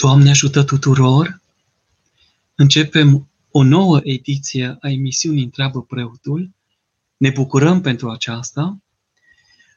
Doamne 0.00 0.30
ajută 0.30 0.62
tuturor! 0.62 1.40
Începem 2.54 3.28
o 3.50 3.62
nouă 3.62 4.00
ediție 4.02 4.76
a 4.80 4.88
emisiunii 4.88 5.44
Întreabă 5.44 5.82
Preotul. 5.82 6.50
Ne 7.16 7.30
bucurăm 7.30 7.80
pentru 7.80 8.10
aceasta 8.10 8.78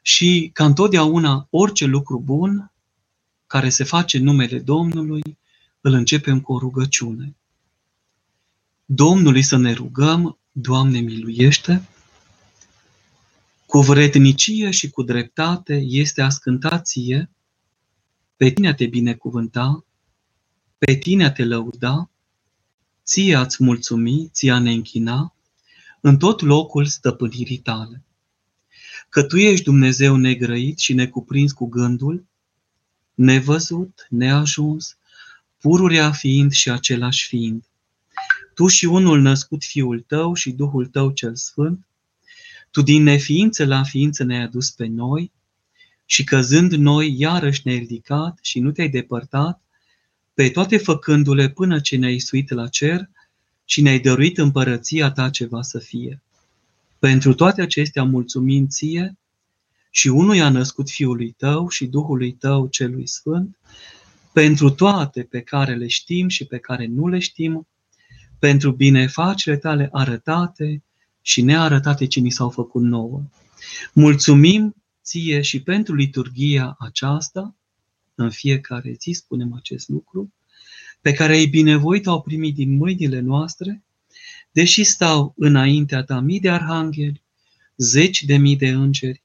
și, 0.02 0.50
ca 0.52 0.64
întotdeauna, 0.64 1.46
orice 1.50 1.84
lucru 1.84 2.20
bun 2.20 2.72
care 3.46 3.68
se 3.68 3.84
face 3.84 4.16
în 4.16 4.24
numele 4.24 4.58
Domnului, 4.58 5.22
îl 5.80 5.92
începem 5.92 6.40
cu 6.40 6.52
o 6.52 6.58
rugăciune. 6.58 7.36
Domnului 8.84 9.42
să 9.42 9.56
ne 9.56 9.72
rugăm, 9.72 10.38
Doamne 10.52 10.98
miluiește! 10.98 11.88
Cu 13.66 13.80
vrednicie 13.80 14.70
și 14.70 14.90
cu 14.90 15.02
dreptate 15.02 15.74
este 15.74 16.22
ascântație, 16.22 17.30
pe 18.36 18.50
tine 18.50 18.68
a 18.68 18.74
te 18.74 18.86
binecuvânta, 18.86 19.84
pe 20.84 20.94
tine 20.94 21.24
a 21.24 21.32
te 21.32 21.44
lăuda, 21.44 22.10
ție 23.04 23.34
ați 23.34 23.62
mulțumi, 23.62 24.28
ție 24.32 24.50
a 24.52 24.58
ne 24.58 24.70
închina, 24.72 25.34
în 26.00 26.16
tot 26.16 26.40
locul 26.40 26.86
stăpânirii 26.86 27.58
tale. 27.58 28.02
Că 29.08 29.22
tu 29.22 29.36
ești 29.36 29.64
Dumnezeu 29.64 30.16
negrăit 30.16 30.78
și 30.78 30.92
necuprins 30.92 31.52
cu 31.52 31.66
gândul, 31.66 32.26
nevăzut, 33.14 34.06
neajuns, 34.10 34.96
pururea 35.60 36.12
fiind 36.12 36.52
și 36.52 36.70
același 36.70 37.26
fiind. 37.26 37.64
Tu 38.54 38.66
și 38.66 38.84
unul 38.84 39.20
născut 39.20 39.64
Fiul 39.64 40.00
tău 40.00 40.34
și 40.34 40.50
Duhul 40.50 40.86
tău 40.86 41.10
cel 41.10 41.36
Sfânt, 41.36 41.86
tu 42.70 42.82
din 42.82 43.02
neființă 43.02 43.64
la 43.64 43.82
ființă 43.82 44.24
ne-ai 44.24 44.42
adus 44.42 44.70
pe 44.70 44.86
noi 44.86 45.32
și 46.04 46.24
căzând 46.24 46.72
noi, 46.72 47.14
iarăși 47.18 47.60
ne-ai 47.64 47.78
ridicat 47.78 48.38
și 48.42 48.60
nu 48.60 48.70
te-ai 48.70 48.88
depărtat, 48.88 49.63
pe 50.34 50.48
toate 50.48 50.76
făcându-le 50.76 51.48
până 51.48 51.80
ce 51.80 51.96
ne-ai 51.96 52.18
suit 52.18 52.50
la 52.50 52.68
cer 52.68 53.08
și 53.64 53.80
ne-ai 53.80 53.98
dăruit 53.98 54.38
împărăția 54.38 55.10
ta 55.10 55.30
ceva 55.30 55.62
să 55.62 55.78
fie. 55.78 56.22
Pentru 56.98 57.34
toate 57.34 57.62
acestea 57.62 58.02
mulțumim 58.02 58.66
ție 58.66 59.16
și 59.90 60.08
unul 60.08 60.42
a 60.42 60.48
născut 60.48 60.90
Fiului 60.90 61.30
tău 61.30 61.68
și 61.68 61.86
Duhului 61.86 62.32
tău 62.32 62.66
celui 62.66 63.06
Sfânt, 63.06 63.58
pentru 64.32 64.70
toate 64.70 65.22
pe 65.22 65.40
care 65.40 65.74
le 65.74 65.86
știm 65.86 66.28
și 66.28 66.44
pe 66.44 66.58
care 66.58 66.86
nu 66.86 67.08
le 67.08 67.18
știm, 67.18 67.66
pentru 68.38 68.70
binefacerile 68.70 69.60
tale 69.60 69.88
arătate 69.92 70.82
și 71.22 71.42
nearătate 71.42 72.06
ce 72.06 72.20
ni 72.20 72.30
s-au 72.30 72.50
făcut 72.50 72.82
nouă. 72.82 73.22
Mulțumim 73.92 74.74
ție 75.02 75.40
și 75.40 75.62
pentru 75.62 75.94
liturgia 75.94 76.76
aceasta, 76.78 77.54
în 78.14 78.30
fiecare 78.30 78.96
zi 79.00 79.12
spunem 79.12 79.54
acest 79.54 79.88
lucru, 79.88 80.32
pe 81.00 81.12
care 81.12 81.32
ai 81.32 81.46
binevoit 81.46 82.06
au 82.06 82.22
primit 82.22 82.54
din 82.54 82.76
mâinile 82.76 83.20
noastre, 83.20 83.82
deși 84.52 84.84
stau 84.84 85.34
înaintea 85.36 86.04
ta 86.04 86.20
mii 86.20 86.40
de 86.40 86.50
arhangheli, 86.50 87.22
zeci 87.76 88.22
de 88.22 88.36
mii 88.36 88.56
de 88.56 88.68
îngeri, 88.68 89.22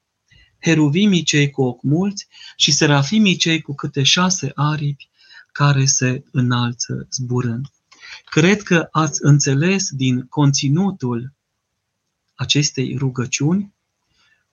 heruvimii 0.59 1.23
cei 1.23 1.49
cu 1.49 1.61
ochi 1.61 1.83
mulți 1.83 2.27
și 2.55 2.71
serafimii 2.71 3.35
cei 3.35 3.61
cu 3.61 3.75
câte 3.75 4.03
șase 4.03 4.51
aripi 4.55 5.09
care 5.51 5.85
se 5.85 6.23
înalță 6.31 7.07
zburând. 7.11 7.65
Cred 8.25 8.61
că 8.61 8.87
ați 8.91 9.19
înțeles 9.23 9.89
din 9.91 10.25
conținutul 10.25 11.33
acestei 12.35 12.95
rugăciuni 12.97 13.73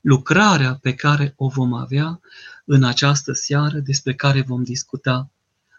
lucrarea 0.06 0.78
pe 0.82 0.94
care 0.94 1.32
o 1.36 1.48
vom 1.48 1.72
avea 1.72 2.20
în 2.64 2.84
această 2.84 3.32
seară, 3.32 3.78
despre 3.78 4.14
care 4.14 4.42
vom 4.42 4.62
discuta 4.62 5.30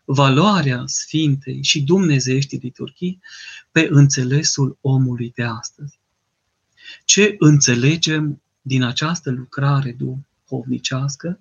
valoarea 0.05 0.83
Sfintei 0.85 1.63
și 1.63 1.81
Dumnezeiești 1.81 2.55
liturghii 2.55 3.21
pe 3.71 3.87
înțelesul 3.89 4.77
omului 4.81 5.31
de 5.35 5.43
astăzi. 5.43 5.99
Ce 7.05 7.35
înțelegem 7.39 8.41
din 8.61 8.83
această 8.83 9.29
lucrare 9.31 9.97
duhovnicească, 9.97 11.39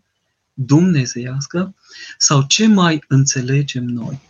dumnezeiască, 0.55 1.75
sau 2.19 2.43
ce 2.43 2.67
mai 2.67 3.05
înțelegem 3.09 3.85
noi? 3.85 4.21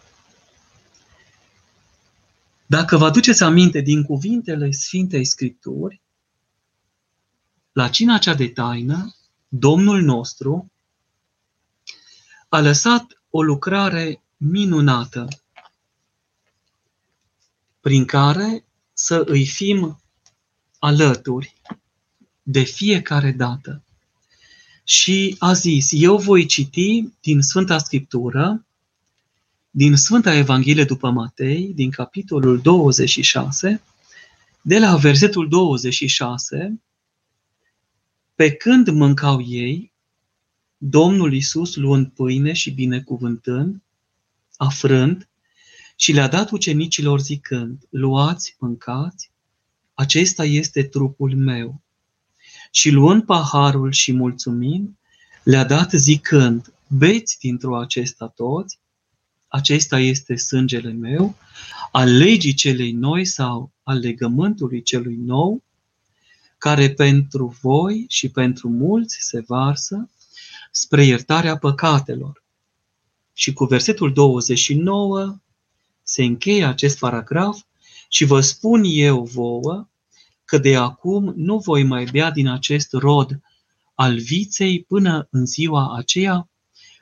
Dacă 2.66 2.96
vă 2.96 3.04
aduceți 3.04 3.42
aminte 3.42 3.80
din 3.80 4.02
cuvintele 4.02 4.70
Sfintei 4.70 5.24
Scripturi, 5.24 6.00
la 7.76 7.88
cina 7.88 8.18
cea 8.18 8.34
de 8.34 8.48
taină, 8.48 9.14
Domnul 9.48 10.02
nostru 10.02 10.72
a 12.48 12.60
lăsat 12.60 13.22
o 13.30 13.42
lucrare 13.42 14.22
minunată 14.36 15.28
prin 17.80 18.04
care 18.04 18.64
să 18.92 19.22
îi 19.26 19.46
fim 19.46 20.00
alături 20.78 21.60
de 22.42 22.62
fiecare 22.62 23.32
dată. 23.32 23.84
Și 24.84 25.36
a 25.38 25.52
zis, 25.52 25.88
eu 25.92 26.16
voi 26.16 26.46
citi 26.46 27.08
din 27.20 27.40
Sfânta 27.42 27.78
Scriptură, 27.78 28.66
din 29.70 29.96
Sfânta 29.96 30.34
Evanghelie 30.34 30.84
după 30.84 31.10
Matei, 31.10 31.72
din 31.74 31.90
capitolul 31.90 32.60
26, 32.60 33.82
de 34.60 34.78
la 34.78 34.96
versetul 34.96 35.48
26, 35.48 36.80
pe 38.36 38.50
când 38.50 38.88
mâncau 38.88 39.42
ei, 39.42 39.92
Domnul 40.76 41.32
Isus 41.34 41.76
luând 41.76 42.06
pâine 42.06 42.52
și 42.52 42.70
binecuvântând, 42.70 43.82
afrând, 44.56 45.28
și 45.96 46.12
le-a 46.12 46.28
dat 46.28 46.50
ucenicilor 46.50 47.20
zicând, 47.20 47.86
luați, 47.90 48.56
mâncați, 48.58 49.30
acesta 49.94 50.44
este 50.44 50.82
trupul 50.82 51.36
meu. 51.36 51.80
Și 52.70 52.90
luând 52.90 53.24
paharul 53.24 53.92
și 53.92 54.12
mulțumind, 54.12 54.90
le-a 55.42 55.64
dat 55.64 55.90
zicând, 55.90 56.72
beți 56.88 57.38
dintr-o 57.38 57.78
acesta 57.78 58.26
toți, 58.26 58.78
acesta 59.48 59.98
este 59.98 60.36
sângele 60.36 60.92
meu, 60.92 61.36
al 61.92 62.16
legii 62.16 62.54
celei 62.54 62.92
noi 62.92 63.24
sau 63.24 63.70
al 63.82 63.98
legământului 63.98 64.82
celui 64.82 65.16
nou, 65.16 65.62
care 66.58 66.90
pentru 66.90 67.56
voi 67.60 68.04
și 68.08 68.28
pentru 68.28 68.68
mulți 68.68 69.16
se 69.20 69.44
varsă 69.46 70.10
spre 70.70 71.04
iertarea 71.04 71.56
păcatelor. 71.56 72.42
Și 73.32 73.52
cu 73.52 73.64
versetul 73.64 74.12
29 74.12 75.36
se 76.02 76.24
încheie 76.24 76.64
acest 76.64 76.98
paragraf 76.98 77.60
și 78.08 78.24
vă 78.24 78.40
spun 78.40 78.82
eu 78.84 79.24
vouă 79.24 79.88
că 80.44 80.58
de 80.58 80.76
acum 80.76 81.32
nu 81.36 81.58
voi 81.58 81.82
mai 81.82 82.04
bea 82.04 82.30
din 82.30 82.48
acest 82.48 82.92
rod 82.92 83.40
al 83.94 84.18
viței 84.18 84.82
până 84.82 85.28
în 85.30 85.46
ziua 85.46 85.96
aceea 85.96 86.48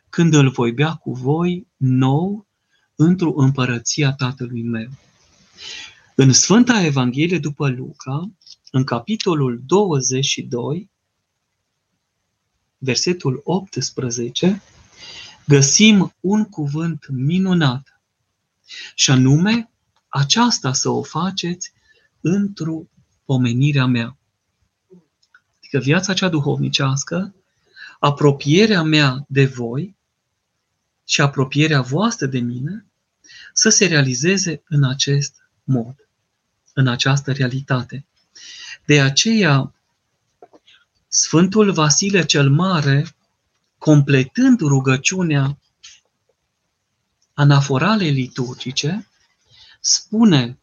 când 0.08 0.34
îl 0.34 0.50
voi 0.50 0.72
bea 0.72 0.94
cu 0.94 1.12
voi 1.12 1.66
nou 1.76 2.46
într-o 2.94 3.32
împărăția 3.36 4.12
Tatălui 4.12 4.62
meu. 4.62 4.88
În 6.16 6.32
Sfânta 6.32 6.84
Evanghelie 6.84 7.38
după 7.38 7.68
Luca, 7.68 8.30
în 8.70 8.84
capitolul 8.84 9.62
22, 9.66 10.90
versetul 12.78 13.40
18, 13.44 14.62
găsim 15.46 16.14
un 16.20 16.44
cuvânt 16.44 17.06
minunat. 17.08 18.00
Și 18.94 19.10
anume, 19.10 19.70
aceasta 20.08 20.72
să 20.72 20.88
o 20.88 21.02
faceți 21.02 21.72
într-o 22.20 22.82
pomenirea 23.24 23.86
mea. 23.86 24.16
Adică 25.58 25.78
viața 25.78 26.12
cea 26.12 26.28
duhovnicească, 26.28 27.34
apropierea 27.98 28.82
mea 28.82 29.24
de 29.28 29.46
voi 29.46 29.96
și 31.04 31.20
apropierea 31.20 31.80
voastră 31.80 32.26
de 32.26 32.38
mine 32.38 32.86
să 33.52 33.68
se 33.68 33.86
realizeze 33.86 34.62
în 34.68 34.84
acest 34.84 35.42
mod, 35.64 36.03
în 36.74 36.86
această 36.86 37.32
realitate. 37.32 38.06
De 38.84 39.00
aceea, 39.00 39.74
Sfântul 41.08 41.72
Vasile 41.72 42.24
cel 42.24 42.50
Mare, 42.50 43.14
completând 43.78 44.60
rugăciunea 44.60 45.58
anaforale 47.34 48.04
liturgice, 48.04 49.08
spune 49.80 50.58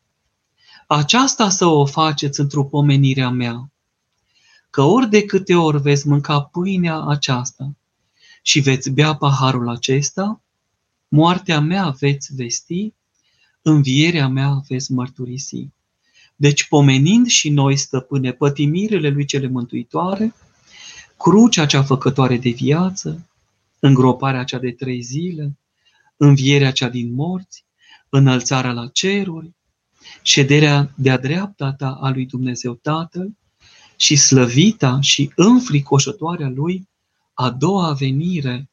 aceasta 0.88 1.50
să 1.50 1.66
o 1.66 1.86
faceți 1.86 2.40
într-o 2.40 2.64
pomenire 2.64 3.22
a 3.22 3.30
mea, 3.30 3.72
că 4.70 4.82
ori 4.82 5.10
de 5.10 5.26
câte 5.26 5.56
ori 5.56 5.82
veți 5.82 6.08
mânca 6.08 6.42
pâinea 6.42 7.02
aceasta 7.02 7.76
și 8.42 8.60
veți 8.60 8.90
bea 8.90 9.16
paharul 9.16 9.70
acesta, 9.70 10.42
moartea 11.08 11.60
mea 11.60 11.90
veți 11.90 12.36
vesti, 12.36 12.94
învierea 13.62 14.28
mea 14.28 14.62
veți 14.68 14.92
mărturisi. 14.92 15.68
Deci, 16.42 16.68
pomenind 16.68 17.28
și 17.28 17.50
noi, 17.50 17.76
stăpâne, 17.76 18.32
pătimirile 18.32 19.10
lui 19.10 19.26
cele 19.26 19.48
mântuitoare, 19.48 20.34
crucea 21.18 21.66
cea 21.66 21.84
făcătoare 21.84 22.38
de 22.38 22.50
viață, 22.50 23.28
îngroparea 23.80 24.44
cea 24.44 24.60
de 24.60 24.72
trei 24.72 25.02
zile, 25.02 25.58
învierea 26.18 26.72
cea 26.72 26.90
din 26.90 27.14
morți, 27.14 27.66
înălțarea 28.10 28.72
la 28.72 28.88
ceruri, 28.88 29.52
șederea 30.22 30.94
de-a 30.96 31.18
dreapta 31.18 31.74
ta 31.74 31.98
a 32.02 32.10
lui 32.10 32.26
Dumnezeu 32.26 32.74
Tatăl 32.74 33.38
și 33.96 34.16
slăvita 34.16 35.02
și 35.02 35.32
înfricoșătoarea 35.36 36.50
lui 36.50 36.88
a 37.34 37.50
doua 37.50 37.94
venire, 37.94 38.70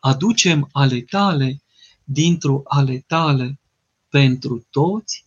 aducem 0.00 0.68
ale 0.72 1.00
tale 1.00 1.62
dintr-o 2.04 2.62
ale 2.64 3.04
tale 3.06 3.60
pentru 4.08 4.66
toți 4.70 5.25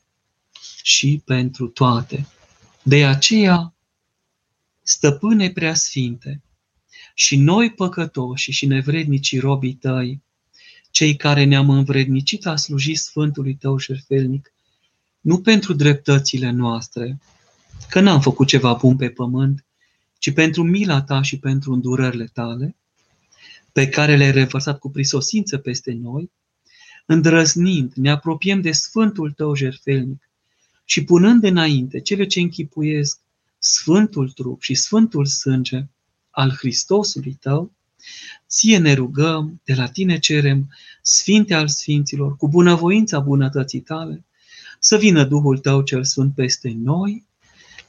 și 0.89 1.21
pentru 1.25 1.67
toate. 1.67 2.27
De 2.83 3.05
aceea, 3.05 3.73
stăpâne 4.81 5.49
preasfinte, 5.49 6.41
și 7.13 7.35
noi 7.35 7.71
păcătoși 7.71 8.51
și 8.51 8.65
nevrednicii 8.65 9.39
robii 9.39 9.73
tăi, 9.73 10.21
cei 10.91 11.15
care 11.15 11.43
ne-am 11.43 11.69
învrednicit 11.69 12.45
a 12.45 12.55
sluji 12.55 12.95
Sfântului 12.95 13.55
tău 13.55 13.77
șerfelnic, 13.77 14.53
nu 15.21 15.41
pentru 15.41 15.73
dreptățile 15.73 16.49
noastre, 16.49 17.19
că 17.89 17.99
n-am 17.99 18.21
făcut 18.21 18.47
ceva 18.47 18.73
bun 18.73 18.95
pe 18.95 19.09
pământ, 19.09 19.65
ci 20.17 20.33
pentru 20.33 20.63
mila 20.63 21.01
ta 21.01 21.21
și 21.21 21.39
pentru 21.39 21.73
îndurările 21.73 22.25
tale, 22.25 22.75
pe 23.71 23.89
care 23.89 24.15
le-ai 24.15 24.31
revărsat 24.31 24.79
cu 24.79 24.89
prisosință 24.91 25.57
peste 25.57 25.91
noi, 25.91 26.31
îndrăznind, 27.05 27.93
ne 27.93 28.09
apropiem 28.09 28.61
de 28.61 28.71
Sfântul 28.71 29.31
tău 29.31 29.55
jerfelnic 29.55 30.28
și 30.89 31.03
punând 31.03 31.43
înainte 31.43 31.99
cele 31.99 32.25
ce 32.25 32.39
închipuiesc 32.39 33.19
Sfântul 33.59 34.29
trup 34.29 34.61
și 34.61 34.75
Sfântul 34.75 35.25
sânge 35.25 35.85
al 36.29 36.49
Hristosului 36.51 37.33
tău, 37.33 37.71
ție 38.47 38.77
ne 38.77 38.93
rugăm, 38.93 39.61
de 39.63 39.73
la 39.73 39.87
tine 39.87 40.19
cerem, 40.19 40.69
Sfinte 41.01 41.53
al 41.53 41.67
Sfinților, 41.67 42.37
cu 42.37 42.47
bunăvoința 42.47 43.19
bunătății 43.19 43.79
tale, 43.79 44.25
să 44.79 44.97
vină 44.97 45.23
Duhul 45.23 45.57
tău 45.57 45.81
cel 45.81 46.03
Sfânt 46.03 46.33
peste 46.35 46.73
noi, 46.75 47.25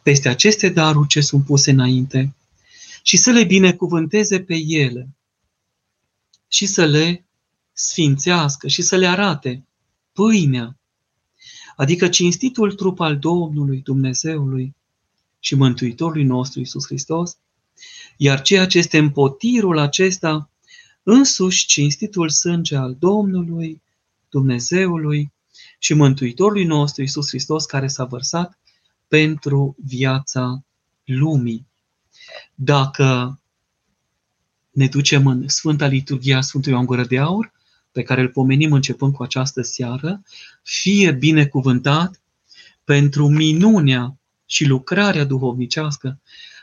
peste 0.02 0.28
aceste 0.28 0.68
daruri 0.68 1.08
ce 1.08 1.20
sunt 1.20 1.44
puse 1.44 1.70
înainte 1.70 2.34
și 3.02 3.16
să 3.16 3.30
le 3.30 3.44
binecuvânteze 3.44 4.40
pe 4.40 4.54
ele 4.66 5.08
și 6.48 6.66
să 6.66 6.84
le 6.84 7.24
sfințească 7.72 8.68
și 8.68 8.82
să 8.82 8.96
le 8.96 9.06
arate 9.06 9.64
pâinea, 10.12 10.79
adică 11.80 12.08
cinstitul 12.08 12.72
trup 12.72 13.00
al 13.00 13.18
Domnului 13.18 13.80
Dumnezeului 13.80 14.74
și 15.38 15.54
Mântuitorului 15.54 16.24
nostru 16.24 16.60
Isus 16.60 16.86
Hristos, 16.86 17.36
iar 18.16 18.42
ceea 18.42 18.66
ce 18.66 18.78
este 18.78 18.98
în 18.98 19.10
potirul 19.10 19.78
acesta, 19.78 20.50
însuși 21.02 21.66
cinstitul 21.66 22.28
sânge 22.28 22.76
al 22.76 22.96
Domnului, 22.98 23.82
Dumnezeului 24.28 25.32
și 25.78 25.94
Mântuitorului 25.94 26.64
nostru 26.64 27.02
Isus 27.02 27.28
Hristos, 27.28 27.64
care 27.64 27.88
s-a 27.88 28.04
vărsat 28.04 28.58
pentru 29.08 29.76
viața 29.84 30.64
lumii. 31.04 31.66
Dacă 32.54 33.40
ne 34.70 34.86
ducem 34.86 35.26
în 35.26 35.48
Sfânta 35.48 35.86
Liturghia 35.86 36.40
Sfântului 36.40 36.74
Ioan 36.74 36.86
Gură 36.86 37.04
de 37.04 37.18
Aur, 37.18 37.52
pe 37.92 38.02
care 38.02 38.20
îl 38.20 38.28
pomenim 38.28 38.72
începând 38.72 39.14
cu 39.14 39.22
această 39.22 39.62
seară, 39.62 40.22
fie 40.62 41.12
binecuvântat 41.12 42.20
pentru 42.84 43.28
minunea 43.28 44.18
și 44.46 44.64
lucrarea 44.64 45.24
duhovnicească 45.24 46.20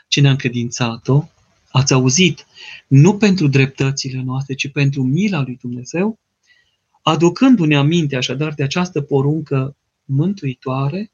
ce 0.08 0.20
ne-a 0.20 0.30
încredințat-o, 0.30 1.24
ați 1.70 1.92
auzit, 1.92 2.46
nu 2.86 3.16
pentru 3.16 3.48
dreptățile 3.48 4.22
noastre, 4.22 4.54
ci 4.54 4.70
pentru 4.70 5.02
mila 5.02 5.40
lui 5.40 5.58
Dumnezeu, 5.60 6.18
aducându-ne 7.02 7.76
aminte 7.76 8.16
așadar 8.16 8.54
de 8.54 8.62
această 8.62 9.00
poruncă 9.00 9.76
mântuitoare, 10.04 11.12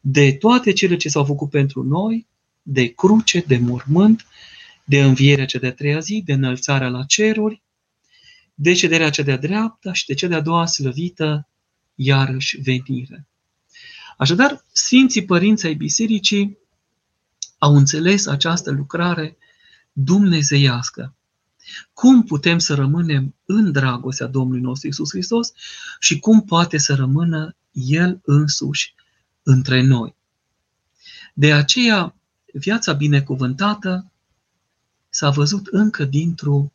de 0.00 0.32
toate 0.32 0.72
cele 0.72 0.96
ce 0.96 1.08
s-au 1.08 1.24
făcut 1.24 1.50
pentru 1.50 1.82
noi, 1.82 2.26
de 2.62 2.86
cruce, 2.86 3.44
de 3.46 3.56
mormânt, 3.56 4.26
de 4.84 5.02
învierea 5.02 5.44
cea 5.44 5.58
de-a 5.58 5.72
treia 5.72 5.98
zi, 5.98 6.22
de 6.24 6.32
înălțarea 6.32 6.88
la 6.88 7.04
ceruri, 7.04 7.62
de 8.54 8.72
cederea 8.72 9.10
cea 9.10 9.22
de-a 9.22 9.36
dreapta 9.36 9.92
și 9.92 10.06
de 10.06 10.14
cea 10.14 10.28
de-a 10.28 10.40
doua 10.40 10.66
slăvită, 10.66 11.48
iarăși 11.94 12.60
venire. 12.60 13.26
Așadar, 14.16 14.64
Sfinții 14.72 15.24
Părinți 15.24 15.66
ai 15.66 15.74
Bisericii 15.74 16.58
au 17.58 17.74
înțeles 17.76 18.26
această 18.26 18.70
lucrare 18.70 19.36
dumnezeiască. 19.92 21.14
Cum 21.92 22.24
putem 22.24 22.58
să 22.58 22.74
rămânem 22.74 23.34
în 23.44 23.72
dragostea 23.72 24.26
Domnului 24.26 24.62
nostru 24.62 24.88
Isus 24.88 25.10
Hristos 25.10 25.52
și 25.98 26.18
cum 26.18 26.44
poate 26.44 26.78
să 26.78 26.94
rămână 26.94 27.56
El 27.72 28.20
însuși 28.24 28.94
între 29.42 29.82
noi. 29.82 30.14
De 31.34 31.52
aceea, 31.52 32.14
viața 32.52 32.92
binecuvântată 32.92 34.12
s-a 35.08 35.30
văzut 35.30 35.66
încă 35.66 36.04
dintr-un 36.04 36.72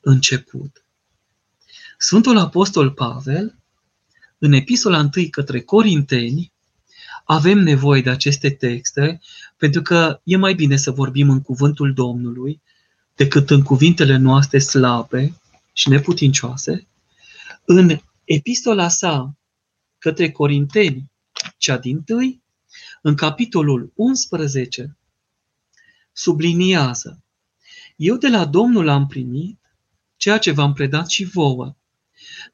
început. 0.00 0.84
Sfântul 2.02 2.38
Apostol 2.38 2.90
Pavel, 2.90 3.58
în 4.38 4.52
epistola 4.52 4.98
întâi 4.98 5.30
către 5.30 5.60
Corinteni, 5.60 6.52
avem 7.24 7.58
nevoie 7.58 8.02
de 8.02 8.10
aceste 8.10 8.50
texte 8.50 9.20
pentru 9.56 9.82
că 9.82 10.20
e 10.24 10.36
mai 10.36 10.54
bine 10.54 10.76
să 10.76 10.90
vorbim 10.90 11.30
în 11.30 11.42
cuvântul 11.42 11.92
Domnului 11.92 12.60
decât 13.14 13.50
în 13.50 13.62
cuvintele 13.62 14.16
noastre 14.16 14.58
slabe 14.58 15.40
și 15.72 15.88
neputincioase. 15.88 16.88
În 17.64 17.98
epistola 18.24 18.88
sa 18.88 19.36
către 19.98 20.30
Corinteni, 20.30 21.10
cea 21.56 21.78
din 21.78 22.02
tâi, 22.02 22.42
în 23.02 23.14
capitolul 23.14 23.92
11, 23.94 24.96
subliniază 26.12 27.24
Eu 27.96 28.16
de 28.16 28.28
la 28.28 28.44
Domnul 28.44 28.88
am 28.88 29.06
primit 29.06 29.58
ceea 30.16 30.38
ce 30.38 30.50
v-am 30.50 30.72
predat 30.72 31.08
și 31.08 31.24
vouă, 31.24 31.74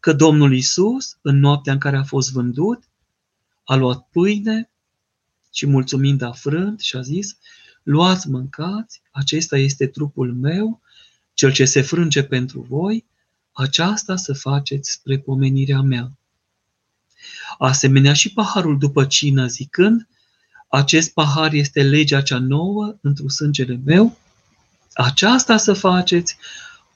că 0.00 0.12
Domnul 0.12 0.54
Isus, 0.54 1.18
în 1.22 1.38
noaptea 1.38 1.72
în 1.72 1.78
care 1.78 1.96
a 1.96 2.02
fost 2.02 2.32
vândut, 2.32 2.84
a 3.64 3.74
luat 3.74 4.08
pâine 4.10 4.70
și 5.52 5.66
mulțumind 5.66 6.22
a 6.22 6.32
frânt 6.32 6.80
și 6.80 6.96
a 6.96 7.00
zis, 7.00 7.36
luați, 7.82 8.28
mâncați, 8.28 9.02
acesta 9.10 9.58
este 9.58 9.86
trupul 9.86 10.34
meu, 10.34 10.80
cel 11.34 11.52
ce 11.52 11.64
se 11.64 11.80
frânge 11.80 12.22
pentru 12.22 12.60
voi, 12.68 13.04
aceasta 13.52 14.16
să 14.16 14.32
faceți 14.32 14.90
spre 14.90 15.18
pomenirea 15.18 15.80
mea. 15.80 16.18
Asemenea 17.58 18.12
și 18.12 18.32
paharul 18.32 18.78
după 18.78 19.04
cină 19.04 19.46
zicând, 19.46 20.08
acest 20.68 21.12
pahar 21.12 21.52
este 21.52 21.82
legea 21.82 22.22
cea 22.22 22.38
nouă 22.38 22.96
într 23.00 23.22
sângele 23.28 23.80
meu, 23.84 24.18
aceasta 24.94 25.56
să 25.56 25.72
faceți 25.72 26.36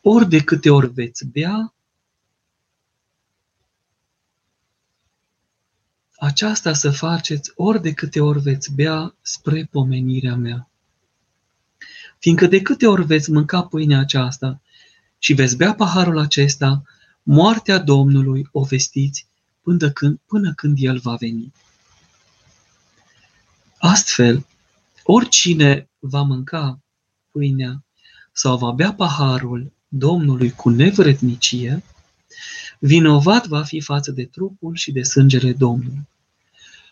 ori 0.02 0.28
de 0.28 0.40
câte 0.40 0.70
ori 0.70 0.92
veți 0.92 1.26
bea, 1.26 1.74
aceasta 6.20 6.72
să 6.72 6.90
faceți 6.90 7.52
ori 7.54 7.82
de 7.82 7.92
câte 7.92 8.20
ori 8.20 8.40
veți 8.40 8.74
bea 8.74 9.14
spre 9.20 9.68
pomenirea 9.70 10.34
mea. 10.34 10.68
Fiindcă 12.18 12.46
de 12.46 12.62
câte 12.62 12.86
ori 12.86 13.04
veți 13.04 13.30
mânca 13.30 13.62
pâinea 13.62 13.98
aceasta 13.98 14.60
și 15.18 15.32
veți 15.32 15.56
bea 15.56 15.74
paharul 15.74 16.18
acesta, 16.18 16.82
moartea 17.22 17.78
Domnului 17.78 18.48
o 18.52 18.62
vestiți 18.62 19.26
până 19.62 19.90
când, 19.90 20.18
până 20.26 20.52
când 20.54 20.76
El 20.80 20.98
va 20.98 21.14
veni. 21.14 21.52
Astfel, 23.78 24.46
oricine 25.02 25.88
va 25.98 26.22
mânca 26.22 26.80
pâinea 27.30 27.84
sau 28.32 28.58
va 28.58 28.70
bea 28.70 28.92
paharul 28.92 29.72
Domnului 29.88 30.50
cu 30.50 30.68
nevrednicie, 30.68 31.82
vinovat 32.78 33.46
va 33.46 33.62
fi 33.62 33.80
față 33.80 34.10
de 34.10 34.24
trupul 34.24 34.74
și 34.74 34.92
de 34.92 35.02
sângele 35.02 35.52
Domnului. 35.52 36.08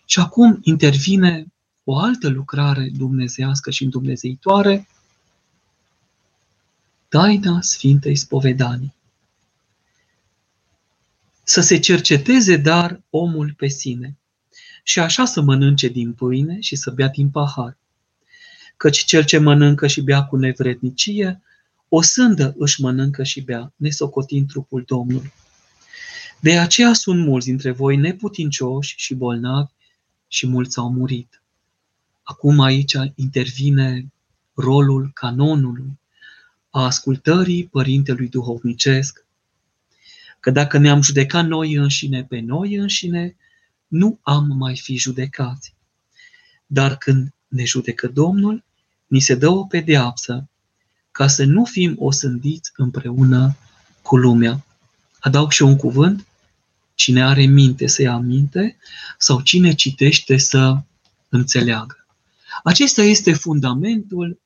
Și 0.04 0.20
acum 0.20 0.58
intervine 0.62 1.46
o 1.84 1.98
altă 1.98 2.28
lucrare 2.28 2.90
dumnezească 2.96 3.70
și 3.70 3.84
îndumnezeitoare, 3.84 4.88
taina 7.08 7.60
Sfintei 7.60 8.16
Spovedanii. 8.16 8.94
Să 11.42 11.60
se 11.60 11.78
cerceteze 11.78 12.56
dar 12.56 13.00
omul 13.10 13.54
pe 13.56 13.66
sine 13.66 14.16
și 14.82 14.98
așa 14.98 15.24
să 15.24 15.40
mănânce 15.40 15.88
din 15.88 16.12
pâine 16.12 16.60
și 16.60 16.76
să 16.76 16.90
bea 16.90 17.08
din 17.08 17.30
pahar. 17.30 17.76
Căci 18.76 19.04
cel 19.04 19.24
ce 19.24 19.38
mănâncă 19.38 19.86
și 19.86 20.00
bea 20.00 20.24
cu 20.24 20.36
nevrednicie, 20.36 21.42
o 21.88 22.02
sândă 22.02 22.54
își 22.58 22.80
mănâncă 22.80 23.22
și 23.22 23.40
bea, 23.40 23.72
nesocotind 23.76 24.48
trupul 24.48 24.82
Domnului. 24.86 25.32
De 26.40 26.58
aceea 26.58 26.92
sunt 26.92 27.24
mulți 27.24 27.46
dintre 27.46 27.70
voi 27.70 27.96
neputincioși 27.96 28.94
și 28.96 29.14
bolnavi 29.14 29.72
și 30.28 30.46
mulți 30.46 30.78
au 30.78 30.92
murit. 30.92 31.42
Acum 32.22 32.60
aici 32.60 32.94
intervine 33.14 34.12
rolul 34.54 35.10
canonului, 35.14 35.98
a 36.70 36.84
ascultării 36.84 37.66
Părintelui 37.66 38.28
Duhovnicesc, 38.28 39.26
că 40.40 40.50
dacă 40.50 40.78
ne-am 40.78 41.02
judecat 41.02 41.46
noi 41.46 41.74
înșine 41.74 42.24
pe 42.24 42.40
noi 42.40 42.74
înșine, 42.74 43.36
nu 43.86 44.18
am 44.22 44.46
mai 44.56 44.76
fi 44.76 44.96
judecați. 44.96 45.74
Dar 46.66 46.96
când 46.96 47.34
ne 47.48 47.64
judecă 47.64 48.06
Domnul, 48.06 48.64
ni 49.06 49.20
se 49.20 49.34
dă 49.34 49.48
o 49.48 49.64
pedeapsă 49.64 50.48
ca 51.18 51.26
să 51.26 51.44
nu 51.44 51.64
fim 51.64 51.96
osândiți 51.98 52.72
împreună 52.76 53.56
cu 54.02 54.16
lumea. 54.16 54.64
Adaug 55.18 55.50
și 55.50 55.62
un 55.62 55.76
cuvânt, 55.76 56.26
cine 56.94 57.22
are 57.24 57.44
minte 57.44 57.86
să 57.86 58.02
ia 58.02 58.16
minte 58.16 58.76
sau 59.18 59.40
cine 59.40 59.74
citește 59.74 60.36
să 60.36 60.82
înțeleagă. 61.28 62.06
Acesta 62.62 63.02
este 63.02 63.32
fundamentul 63.32 64.40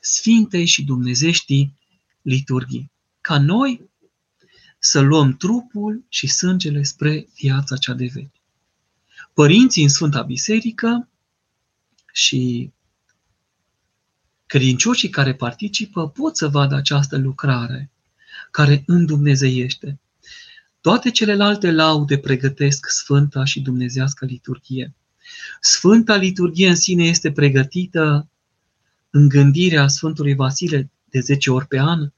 Sfintei 0.00 0.64
și 0.64 0.84
Dumnezeștii 0.84 1.74
liturghii. 2.22 2.90
Ca 3.20 3.38
noi 3.38 3.90
să 4.78 5.00
luăm 5.00 5.36
trupul 5.36 6.04
și 6.08 6.26
sângele 6.26 6.82
spre 6.82 7.28
viața 7.34 7.76
cea 7.76 7.94
de 7.94 8.10
vechi. 8.12 8.40
Părinții 9.32 9.82
în 9.82 9.88
Sfânta 9.88 10.22
Biserică 10.22 11.08
și 12.12 12.72
credincioșii 14.52 15.08
care 15.08 15.34
participă 15.34 16.08
pot 16.08 16.36
să 16.36 16.48
vadă 16.48 16.74
această 16.74 17.16
lucrare 17.16 17.90
care 18.50 18.82
îndumnezeiește. 18.86 20.00
Toate 20.80 21.10
celelalte 21.10 21.70
laude 21.70 22.18
pregătesc 22.18 22.86
Sfânta 22.88 23.44
și 23.44 23.60
Dumnezească 23.60 24.24
liturghie. 24.24 24.94
Sfânta 25.60 26.16
liturghie 26.16 26.68
în 26.68 26.74
sine 26.74 27.04
este 27.04 27.32
pregătită 27.32 28.28
în 29.10 29.28
gândirea 29.28 29.88
Sfântului 29.88 30.34
Vasile 30.34 30.90
de 31.04 31.20
10 31.20 31.50
ori 31.50 31.66
pe 31.66 31.78
an 31.78 32.12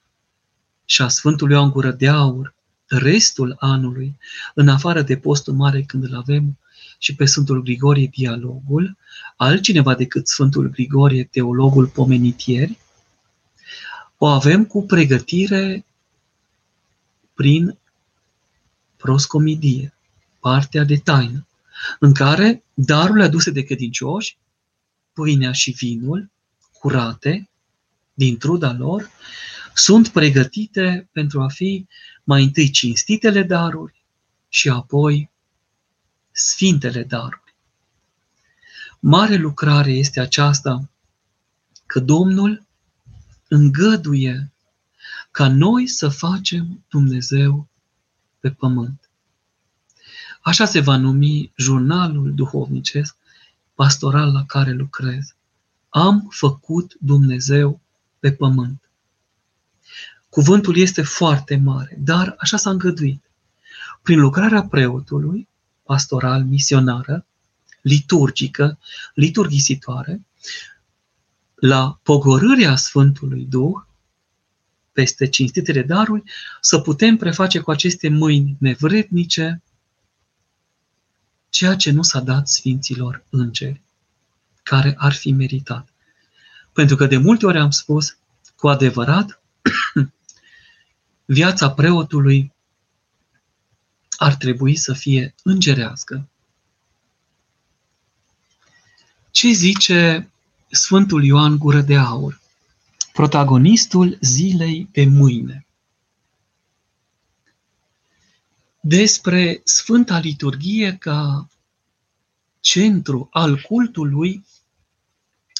și 0.84 1.02
a 1.02 1.08
Sfântului 1.08 1.54
Ioan 1.54 1.70
Gură 1.70 1.90
de 1.90 2.08
Aur 2.08 2.54
restul 2.86 3.56
anului, 3.58 4.18
în 4.54 4.68
afară 4.68 5.02
de 5.02 5.16
postul 5.16 5.54
mare 5.54 5.82
când 5.82 6.04
îl 6.04 6.14
avem, 6.16 6.58
și 6.98 7.14
pe 7.14 7.24
Sfântul 7.24 7.62
Grigorie 7.62 8.10
dialogul, 8.12 8.96
altcineva 9.36 9.94
decât 9.94 10.28
Sfântul 10.28 10.68
Grigorie, 10.68 11.24
teologul 11.24 11.86
pomenitieri, 11.86 12.78
o 14.16 14.26
avem 14.26 14.64
cu 14.64 14.82
pregătire 14.86 15.84
prin 17.34 17.78
proscomidie, 18.96 19.94
partea 20.40 20.84
de 20.84 20.96
taină, 20.96 21.46
în 21.98 22.14
care 22.14 22.64
darurile 22.74 23.24
aduse 23.24 23.50
de 23.50 23.62
credincioși, 23.62 24.38
pâinea 25.12 25.52
și 25.52 25.70
vinul, 25.70 26.30
curate, 26.72 27.48
din 28.14 28.38
truda 28.38 28.72
lor, 28.72 29.10
sunt 29.74 30.08
pregătite 30.08 31.08
pentru 31.12 31.42
a 31.42 31.48
fi 31.48 31.86
mai 32.24 32.42
întâi 32.42 32.70
cinstitele 32.70 33.42
daruri 33.42 34.04
și 34.48 34.68
apoi 34.68 35.30
sfintele 36.30 37.02
daruri. 37.02 37.43
Mare 39.06 39.36
lucrare 39.36 39.90
este 39.90 40.20
aceasta 40.20 40.90
că 41.86 42.00
Domnul 42.00 42.66
îngăduie 43.48 44.52
ca 45.30 45.48
noi 45.48 45.86
să 45.86 46.08
facem 46.08 46.84
Dumnezeu 46.88 47.68
pe 48.40 48.50
pământ. 48.50 49.10
Așa 50.42 50.64
se 50.64 50.80
va 50.80 50.96
numi 50.96 51.52
jurnalul 51.56 52.34
duhovnicesc 52.34 53.16
pastoral 53.74 54.32
la 54.32 54.44
care 54.44 54.72
lucrez. 54.72 55.34
Am 55.88 56.28
făcut 56.30 56.96
Dumnezeu 57.00 57.80
pe 58.18 58.32
pământ. 58.32 58.90
Cuvântul 60.28 60.76
este 60.76 61.02
foarte 61.02 61.56
mare, 61.56 61.96
dar 62.00 62.34
așa 62.38 62.56
s-a 62.56 62.70
îngăduit. 62.70 63.30
Prin 64.02 64.20
lucrarea 64.20 64.62
preotului, 64.62 65.48
pastoral, 65.82 66.44
misionară, 66.44 67.26
liturgică, 67.84 68.78
liturgisitoare, 69.14 70.26
la 71.54 72.00
pogorârea 72.02 72.76
Sfântului 72.76 73.44
Duh, 73.44 73.82
peste 74.92 75.28
cinstitele 75.28 75.82
daruri, 75.82 76.22
să 76.60 76.78
putem 76.78 77.16
preface 77.16 77.58
cu 77.58 77.70
aceste 77.70 78.08
mâini 78.08 78.56
nevrednice 78.58 79.62
ceea 81.48 81.74
ce 81.74 81.90
nu 81.90 82.02
s-a 82.02 82.20
dat 82.20 82.48
Sfinților 82.48 83.24
Îngeri, 83.30 83.82
care 84.62 84.94
ar 84.98 85.12
fi 85.12 85.30
meritat. 85.30 85.88
Pentru 86.72 86.96
că 86.96 87.06
de 87.06 87.16
multe 87.16 87.46
ori 87.46 87.58
am 87.58 87.70
spus, 87.70 88.16
cu 88.56 88.68
adevărat, 88.68 89.42
viața 91.24 91.70
preotului 91.70 92.52
ar 94.16 94.34
trebui 94.34 94.76
să 94.76 94.92
fie 94.92 95.34
îngerească. 95.42 96.28
Ce 99.34 99.50
zice 99.52 100.30
Sfântul 100.70 101.24
Ioan 101.24 101.56
Gură 101.58 101.80
de 101.80 101.96
Aur, 101.96 102.40
protagonistul 103.12 104.18
zilei 104.20 104.88
de 104.92 105.04
mâine? 105.04 105.66
Despre 108.80 109.60
Sfânta 109.64 110.18
Liturghie 110.18 110.96
ca 110.96 111.48
centru 112.60 113.28
al 113.32 113.60
cultului 113.60 114.44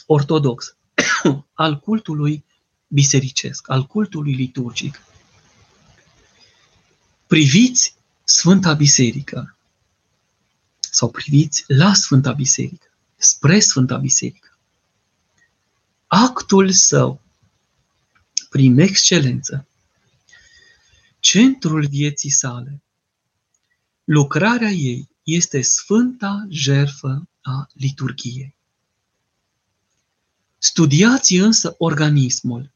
ortodox, 0.06 0.76
al 1.52 1.78
cultului 1.80 2.44
bisericesc, 2.88 3.70
al 3.70 3.86
cultului 3.86 4.34
liturgic. 4.34 5.00
Priviți 7.26 7.96
Sfânta 8.24 8.72
Biserică 8.72 9.56
sau 10.80 11.10
priviți 11.10 11.64
la 11.66 11.94
Sfânta 11.94 12.32
Biserică, 12.32 12.88
spre 13.24 13.60
Sfânta 13.60 13.96
Biserică. 13.96 14.58
Actul 16.06 16.70
său, 16.70 17.20
prin 18.50 18.78
excelență, 18.78 19.66
centrul 21.18 21.86
vieții 21.86 22.30
sale, 22.30 22.82
lucrarea 24.04 24.70
ei 24.70 25.08
este 25.22 25.62
Sfânta 25.62 26.46
Jerfă 26.48 27.28
a 27.40 27.68
liturgiei. 27.72 28.54
Studiați 30.58 31.34
însă 31.34 31.74
organismul, 31.78 32.70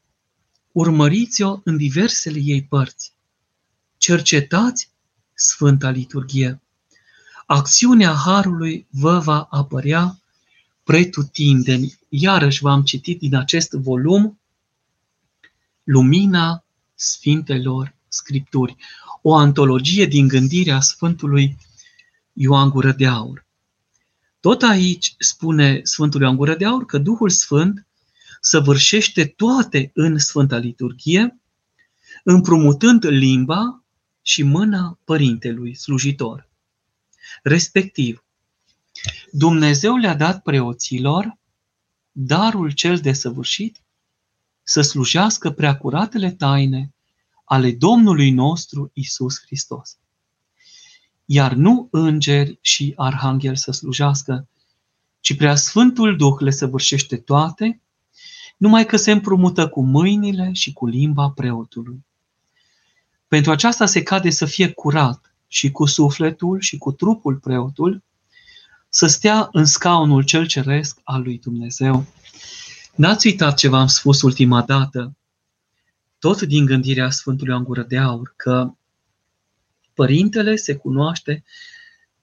urmăriți-o 0.72 1.60
în 1.64 1.76
diversele 1.76 2.38
ei 2.42 2.64
părți, 2.64 3.12
cercetați 3.96 4.90
Sfânta 5.34 5.90
Liturghie. 5.90 6.60
Acțiunea 7.46 8.12
Harului 8.12 8.86
vă 8.90 9.18
va 9.18 9.42
apărea 9.50 10.17
pretutindeni. 10.88 11.98
Iarăși 12.08 12.62
v-am 12.62 12.82
citit 12.82 13.18
din 13.18 13.34
acest 13.34 13.72
volum 13.72 14.40
Lumina 15.84 16.64
Sfintelor 16.94 17.94
Scripturi, 18.08 18.76
o 19.22 19.34
antologie 19.34 20.06
din 20.06 20.28
gândirea 20.28 20.80
Sfântului 20.80 21.56
Ioan 22.32 22.68
Gură 22.70 22.92
de 22.92 23.06
Aur. 23.06 23.46
Tot 24.40 24.62
aici 24.62 25.14
spune 25.18 25.80
Sfântul 25.82 26.20
Ioan 26.20 26.36
Gură 26.36 26.54
de 26.54 26.64
Aur 26.64 26.84
că 26.84 26.98
Duhul 26.98 27.30
Sfânt 27.30 27.86
săvârșește 28.40 29.24
toate 29.24 29.90
în 29.94 30.18
Sfânta 30.18 30.56
Liturghie, 30.56 31.40
împrumutând 32.24 33.06
limba 33.06 33.84
și 34.22 34.42
mâna 34.42 34.98
părintelui 35.04 35.74
slujitor. 35.74 36.48
Respectiv, 37.42 38.22
Dumnezeu 39.32 39.96
le-a 39.96 40.14
dat 40.14 40.42
preoților 40.42 41.38
darul 42.12 42.70
cel 42.70 42.98
desăvârșit 42.98 43.82
să 44.62 44.80
slujească 44.80 45.50
preacuratele 45.50 46.30
taine 46.30 46.92
ale 47.44 47.72
Domnului 47.72 48.30
nostru 48.30 48.90
Isus 48.92 49.40
Hristos. 49.40 49.96
Iar 51.24 51.52
nu 51.52 51.88
îngeri 51.90 52.58
și 52.60 52.92
arhanghel 52.96 53.56
să 53.56 53.70
slujească, 53.70 54.48
ci 55.20 55.36
prea 55.36 55.54
Sfântul 55.54 56.16
Duh 56.16 56.36
le 56.38 56.50
săvârșește 56.50 57.16
toate, 57.16 57.80
numai 58.56 58.86
că 58.86 58.96
se 58.96 59.10
împrumută 59.10 59.68
cu 59.68 59.84
mâinile 59.84 60.52
și 60.52 60.72
cu 60.72 60.86
limba 60.86 61.30
preotului. 61.30 62.04
Pentru 63.28 63.50
aceasta 63.50 63.86
se 63.86 64.02
cade 64.02 64.30
să 64.30 64.44
fie 64.46 64.72
curat 64.72 65.34
și 65.46 65.70
cu 65.70 65.84
sufletul 65.84 66.60
și 66.60 66.78
cu 66.78 66.92
trupul 66.92 67.36
preotul, 67.36 68.02
să 68.88 69.06
stea 69.06 69.48
în 69.52 69.64
scaunul 69.64 70.22
cel 70.22 70.46
ceresc 70.46 70.98
al 71.04 71.22
lui 71.22 71.38
Dumnezeu. 71.38 72.06
N-ați 72.94 73.26
uitat 73.26 73.56
ce 73.56 73.68
v-am 73.68 73.86
spus 73.86 74.22
ultima 74.22 74.62
dată, 74.62 75.16
tot 76.18 76.42
din 76.42 76.64
gândirea 76.64 77.10
Sfântului 77.10 77.54
Angură 77.54 77.82
de 77.82 77.98
Aur, 77.98 78.32
că 78.36 78.72
Părintele 79.94 80.56
se 80.56 80.76
cunoaște 80.76 81.44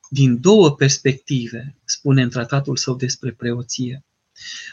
din 0.10 0.42
două 0.42 0.76
perspective, 0.76 1.76
spune 1.86 2.22
în 2.22 2.30
tratatul 2.30 2.78
său 2.78 2.96
despre 2.96 3.32
preoție. 3.32 4.04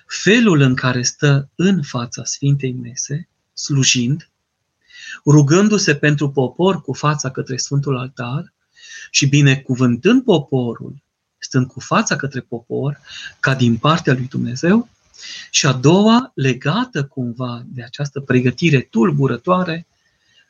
Felul 0.07 0.61
în 0.61 0.75
care 0.75 1.03
stă 1.03 1.51
în 1.55 1.83
fața 1.83 2.25
Sfintei 2.25 2.73
Mese, 2.73 3.29
slujind, 3.53 4.31
rugându-se 5.27 5.97
pentru 5.97 6.31
popor 6.31 6.81
cu 6.81 6.93
fața 6.93 7.31
către 7.31 7.57
Sfântul 7.57 7.99
Altar 7.99 8.55
și 9.11 9.27
binecuvântând 9.27 10.25
poporul, 10.25 11.03
stând 11.45 11.67
cu 11.67 11.81
fața 11.81 12.17
către 12.17 12.41
popor, 12.41 13.01
ca 13.41 13.55
din 13.55 13.77
partea 13.77 14.13
lui 14.13 14.27
Dumnezeu, 14.29 14.89
și 15.51 15.67
a 15.67 15.73
doua, 15.73 16.33
legată 16.35 17.05
cumva 17.05 17.63
de 17.67 17.83
această 17.83 18.21
pregătire 18.21 18.81
tulburătoare, 18.81 19.87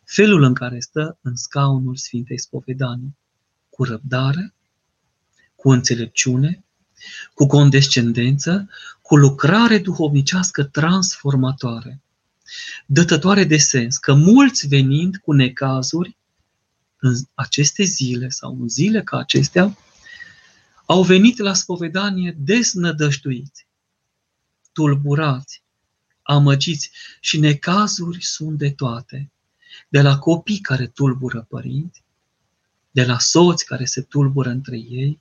felul 0.04 0.42
în 0.42 0.54
care 0.54 0.80
stă 0.80 1.18
în 1.22 1.36
scaunul 1.36 1.96
Sfintei 1.96 2.38
Spovedanii, 2.38 3.16
cu 3.70 3.84
răbdare, 3.84 4.54
cu 5.56 5.70
înțelepciune, 5.70 6.64
cu 7.34 7.46
condescendență, 7.46 8.68
cu 9.02 9.16
lucrare 9.16 9.78
duhovnicească 9.78 10.64
transformatoare, 10.64 12.00
dătătoare 12.86 13.44
de 13.44 13.56
sens, 13.56 13.96
că 13.96 14.14
mulți 14.14 14.66
venind 14.66 15.16
cu 15.16 15.32
necazuri 15.32 16.16
în 16.98 17.14
aceste 17.34 17.82
zile 17.82 18.28
sau 18.28 18.56
în 18.60 18.68
zile 18.68 19.02
ca 19.02 19.18
acestea, 19.18 19.76
au 20.92 21.02
venit 21.02 21.38
la 21.38 21.54
spovedanie 21.54 22.36
desnădăjduiți, 22.38 23.66
tulburați, 24.72 25.62
amăgiți 26.22 26.90
și 27.20 27.38
necazuri 27.38 28.22
sunt 28.24 28.58
de 28.58 28.70
toate, 28.70 29.30
de 29.88 30.02
la 30.02 30.18
copii 30.18 30.58
care 30.58 30.86
tulbură 30.86 31.46
părinți, 31.48 32.02
de 32.90 33.04
la 33.04 33.18
soți 33.18 33.64
care 33.64 33.84
se 33.84 34.00
tulbură 34.00 34.50
între 34.50 34.76
ei, 34.76 35.20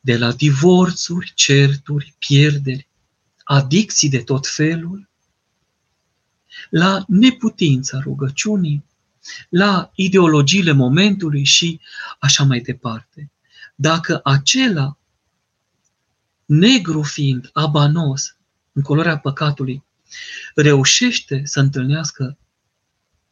de 0.00 0.16
la 0.16 0.32
divorțuri, 0.32 1.32
certuri, 1.34 2.14
pierderi, 2.18 2.88
adicții 3.44 4.08
de 4.08 4.22
tot 4.22 4.46
felul, 4.46 5.08
la 6.70 7.04
neputința 7.08 7.98
rugăciunii, 7.98 8.84
la 9.48 9.90
ideologiile 9.94 10.72
momentului 10.72 11.44
și 11.44 11.80
așa 12.18 12.44
mai 12.44 12.60
departe. 12.60 13.30
Dacă 13.78 14.20
acela, 14.24 14.98
negru 16.44 17.02
fiind, 17.02 17.50
abanos, 17.52 18.36
în 18.72 18.82
culoarea 18.82 19.18
păcatului, 19.18 19.84
reușește 20.54 21.40
să 21.44 21.60
întâlnească 21.60 22.38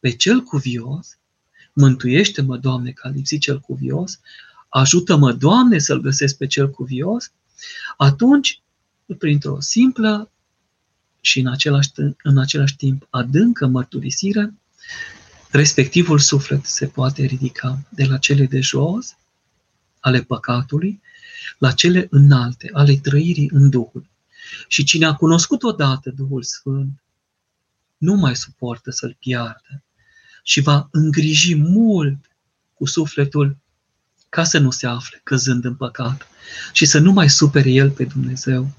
pe 0.00 0.16
cel 0.16 0.40
cuvios, 0.40 1.18
mântuiește-mă, 1.72 2.56
Doamne, 2.56 2.90
că 2.90 3.06
a 3.06 3.10
lipsit 3.10 3.40
cel 3.40 3.60
cuvios, 3.60 4.20
ajută-mă, 4.68 5.32
Doamne, 5.32 5.78
să-l 5.78 6.00
găsesc 6.00 6.36
pe 6.36 6.46
cel 6.46 6.70
cuvios, 6.70 7.32
atunci, 7.96 8.62
printr-o 9.18 9.60
simplă 9.60 10.30
și 11.20 11.40
în 11.40 11.46
același, 11.46 11.90
în 12.22 12.38
același 12.38 12.76
timp 12.76 13.06
adâncă 13.10 13.66
mărturisire, 13.66 14.54
respectivul 15.50 16.18
suflet 16.18 16.64
se 16.64 16.86
poate 16.86 17.24
ridica 17.24 17.78
de 17.88 18.04
la 18.04 18.18
cele 18.18 18.46
de 18.46 18.60
jos, 18.60 19.16
ale 20.04 20.23
păcatului, 20.23 21.00
la 21.58 21.73
cele 21.73 22.06
înalte, 22.11 22.70
ale 22.73 22.96
trăirii 22.96 23.50
în 23.52 23.70
Duhul. 23.70 24.06
Și 24.68 24.84
cine 24.84 25.06
a 25.06 25.14
cunoscut 25.14 25.62
odată 25.62 26.11
Duhul 26.11 26.42
Sfânt, 26.42 27.02
nu 27.96 28.14
mai 28.14 28.37
suportă 28.37 28.90
să-l 28.90 29.16
piardă 29.18 29.82
și 30.42 30.61
va 30.61 30.88
îngriji 30.90 31.54
mult 31.54 32.18
cu 32.75 32.87
sufletul 32.87 33.56
ca 34.28 34.44
să 34.44 34.58
nu 34.58 34.70
se 34.70 34.87
afle 34.87 35.20
căzând 35.23 35.64
în 35.64 35.75
păcat 35.75 36.26
și 36.73 36.87
să 36.87 36.99
nu 36.99 37.12
mai 37.12 37.30
supere 37.30 37.70
el 37.70 37.90
pe 37.90 38.04
Dumnezeu 38.04 38.70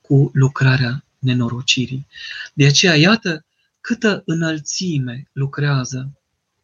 cu 0.00 0.30
lucrarea 0.34 1.04
nenorocirii. 1.18 2.06
De 2.54 2.66
aceea, 2.66 2.94
iată 2.94 3.44
câtă 3.80 4.22
înălțime 4.26 5.28
lucrează 5.32 6.10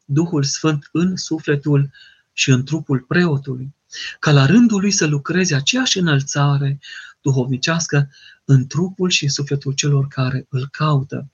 Duhul 0.05 0.43
Sfânt 0.43 0.89
în 0.93 1.17
sufletul 1.17 1.91
și 2.33 2.51
în 2.51 2.65
trupul 2.65 3.01
preotului, 3.01 3.75
ca 4.19 4.31
la 4.31 4.47
rândul 4.47 4.81
lui 4.81 4.91
să 4.91 5.07
lucreze 5.07 5.55
aceeași 5.55 5.99
înălțare 5.99 6.79
duhovnicească 7.21 8.11
în 8.45 8.67
trupul 8.67 9.11
și 9.11 9.25
în 9.25 9.31
sufletul 9.31 9.73
celor 9.73 10.09
care 10.09 10.47
îl 10.49 10.69
caută, 10.69 11.31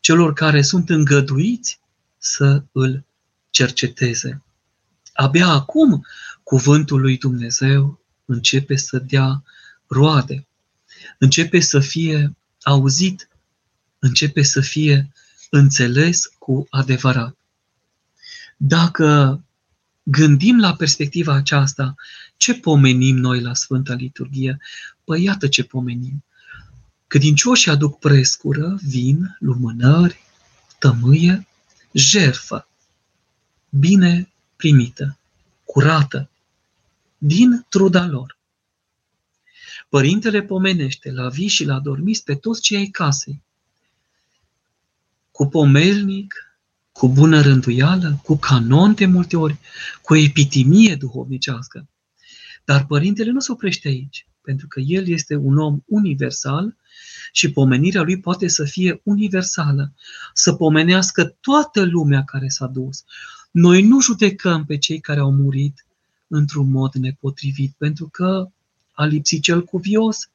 celor 0.00 0.32
care 0.32 0.62
sunt 0.62 0.90
îngăduiți 0.90 1.80
să 2.18 2.62
îl 2.72 3.04
cerceteze. 3.50 4.42
Abia 5.12 5.48
acum 5.48 6.06
cuvântul 6.42 7.00
lui 7.00 7.18
Dumnezeu 7.18 8.00
începe 8.24 8.76
să 8.76 8.98
dea 8.98 9.42
roade, 9.86 10.46
începe 11.18 11.60
să 11.60 11.80
fie 11.80 12.36
auzit, 12.62 13.28
începe 13.98 14.42
să 14.42 14.60
fie 14.60 15.12
înțeles 15.50 16.26
cu 16.38 16.66
adevărat. 16.70 17.36
Dacă 18.56 19.40
gândim 20.10 20.60
la 20.60 20.74
perspectiva 20.74 21.34
aceasta, 21.34 21.94
ce 22.36 22.54
pomenim 22.54 23.16
noi 23.16 23.40
la 23.40 23.54
Sfânta 23.54 23.94
Liturghie? 23.94 24.58
Păi 25.04 25.22
iată 25.22 25.48
ce 25.48 25.64
pomenim. 25.64 26.24
Credincioșii 27.06 27.70
aduc 27.70 27.98
prescură, 27.98 28.78
vin, 28.82 29.36
lumânări, 29.38 30.20
tămâie, 30.78 31.46
jerfă, 31.92 32.68
bine 33.68 34.28
primită, 34.56 35.18
curată, 35.64 36.30
din 37.18 37.66
truda 37.68 38.06
lor. 38.06 38.38
Părintele 39.88 40.42
pomenește 40.42 41.10
la 41.10 41.28
vii 41.28 41.48
și 41.48 41.64
la 41.64 41.78
dormiți 41.78 42.24
pe 42.24 42.34
toți 42.34 42.60
cei 42.60 42.76
ai 42.76 42.86
casei, 42.86 43.42
cu 45.30 45.46
pomelnic, 45.46 46.47
cu 46.98 47.08
bună 47.08 47.40
rânduială, 47.40 48.20
cu 48.24 48.36
canon 48.36 48.94
de 48.94 49.06
multe 49.06 49.36
ori, 49.36 49.56
cu 50.02 50.16
epitimie 50.16 50.94
duhovnicească. 50.94 51.88
Dar 52.64 52.86
părintele 52.86 53.30
nu 53.30 53.40
se 53.40 53.52
oprește 53.52 53.88
aici, 53.88 54.26
pentru 54.42 54.66
că 54.66 54.80
el 54.80 55.08
este 55.08 55.36
un 55.36 55.58
om 55.58 55.80
universal 55.86 56.76
și 57.32 57.52
pomenirea 57.52 58.02
lui 58.02 58.20
poate 58.20 58.48
să 58.48 58.64
fie 58.64 59.00
universală, 59.04 59.92
să 60.32 60.52
pomenească 60.52 61.36
toată 61.40 61.84
lumea 61.84 62.24
care 62.24 62.48
s-a 62.48 62.66
dus. 62.66 63.04
Noi 63.50 63.82
nu 63.82 64.00
judecăm 64.00 64.64
pe 64.64 64.78
cei 64.78 65.00
care 65.00 65.20
au 65.20 65.32
murit 65.32 65.86
într-un 66.28 66.70
mod 66.70 66.94
nepotrivit, 66.94 67.74
pentru 67.76 68.08
că 68.08 68.48
a 68.92 69.04
lipsit 69.04 69.42
cel 69.42 69.64
cuvios. 69.64 70.30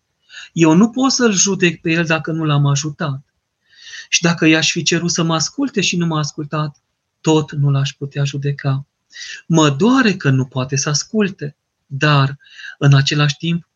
Eu 0.53 0.73
nu 0.73 0.89
pot 0.89 1.11
să-l 1.11 1.31
judec 1.31 1.81
pe 1.81 1.91
el 1.91 2.05
dacă 2.05 2.31
nu 2.31 2.43
l-am 2.43 2.65
ajutat. 2.65 3.32
Și 4.09 4.21
dacă 4.21 4.45
i-aș 4.45 4.71
fi 4.71 4.83
cerut 4.83 5.11
să 5.11 5.23
mă 5.23 5.33
asculte 5.33 5.81
și 5.81 5.95
nu 5.95 6.05
m-a 6.05 6.19
ascultat, 6.19 6.81
tot 7.21 7.51
nu 7.51 7.69
l-aș 7.69 7.91
putea 7.91 8.23
judeca. 8.23 8.85
Mă 9.47 9.69
doare 9.69 10.13
că 10.13 10.29
nu 10.29 10.45
poate 10.45 10.75
să 10.75 10.89
asculte, 10.89 11.55
dar 11.85 12.37
în 12.77 12.93
același 12.93 13.37
timp 13.37 13.67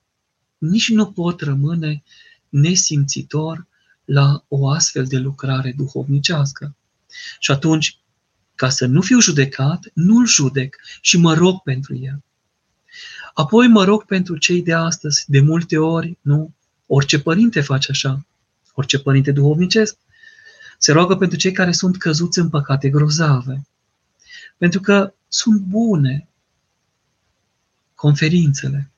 nici 0.57 0.89
nu 0.89 1.11
pot 1.11 1.41
rămâne 1.41 2.03
nesimțitor 2.49 3.67
la 4.05 4.43
o 4.47 4.69
astfel 4.69 5.05
de 5.05 5.17
lucrare 5.17 5.73
duhovnicească. 5.77 6.75
Și 7.39 7.51
atunci, 7.51 7.99
ca 8.55 8.69
să 8.69 8.85
nu 8.85 9.01
fiu 9.01 9.19
judecat, 9.19 9.91
nu-l 9.93 10.27
judec 10.27 10.75
și 11.01 11.17
mă 11.17 11.33
rog 11.33 11.61
pentru 11.61 11.95
el. 11.95 12.23
Apoi 13.33 13.67
mă 13.67 13.83
rog 13.83 14.05
pentru 14.05 14.37
cei 14.37 14.61
de 14.61 14.73
astăzi, 14.73 15.23
de 15.27 15.39
multe 15.39 15.77
ori, 15.77 16.17
nu? 16.21 16.53
Orice 16.85 17.19
părinte 17.19 17.61
face 17.61 17.91
așa, 17.91 18.25
orice 18.73 18.99
părinte 18.99 19.31
duhovnicesc, 19.31 19.97
se 20.77 20.91
roagă 20.91 21.15
pentru 21.15 21.37
cei 21.37 21.51
care 21.51 21.71
sunt 21.71 21.97
căzuți 21.97 22.39
în 22.39 22.49
păcate 22.49 22.89
grozave. 22.89 23.67
Pentru 24.57 24.81
că 24.81 25.13
sunt 25.27 25.61
bune 25.61 26.27
conferințele, 27.95 28.91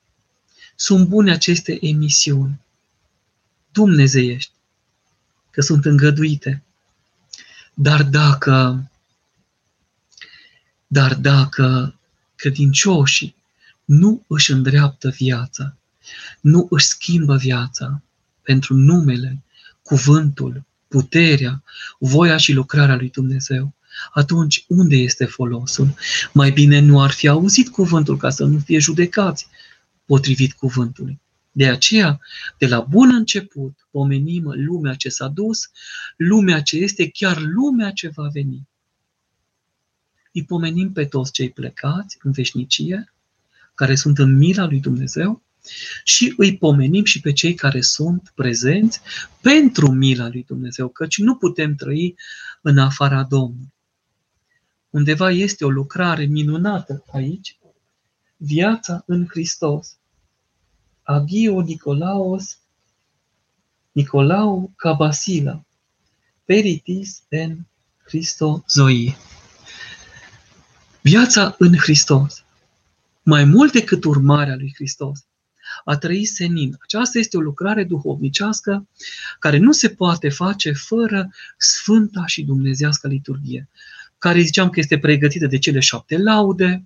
sunt 0.75 1.07
bune 1.07 1.31
aceste 1.31 1.77
emisiuni 1.81 2.61
dumnezeiești, 3.71 4.51
că 5.51 5.61
sunt 5.61 5.85
îngăduite. 5.85 6.63
Dar 7.73 8.03
dacă, 8.03 8.89
dar 10.87 11.15
dacă 11.15 11.95
credincioșii 12.35 13.35
nu 13.85 14.23
își 14.27 14.51
îndreaptă 14.51 15.09
viața, 15.09 15.77
nu 16.41 16.67
își 16.69 16.85
schimbă 16.85 17.37
viața 17.37 18.01
pentru 18.41 18.73
numele, 18.73 19.43
cuvântul, 19.81 20.63
puterea, 20.89 21.63
voia 21.99 22.37
și 22.37 22.53
lucrarea 22.53 22.95
lui 22.95 23.09
Dumnezeu, 23.09 23.73
atunci 24.13 24.65
unde 24.67 24.95
este 24.95 25.25
folosul? 25.25 25.93
Mai 26.33 26.51
bine 26.51 26.79
nu 26.79 27.01
ar 27.01 27.11
fi 27.11 27.27
auzit 27.27 27.69
cuvântul 27.69 28.17
ca 28.17 28.29
să 28.29 28.43
nu 28.45 28.59
fie 28.59 28.79
judecați 28.79 29.47
potrivit 30.05 30.53
cuvântului. 30.53 31.19
De 31.51 31.67
aceea, 31.67 32.19
de 32.57 32.67
la 32.67 32.79
bun 32.79 33.13
început, 33.13 33.87
pomenim 33.91 34.43
lumea 34.55 34.93
ce 34.93 35.09
s-a 35.09 35.27
dus, 35.27 35.69
lumea 36.17 36.61
ce 36.61 36.77
este, 36.77 37.09
chiar 37.09 37.41
lumea 37.41 37.91
ce 37.91 38.07
va 38.07 38.27
veni. 38.27 38.67
Îi 40.33 40.45
pomenim 40.45 40.91
pe 40.91 41.05
toți 41.05 41.31
cei 41.31 41.49
plecați 41.49 42.17
în 42.21 42.31
veșnicie, 42.31 43.13
care 43.75 43.95
sunt 43.95 44.17
în 44.17 44.37
mila 44.37 44.65
lui 44.65 44.79
Dumnezeu, 44.79 45.43
și 46.03 46.33
îi 46.37 46.57
pomenim 46.57 47.03
și 47.03 47.19
pe 47.19 47.33
cei 47.33 47.53
care 47.53 47.81
sunt 47.81 48.31
prezenți 48.35 49.01
pentru 49.41 49.91
mila 49.91 50.27
lui 50.27 50.43
Dumnezeu, 50.47 50.87
căci 50.87 51.17
nu 51.17 51.35
putem 51.35 51.75
trăi 51.75 52.15
în 52.61 52.77
afara 52.77 53.23
Domnului. 53.23 53.73
Undeva 54.89 55.31
este 55.31 55.65
o 55.65 55.69
lucrare 55.69 56.25
minunată 56.25 57.03
aici, 57.11 57.57
viața 58.37 59.03
în 59.05 59.27
Hristos. 59.29 59.97
Agio 61.03 61.61
Nicolaos, 61.61 62.59
Nicolau 63.91 64.71
Cabasila, 64.75 65.65
Peritis 66.45 67.23
en 67.29 67.67
Christo 68.03 68.63
Zoi. 68.67 69.17
Viața 71.01 71.55
în 71.57 71.77
Hristos, 71.77 72.43
mai 73.23 73.43
mult 73.43 73.71
decât 73.71 74.03
urmarea 74.03 74.55
lui 74.55 74.71
Hristos, 74.75 75.25
a 75.85 75.97
trăi 75.97 76.25
senin. 76.25 76.77
Aceasta 76.81 77.19
este 77.19 77.37
o 77.37 77.41
lucrare 77.41 77.83
duhovnicească 77.83 78.87
care 79.39 79.57
nu 79.57 79.71
se 79.71 79.89
poate 79.89 80.29
face 80.29 80.71
fără 80.71 81.31
sfânta 81.57 82.25
și 82.25 82.43
dumnezească 82.43 83.07
liturghie, 83.07 83.69
care 84.17 84.41
ziceam 84.41 84.69
că 84.69 84.79
este 84.79 84.99
pregătită 84.99 85.47
de 85.47 85.57
cele 85.57 85.79
șapte 85.79 86.17
laude, 86.17 86.83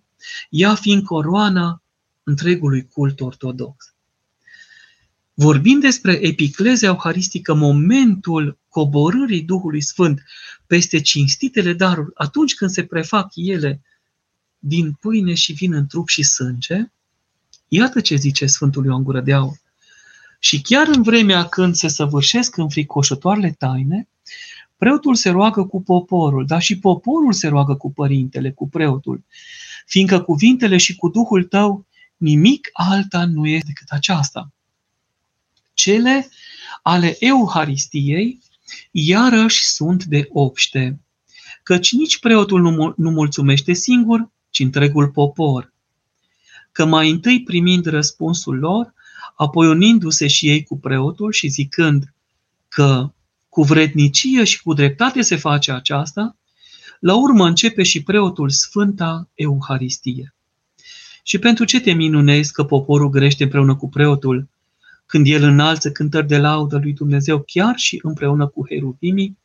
ea 0.49 0.75
fiind 0.75 1.03
coroana 1.03 1.83
întregului 2.23 2.87
cult 2.87 3.21
ortodox. 3.21 3.93
Vorbim 5.33 5.79
despre 5.79 6.11
epiclezia 6.11 6.87
euharistică, 6.87 7.53
momentul 7.53 8.57
coborârii 8.69 9.41
Duhului 9.41 9.81
Sfânt 9.81 10.23
peste 10.67 11.01
cinstitele 11.01 11.73
daruri, 11.73 12.11
atunci 12.13 12.55
când 12.55 12.71
se 12.71 12.83
prefac 12.83 13.31
ele 13.35 13.81
din 14.59 14.91
pâine 14.91 15.33
și 15.33 15.53
vin 15.53 15.73
în 15.73 15.87
trup 15.87 16.07
și 16.07 16.23
sânge, 16.23 16.91
iată 17.67 18.01
ce 18.01 18.15
zice 18.15 18.45
Sfântul 18.45 18.85
Ioan 18.85 19.03
Gură 19.03 19.21
de 19.21 19.33
Aur. 19.33 19.61
Și 20.39 20.61
chiar 20.61 20.87
în 20.87 21.01
vremea 21.01 21.45
când 21.45 21.75
se 21.75 21.87
săvârșesc 21.87 22.57
înfricoșătoarele 22.57 23.55
taine, 23.57 24.07
preotul 24.77 25.15
se 25.15 25.29
roagă 25.29 25.65
cu 25.65 25.81
poporul, 25.81 26.45
dar 26.45 26.61
și 26.61 26.79
poporul 26.79 27.33
se 27.33 27.47
roagă 27.47 27.75
cu 27.75 27.91
părintele, 27.91 28.51
cu 28.51 28.69
preotul, 28.69 29.23
fiindcă 29.85 30.21
cuvintele 30.21 30.77
și 30.77 30.95
cu 30.95 31.09
Duhul 31.09 31.43
tău 31.43 31.85
nimic 32.17 32.69
alta 32.73 33.25
nu 33.25 33.47
este 33.47 33.67
decât 33.67 33.87
aceasta. 33.89 34.51
Cele 35.73 36.29
ale 36.81 37.15
Euharistiei 37.19 38.39
iarăși 38.91 39.65
sunt 39.65 40.03
de 40.03 40.27
obște, 40.31 40.99
căci 41.63 41.91
nici 41.91 42.19
preotul 42.19 42.61
nu, 42.61 42.93
nu 42.97 43.09
mulțumește 43.09 43.73
singur, 43.73 44.29
ci 44.49 44.59
întregul 44.59 45.09
popor. 45.09 45.72
Că 46.73 46.85
mai 46.85 47.09
întâi 47.09 47.43
primind 47.43 47.85
răspunsul 47.85 48.57
lor, 48.57 48.93
apoi 49.35 49.67
unindu-se 49.67 50.27
și 50.27 50.49
ei 50.49 50.63
cu 50.63 50.77
preotul 50.77 51.31
și 51.31 51.47
zicând 51.47 52.13
că 52.67 53.13
cu 53.49 53.63
vrednicie 53.63 54.43
și 54.43 54.61
cu 54.61 54.73
dreptate 54.73 55.21
se 55.21 55.35
face 55.35 55.71
aceasta, 55.71 56.37
la 56.99 57.15
urmă 57.15 57.47
începe 57.47 57.83
și 57.83 58.03
preotul 58.03 58.49
Sfânta 58.49 59.29
Euharistie. 59.33 60.33
Și 61.23 61.37
pentru 61.37 61.65
ce 61.65 61.79
te 61.79 61.91
minunezi 61.91 62.51
că 62.51 62.63
poporul 62.63 63.09
grește 63.09 63.43
împreună 63.43 63.75
cu 63.75 63.89
preotul, 63.89 64.47
când 65.05 65.27
el 65.27 65.43
înalță 65.43 65.91
cântări 65.91 66.27
de 66.27 66.37
laudă 66.37 66.77
lui 66.77 66.93
Dumnezeu, 66.93 67.43
chiar 67.47 67.77
și 67.77 67.99
împreună 68.03 68.47
cu 68.47 68.67
heruvimii 68.67 69.37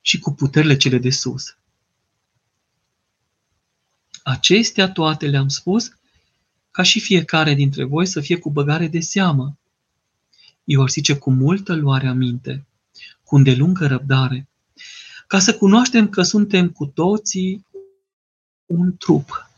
și 0.00 0.18
cu 0.18 0.32
puterile 0.32 0.76
cele 0.76 0.98
de 0.98 1.10
sus? 1.10 1.56
Acestea 4.22 4.90
toate 4.90 5.26
le-am 5.26 5.48
spus 5.48 5.90
ca 6.72 6.82
și 6.82 7.00
fiecare 7.00 7.54
dintre 7.54 7.84
voi 7.84 8.06
să 8.06 8.20
fie 8.20 8.38
cu 8.38 8.50
băgare 8.50 8.86
de 8.86 9.00
seamă. 9.00 9.56
Eu 10.64 10.82
ar 10.82 10.90
zice 10.90 11.16
cu 11.16 11.30
multă 11.30 11.74
luare 11.74 12.06
aminte, 12.06 12.66
cu 13.24 13.36
îndelungă 13.36 13.86
răbdare, 13.86 14.48
ca 15.26 15.38
să 15.38 15.54
cunoaștem 15.54 16.08
că 16.08 16.22
suntem 16.22 16.68
cu 16.70 16.86
toții 16.86 17.66
un 18.66 18.96
trup. 18.96 19.50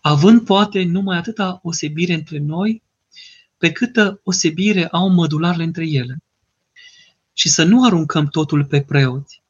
Având 0.00 0.44
poate 0.44 0.84
numai 0.84 1.16
atâta 1.16 1.60
osebire 1.62 2.14
între 2.14 2.38
noi, 2.38 2.82
pe 3.58 3.72
câtă 3.72 4.20
osebire 4.22 4.86
au 4.86 5.08
mădularele 5.08 5.62
între 5.62 5.86
ele. 5.86 6.22
Și 7.32 7.48
să 7.48 7.64
nu 7.64 7.84
aruncăm 7.84 8.26
totul 8.26 8.64
pe 8.64 8.82
preoți, 8.82 9.42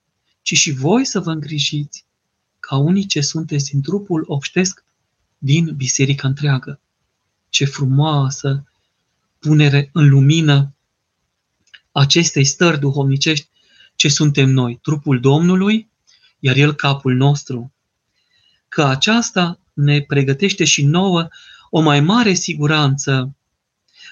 ci 0.43 0.55
și 0.55 0.71
voi 0.71 1.05
să 1.05 1.21
vă 1.21 1.31
îngrijiți 1.31 2.05
ca 2.61 2.77
unii 2.77 3.07
ce 3.07 3.21
sunteți 3.21 3.71
din 3.71 3.81
trupul 3.81 4.25
obștesc 4.27 4.85
din 5.39 5.75
biserica 5.77 6.29
întreagă. 6.29 6.81
Ce 7.49 7.65
frumoasă 7.65 8.65
punere 9.39 9.91
în 9.93 10.09
lumină 10.09 10.75
acestei 11.93 12.45
stări 12.45 12.79
duhovnicești 12.79 13.49
ce 13.95 14.09
suntem 14.09 14.51
noi, 14.51 14.79
trupul 14.83 15.21
Domnului, 15.21 15.91
iar 16.39 16.57
El 16.57 16.75
capul 16.75 17.15
nostru. 17.15 17.73
Că 18.69 18.85
aceasta 18.85 19.61
ne 19.73 20.01
pregătește 20.01 20.65
și 20.65 20.85
nouă 20.85 21.29
o 21.71 21.81
mai 21.81 22.01
mare 22.01 22.33
siguranță, 22.33 23.37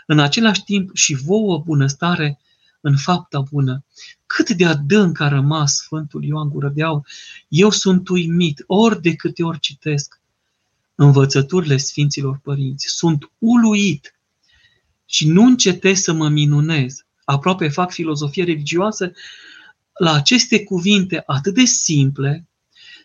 în 0.07 0.19
același 0.19 0.65
timp 0.65 0.97
și 0.97 1.15
vouă 1.15 1.59
bunăstare 1.59 2.39
în 2.81 2.97
fapta 2.97 3.41
bună. 3.41 3.85
Cât 4.27 4.51
de 4.51 4.67
adânc 4.67 5.21
a 5.21 5.29
rămas 5.29 5.77
Sfântul 5.77 6.25
Ioan 6.25 6.49
Gură 6.49 6.69
de 6.69 6.83
Aur. 6.83 7.07
Eu 7.49 7.71
sunt 7.71 8.09
uimit 8.09 8.65
ori 8.67 9.03
de 9.03 9.15
câte 9.15 9.43
ori 9.43 9.59
citesc 9.59 10.21
învățăturile 10.97 11.77
Sfinților 11.77 12.39
Părinți. 12.43 12.87
Sunt 12.89 13.31
uluit 13.39 14.19
și 15.07 15.29
nu 15.29 15.43
încetez 15.43 15.99
să 15.99 16.13
mă 16.13 16.29
minunez. 16.29 17.05
Aproape 17.25 17.69
fac 17.69 17.93
filozofie 17.93 18.45
religioasă 18.45 19.13
la 19.99 20.13
aceste 20.13 20.65
cuvinte 20.65 21.23
atât 21.27 21.55
de 21.55 21.65
simple 21.65 22.49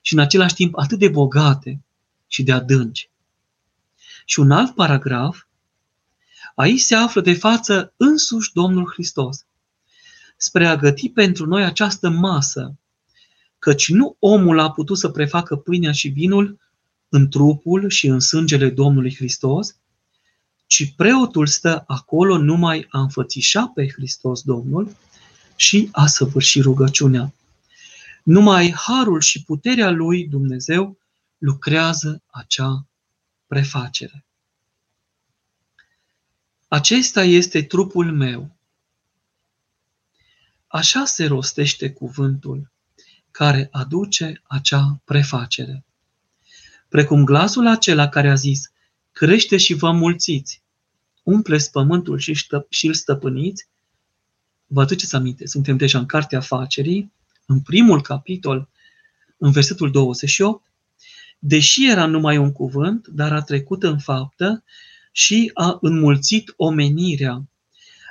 și 0.01 0.13
în 0.13 0.19
același 0.19 0.53
timp 0.53 0.77
atât 0.77 0.99
de 0.99 1.09
bogate 1.09 1.83
și 2.27 2.43
de 2.43 2.51
adânci. 2.51 3.09
Și 4.25 4.39
un 4.39 4.51
alt 4.51 4.75
paragraf, 4.75 5.43
aici 6.55 6.79
se 6.79 6.95
află 6.95 7.21
de 7.21 7.33
față 7.33 7.93
însuși 7.97 8.53
Domnul 8.53 8.91
Hristos, 8.93 9.45
spre 10.37 10.67
a 10.67 10.75
găti 10.75 11.09
pentru 11.09 11.45
noi 11.45 11.63
această 11.63 12.09
masă, 12.09 12.75
căci 13.59 13.89
nu 13.89 14.15
omul 14.19 14.59
a 14.59 14.71
putut 14.71 14.97
să 14.97 15.09
prefacă 15.09 15.55
pâinea 15.55 15.91
și 15.91 16.07
vinul 16.07 16.59
în 17.13 17.29
trupul 17.29 17.89
și 17.89 18.07
în 18.07 18.19
sângele 18.19 18.69
Domnului 18.69 19.15
Hristos, 19.15 19.75
ci 20.65 20.93
preotul 20.95 21.47
stă 21.47 21.83
acolo 21.87 22.37
numai 22.37 22.87
a 22.89 22.99
înfățișa 22.99 23.67
pe 23.67 23.87
Hristos 23.87 24.41
Domnul 24.41 24.95
și 25.55 25.89
a 25.91 26.07
săvârși 26.07 26.61
rugăciunea. 26.61 27.33
Numai 28.23 28.71
harul 28.71 29.21
și 29.21 29.43
puterea 29.43 29.89
lui 29.89 30.27
Dumnezeu 30.27 30.97
lucrează 31.37 32.23
acea 32.25 32.87
prefacere. 33.47 34.25
Acesta 36.67 37.23
este 37.23 37.63
trupul 37.63 38.11
meu. 38.11 38.55
Așa 40.67 41.05
se 41.05 41.25
rostește 41.25 41.91
cuvântul 41.91 42.71
care 43.31 43.67
aduce 43.71 44.41
acea 44.43 45.01
prefacere. 45.05 45.85
Precum 46.91 47.23
glasul 47.23 47.67
acela 47.67 48.09
care 48.09 48.29
a 48.29 48.33
zis, 48.33 48.71
crește 49.11 49.57
și 49.57 49.73
vă 49.73 49.91
mulțiți, 49.91 50.61
umpleți 51.23 51.71
pământul 51.71 52.19
și, 52.19 52.33
ștă- 52.33 52.65
și 52.69 52.87
îl 52.87 52.93
stăpâniți, 52.93 53.67
vă 54.65 54.81
aduceți 54.81 55.15
aminte, 55.15 55.47
suntem 55.47 55.77
deja 55.77 55.99
în 55.99 56.05
Cartea 56.05 56.37
Afacerii, 56.37 57.11
în 57.45 57.59
primul 57.59 58.01
capitol, 58.01 58.69
în 59.37 59.51
versetul 59.51 59.91
28, 59.91 60.71
deși 61.39 61.89
era 61.89 62.05
numai 62.05 62.37
un 62.37 62.51
cuvânt, 62.51 63.07
dar 63.07 63.33
a 63.33 63.41
trecut 63.41 63.83
în 63.83 63.99
faptă 63.99 64.63
și 65.11 65.51
a 65.53 65.77
înmulțit 65.81 66.53
omenirea. 66.55 67.43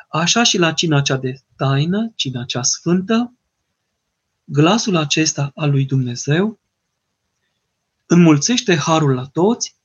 Așa 0.08 0.42
și 0.42 0.58
la 0.58 0.72
cina 0.72 1.00
cea 1.00 1.16
de 1.16 1.40
taină, 1.56 2.12
cina 2.14 2.44
cea 2.44 2.62
sfântă, 2.62 3.34
glasul 4.44 4.96
acesta 4.96 5.52
al 5.54 5.70
lui 5.70 5.84
Dumnezeu 5.84 6.59
înmulțește 8.12 8.76
harul 8.76 9.14
la 9.14 9.26
toți 9.26 9.76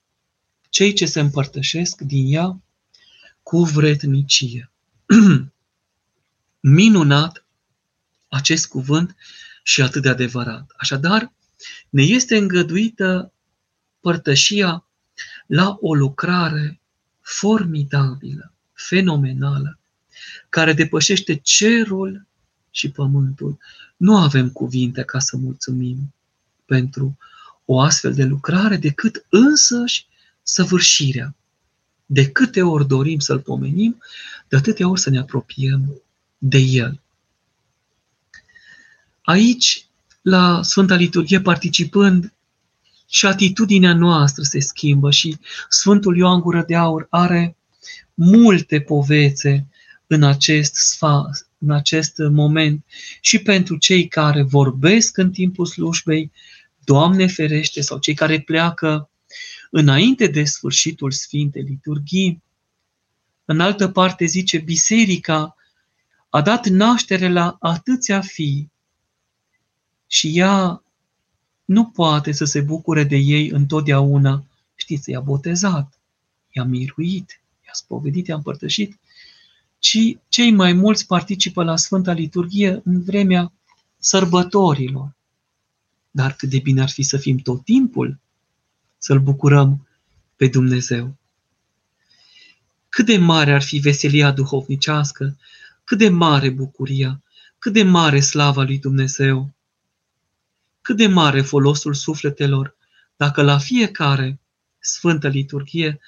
cei 0.69 0.93
ce 0.93 1.05
se 1.05 1.19
împărtășesc 1.19 2.01
din 2.01 2.33
ea 2.33 2.61
cu 3.43 3.63
vrednicie. 3.63 4.71
Minunat 6.59 7.45
acest 8.27 8.67
cuvânt 8.67 9.15
și 9.63 9.81
atât 9.81 10.01
de 10.01 10.09
adevărat. 10.09 10.73
Așadar, 10.77 11.33
ne 11.89 12.01
este 12.01 12.38
îngăduită 12.38 13.33
părtășia 13.99 14.85
la 15.47 15.77
o 15.81 15.93
lucrare 15.93 16.79
formidabilă, 17.21 18.53
fenomenală, 18.73 19.79
care 20.49 20.73
depășește 20.73 21.35
cerul 21.35 22.27
și 22.71 22.91
pământul. 22.91 23.57
Nu 23.97 24.17
avem 24.17 24.49
cuvinte 24.49 25.03
ca 25.03 25.19
să 25.19 25.38
mulțumim 25.38 26.13
pentru 26.65 27.17
o 27.65 27.80
astfel 27.80 28.13
de 28.13 28.23
lucrare 28.23 28.78
decât 28.78 29.25
însăși 29.30 30.06
săvârșirea. 30.43 31.36
De 32.06 32.32
câte 32.32 32.62
ori 32.62 32.88
dorim 32.88 33.19
să-L 33.19 33.39
pomenim, 33.39 33.97
de 34.47 34.56
atâtea 34.56 34.89
ori 34.89 34.99
să 34.99 35.10
ne 35.10 35.19
apropiem 35.19 36.01
de 36.38 36.58
El. 36.58 37.01
Aici, 39.21 39.86
la 40.21 40.62
Sfânta 40.63 40.95
Liturghie, 40.95 41.41
participând, 41.41 42.34
și 43.10 43.25
atitudinea 43.25 43.93
noastră 43.93 44.43
se 44.43 44.60
schimbă 44.60 45.12
și 45.12 45.38
Sfântul 45.69 46.17
Ioan 46.17 46.39
Gură 46.39 46.63
de 46.67 46.75
Aur 46.75 47.08
are 47.10 47.56
multe 48.13 48.82
povețe 48.82 49.67
în 50.08 50.23
acest, 50.23 50.75
sfa, 50.75 51.30
în 51.58 51.71
acest 51.71 52.17
moment 52.17 52.86
și 53.21 53.39
pentru 53.39 53.78
cei 53.78 54.08
care 54.08 54.41
vorbesc 54.41 55.17
în 55.17 55.32
timpul 55.32 55.65
slujbei, 55.65 56.32
Doamne 56.85 57.27
ferește, 57.27 57.81
sau 57.81 57.97
cei 57.97 58.13
care 58.13 58.39
pleacă 58.39 59.09
înainte 59.71 60.27
de 60.27 60.43
sfârșitul 60.43 61.11
Sfintei 61.11 61.61
Liturghii. 61.61 62.43
În 63.45 63.59
altă 63.59 63.89
parte 63.89 64.25
zice, 64.25 64.57
biserica 64.57 65.55
a 66.29 66.41
dat 66.41 66.67
naștere 66.67 67.29
la 67.29 67.57
atâția 67.59 68.21
fii 68.21 68.71
și 70.07 70.37
ea 70.37 70.83
nu 71.65 71.85
poate 71.85 72.31
să 72.31 72.45
se 72.45 72.61
bucure 72.61 73.03
de 73.03 73.15
ei 73.15 73.49
întotdeauna. 73.49 74.45
Știți, 74.75 75.09
i-a 75.09 75.19
botezat, 75.19 75.99
i-a 76.51 76.63
miruit, 76.63 77.41
i-a 77.65 77.73
spovedit, 77.73 78.27
i-a 78.27 78.35
împărtășit, 78.35 78.99
ci 79.79 80.17
cei 80.27 80.51
mai 80.51 80.73
mulți 80.73 81.05
participă 81.05 81.63
la 81.63 81.75
Sfânta 81.75 82.11
Liturghie 82.11 82.81
în 82.83 83.03
vremea 83.03 83.51
sărbătorilor. 83.97 85.14
Dar 86.15 86.34
cât 86.34 86.49
de 86.49 86.60
bine 86.60 86.82
ar 86.82 86.89
fi 86.89 87.04
să 87.04 87.17
fim 87.17 87.38
tot 87.38 87.63
timpul 87.63 88.19
să-L 88.97 89.19
bucurăm 89.19 89.88
pe 90.36 90.47
Dumnezeu. 90.47 91.17
Cât 92.89 93.06
de 93.06 93.17
mare 93.17 93.54
ar 93.54 93.62
fi 93.62 93.78
veselia 93.78 94.32
duhovnicească, 94.32 95.38
cât 95.84 95.97
de 95.97 96.10
mare 96.10 96.49
bucuria, 96.49 97.23
cât 97.60 97.73
de 97.73 97.84
mare 97.84 98.19
slava 98.19 98.63
lui 98.63 98.80
Dumnezeu, 98.80 99.54
cât 100.82 100.97
de 100.97 101.08
mare 101.08 101.41
folosul 101.41 101.93
sufletelor 101.93 102.75
dacă 103.15 103.41
la 103.41 103.58
fiecare 103.58 104.39
Sfântă 104.80 105.28
Liturghie 105.28 105.99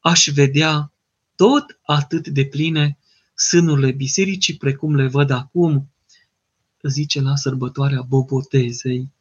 aș 0.00 0.28
vedea 0.28 0.92
tot 1.34 1.78
atât 1.82 2.28
de 2.28 2.44
pline 2.44 2.98
sânurile 3.34 3.90
bisericii 3.90 4.56
precum 4.56 4.94
le 4.94 5.06
văd 5.06 5.30
acum, 5.30 5.90
zice 6.82 7.20
la 7.20 7.36
sărbătoarea 7.36 8.02
Bobotezei, 8.02 9.14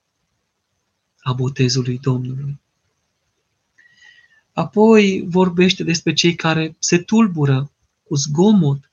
a 1.25 1.33
botezului 1.33 1.99
Domnului. 1.99 2.59
Apoi 4.53 5.25
vorbește 5.27 5.83
despre 5.83 6.13
cei 6.13 6.35
care 6.35 6.75
se 6.79 6.97
tulbură 6.97 7.71
cu 8.03 8.15
zgomot, 8.15 8.91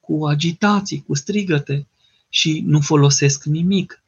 cu 0.00 0.26
agitații, 0.26 1.02
cu 1.06 1.14
strigăte 1.14 1.86
și 2.28 2.62
nu 2.66 2.80
folosesc 2.80 3.44
nimic. 3.44 4.02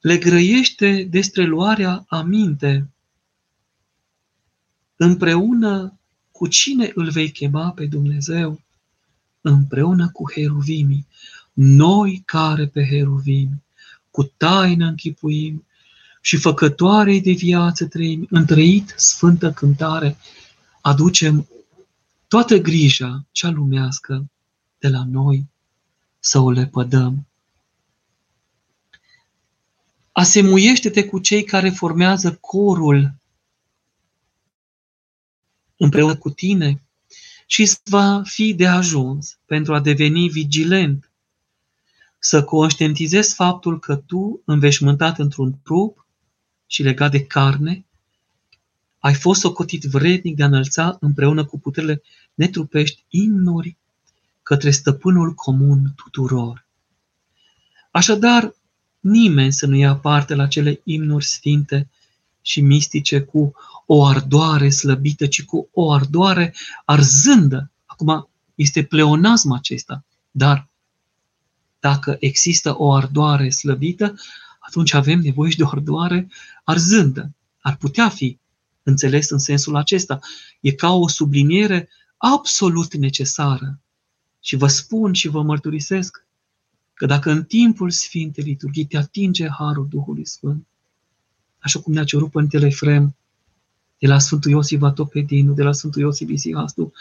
Le 0.00 0.16
grăiește 0.18 1.02
despre 1.10 1.44
luarea 1.44 2.04
aminte 2.08 2.90
împreună 4.96 5.98
cu 6.30 6.46
cine 6.46 6.90
îl 6.94 7.10
vei 7.10 7.30
chema 7.30 7.70
pe 7.70 7.86
Dumnezeu, 7.86 8.60
împreună 9.40 10.10
cu 10.10 10.32
heruvimii, 10.32 11.06
noi 11.52 12.22
care 12.24 12.66
pe 12.66 12.86
heruvimi, 12.86 13.62
cu 14.10 14.22
taină 14.22 14.86
închipuim 14.86 15.62
și 16.28 16.36
făcătoarei 16.36 17.20
de 17.20 17.32
viață 17.32 17.86
trăim, 17.86 18.26
întrăit 18.30 18.94
sfântă 18.96 19.52
cântare, 19.52 20.16
aducem 20.80 21.48
toată 22.26 22.56
grija 22.56 23.26
cea 23.32 23.50
lumească 23.50 24.30
de 24.78 24.88
la 24.88 25.04
noi 25.04 25.46
să 26.18 26.38
o 26.38 26.50
lepădăm. 26.50 27.26
Asemuiește-te 30.12 31.04
cu 31.04 31.18
cei 31.18 31.44
care 31.44 31.70
formează 31.70 32.34
corul 32.34 33.14
împreună 35.76 36.16
cu 36.16 36.30
tine 36.30 36.82
și 37.46 37.60
îți 37.60 37.80
va 37.84 38.22
fi 38.24 38.54
de 38.54 38.66
ajuns 38.66 39.38
pentru 39.46 39.74
a 39.74 39.80
deveni 39.80 40.28
vigilent, 40.28 41.10
să 42.18 42.44
conștientizezi 42.44 43.34
faptul 43.34 43.78
că 43.78 43.96
tu, 43.96 44.42
înveșmântat 44.44 45.18
într-un 45.18 45.58
trup 45.62 46.06
și 46.68 46.82
legat 46.82 47.10
de 47.10 47.24
carne, 47.24 47.84
ai 48.98 49.14
fost 49.14 49.40
socotit 49.40 49.82
vrednic 49.82 50.36
de 50.36 50.42
a 50.42 50.46
înălța 50.46 50.96
împreună 51.00 51.44
cu 51.44 51.58
puterile 51.58 52.02
netrupești 52.34 53.04
imnuri 53.08 53.76
către 54.42 54.70
stăpânul 54.70 55.34
comun 55.34 55.92
tuturor. 55.96 56.66
Așadar, 57.90 58.54
nimeni 59.00 59.52
să 59.52 59.66
nu 59.66 59.76
ia 59.76 59.96
parte 59.96 60.34
la 60.34 60.46
cele 60.46 60.80
imnuri 60.84 61.24
sfinte 61.24 61.88
și 62.42 62.60
mistice 62.60 63.20
cu 63.20 63.54
o 63.86 64.04
ardoare 64.04 64.70
slăbită, 64.70 65.26
ci 65.26 65.44
cu 65.44 65.68
o 65.72 65.92
ardoare 65.92 66.54
arzândă. 66.84 67.70
Acum, 67.86 68.28
este 68.54 68.84
pleonasm 68.84 69.50
acesta, 69.52 70.04
dar 70.30 70.68
dacă 71.80 72.16
există 72.20 72.78
o 72.78 72.92
ardoare 72.92 73.50
slăbită, 73.50 74.14
atunci 74.68 74.92
avem 74.92 75.20
nevoie 75.20 75.50
și 75.50 75.56
de 75.56 75.62
o 75.62 75.68
ardoare 75.68 76.28
arzândă. 76.64 77.32
Ar 77.60 77.76
putea 77.76 78.08
fi 78.08 78.38
înțeles 78.82 79.30
în 79.30 79.38
sensul 79.38 79.76
acesta. 79.76 80.18
E 80.60 80.72
ca 80.72 80.92
o 80.92 81.08
subliniere 81.08 81.88
absolut 82.16 82.94
necesară. 82.94 83.80
Și 84.40 84.56
vă 84.56 84.66
spun 84.66 85.12
și 85.12 85.28
vă 85.28 85.42
mărturisesc 85.42 86.26
că 86.94 87.06
dacă 87.06 87.30
în 87.30 87.44
timpul 87.44 87.90
Sfintei 87.90 88.44
Liturghii 88.44 88.86
te 88.86 88.96
atinge 88.96 89.48
Harul 89.48 89.88
Duhului 89.90 90.26
Sfânt, 90.26 90.66
așa 91.58 91.80
cum 91.80 91.92
ne-a 91.92 92.04
cerut 92.04 92.30
Părintele 92.30 92.66
Efrem, 92.66 93.16
de 93.98 94.06
la 94.06 94.18
Sfântul 94.18 94.50
Iosif 94.50 94.82
Atopedinu, 94.82 95.52
de 95.52 95.62
la 95.62 95.72
Sfântul 95.72 96.00
Iosif 96.00 96.28
Isihastu, 96.28 96.92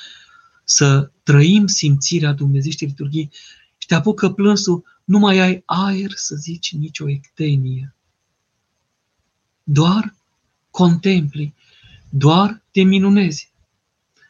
să 0.63 1.11
trăim 1.23 1.67
simțirea 1.67 2.33
Dumnezeieștii 2.33 2.87
liturghii 2.87 3.29
și 3.31 3.66
te 3.87 3.95
apucă 3.95 4.29
plânsul, 4.29 4.83
nu 5.03 5.19
mai 5.19 5.39
ai 5.39 5.63
aer 5.65 6.11
să 6.15 6.35
zici 6.35 6.73
nicio 6.73 7.09
ectenie. 7.09 7.95
Doar 9.63 10.13
contempli, 10.71 11.53
doar 12.09 12.61
te 12.71 12.81
minunezi. 12.81 13.51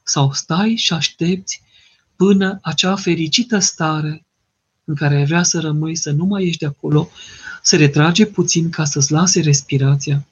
Sau 0.04 0.34
stai 0.34 0.76
și 0.76 0.94
aștepți 0.94 1.62
până 2.16 2.60
acea 2.62 2.96
fericită 2.96 3.60
stare 3.60 4.26
în 4.84 4.96
care 4.96 5.16
ai 5.16 5.26
vrea 5.26 5.44
să 5.44 5.60
rămâi, 5.60 5.96
să 5.96 6.12
nu 6.12 6.26
mai 6.26 6.46
ești 6.46 6.60
de 6.60 6.66
acolo, 6.66 7.10
să 7.62 7.78
retrage 7.78 8.26
puțin 8.26 8.70
ca 8.70 8.86
să-ți 8.86 9.12
lase 9.12 9.42
respirația, 9.42 10.28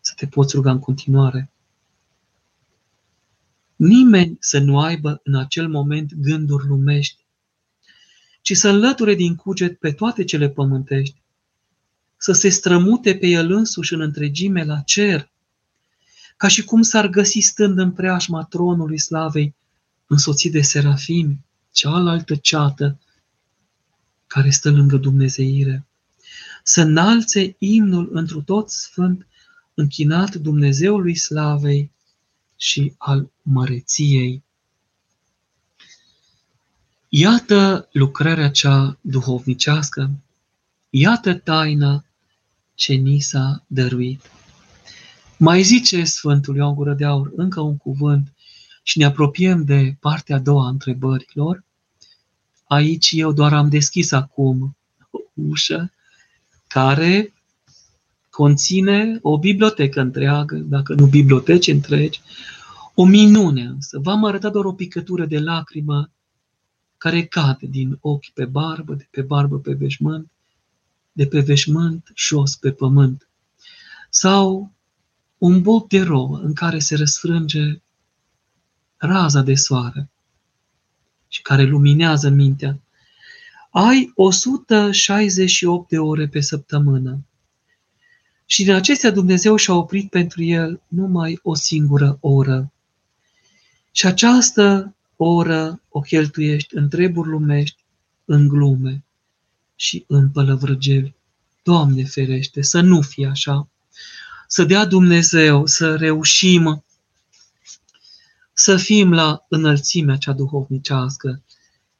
să 0.00 0.12
te 0.16 0.26
poți 0.26 0.54
ruga 0.54 0.70
în 0.70 0.78
continuare. 0.78 1.50
Nimeni 3.76 4.36
să 4.40 4.58
nu 4.58 4.80
aibă 4.80 5.20
în 5.24 5.34
acel 5.34 5.68
moment 5.68 6.14
gânduri 6.14 6.66
lumești, 6.66 7.19
ci 8.40 8.56
să 8.56 8.68
înlăture 8.68 9.14
din 9.14 9.34
cuget 9.34 9.78
pe 9.78 9.92
toate 9.92 10.24
cele 10.24 10.48
pământești, 10.48 11.22
să 12.16 12.32
se 12.32 12.48
strămute 12.48 13.16
pe 13.16 13.26
el 13.26 13.52
însuși 13.52 13.94
în 13.94 14.00
întregime 14.00 14.64
la 14.64 14.80
cer, 14.80 15.30
ca 16.36 16.48
și 16.48 16.64
cum 16.64 16.82
s-ar 16.82 17.06
găsi 17.06 17.40
stând 17.40 17.78
în 17.78 17.92
preajma 17.92 18.44
tronului 18.44 18.98
slavei, 18.98 19.54
însoțit 20.06 20.52
de 20.52 20.60
serafimi, 20.60 21.44
cealaltă 21.72 22.34
ceată 22.34 23.00
care 24.26 24.50
stă 24.50 24.70
lângă 24.70 24.96
Dumnezeire, 24.96 25.86
să 26.62 26.80
înalțe 26.80 27.54
imnul 27.58 28.08
întru 28.12 28.42
tot 28.42 28.70
sfânt, 28.70 29.26
închinat 29.74 30.34
Dumnezeului 30.34 31.16
slavei 31.16 31.90
și 32.56 32.94
al 32.98 33.30
măreției. 33.42 34.42
Iată 37.12 37.88
lucrarea 37.92 38.50
cea 38.50 38.98
duhovnicească, 39.00 40.10
iată 40.90 41.34
taina 41.34 42.04
ce 42.74 42.92
ni 42.92 43.20
s-a 43.20 43.64
dăruit. 43.66 44.30
Mai 45.36 45.62
zice 45.62 46.04
Sfântul 46.04 46.56
Ioan 46.56 46.74
Gură 46.74 46.94
de 46.94 47.04
Aur 47.04 47.32
încă 47.36 47.60
un 47.60 47.76
cuvânt 47.76 48.32
și 48.82 48.98
ne 48.98 49.04
apropiem 49.04 49.64
de 49.64 49.96
partea 50.00 50.36
a 50.36 50.38
doua 50.38 50.64
a 50.64 50.68
întrebărilor. 50.68 51.64
Aici 52.64 53.10
eu 53.12 53.32
doar 53.32 53.52
am 53.52 53.68
deschis 53.68 54.12
acum 54.12 54.76
o 55.10 55.18
ușă 55.34 55.92
care 56.66 57.32
conține 58.30 59.18
o 59.22 59.38
bibliotecă 59.38 60.00
întreagă, 60.00 60.56
dacă 60.56 60.94
nu 60.94 61.06
biblioteci 61.06 61.66
întregi, 61.66 62.20
o 62.94 63.04
minune 63.04 63.62
însă. 63.62 63.98
V-am 64.02 64.24
arătat 64.24 64.52
doar 64.52 64.64
o 64.64 64.72
picătură 64.72 65.26
de 65.26 65.38
lacrimă 65.38 66.10
care 67.00 67.24
cade 67.24 67.66
din 67.66 67.98
ochi 68.00 68.30
pe 68.34 68.44
barbă, 68.44 68.94
de 68.94 69.08
pe 69.10 69.22
barbă 69.22 69.58
pe 69.58 69.72
veșmânt, 69.72 70.30
de 71.12 71.26
pe 71.26 71.40
veșmânt 71.40 72.10
jos 72.14 72.56
pe 72.56 72.72
pământ. 72.72 73.28
Sau 74.10 74.72
un 75.38 75.62
bob 75.62 75.88
de 75.88 76.02
rouă 76.02 76.38
în 76.38 76.52
care 76.52 76.78
se 76.78 76.96
răsfrânge 76.96 77.80
raza 78.96 79.42
de 79.42 79.54
soare 79.54 80.10
și 81.28 81.42
care 81.42 81.62
luminează 81.62 82.28
mintea. 82.28 82.80
ai 83.70 84.12
168 84.14 85.88
de 85.88 85.98
ore 85.98 86.28
pe 86.28 86.40
săptămână. 86.40 87.24
Și 88.46 88.64
din 88.64 88.72
acestea 88.72 89.10
Dumnezeu 89.10 89.56
și-a 89.56 89.74
oprit 89.74 90.10
pentru 90.10 90.42
el 90.42 90.82
numai 90.88 91.38
o 91.42 91.54
singură 91.54 92.18
oră. 92.20 92.72
Și 93.90 94.06
această 94.06 94.94
oră 95.22 95.80
o 95.88 96.00
cheltuiești 96.00 96.76
în 96.76 96.88
treburi 96.88 97.28
lumești, 97.28 97.84
în 98.24 98.48
glume 98.48 99.04
și 99.76 100.04
în 100.06 100.30
pălăvrăgeli. 100.30 101.14
Doamne 101.62 102.04
ferește, 102.04 102.62
să 102.62 102.80
nu 102.80 103.00
fie 103.00 103.26
așa. 103.26 103.68
Să 104.46 104.64
dea 104.64 104.84
Dumnezeu 104.84 105.66
să 105.66 105.96
reușim 105.96 106.84
să 108.52 108.76
fim 108.76 109.12
la 109.12 109.46
înălțimea 109.48 110.16
cea 110.16 110.32
duhovnicească 110.32 111.42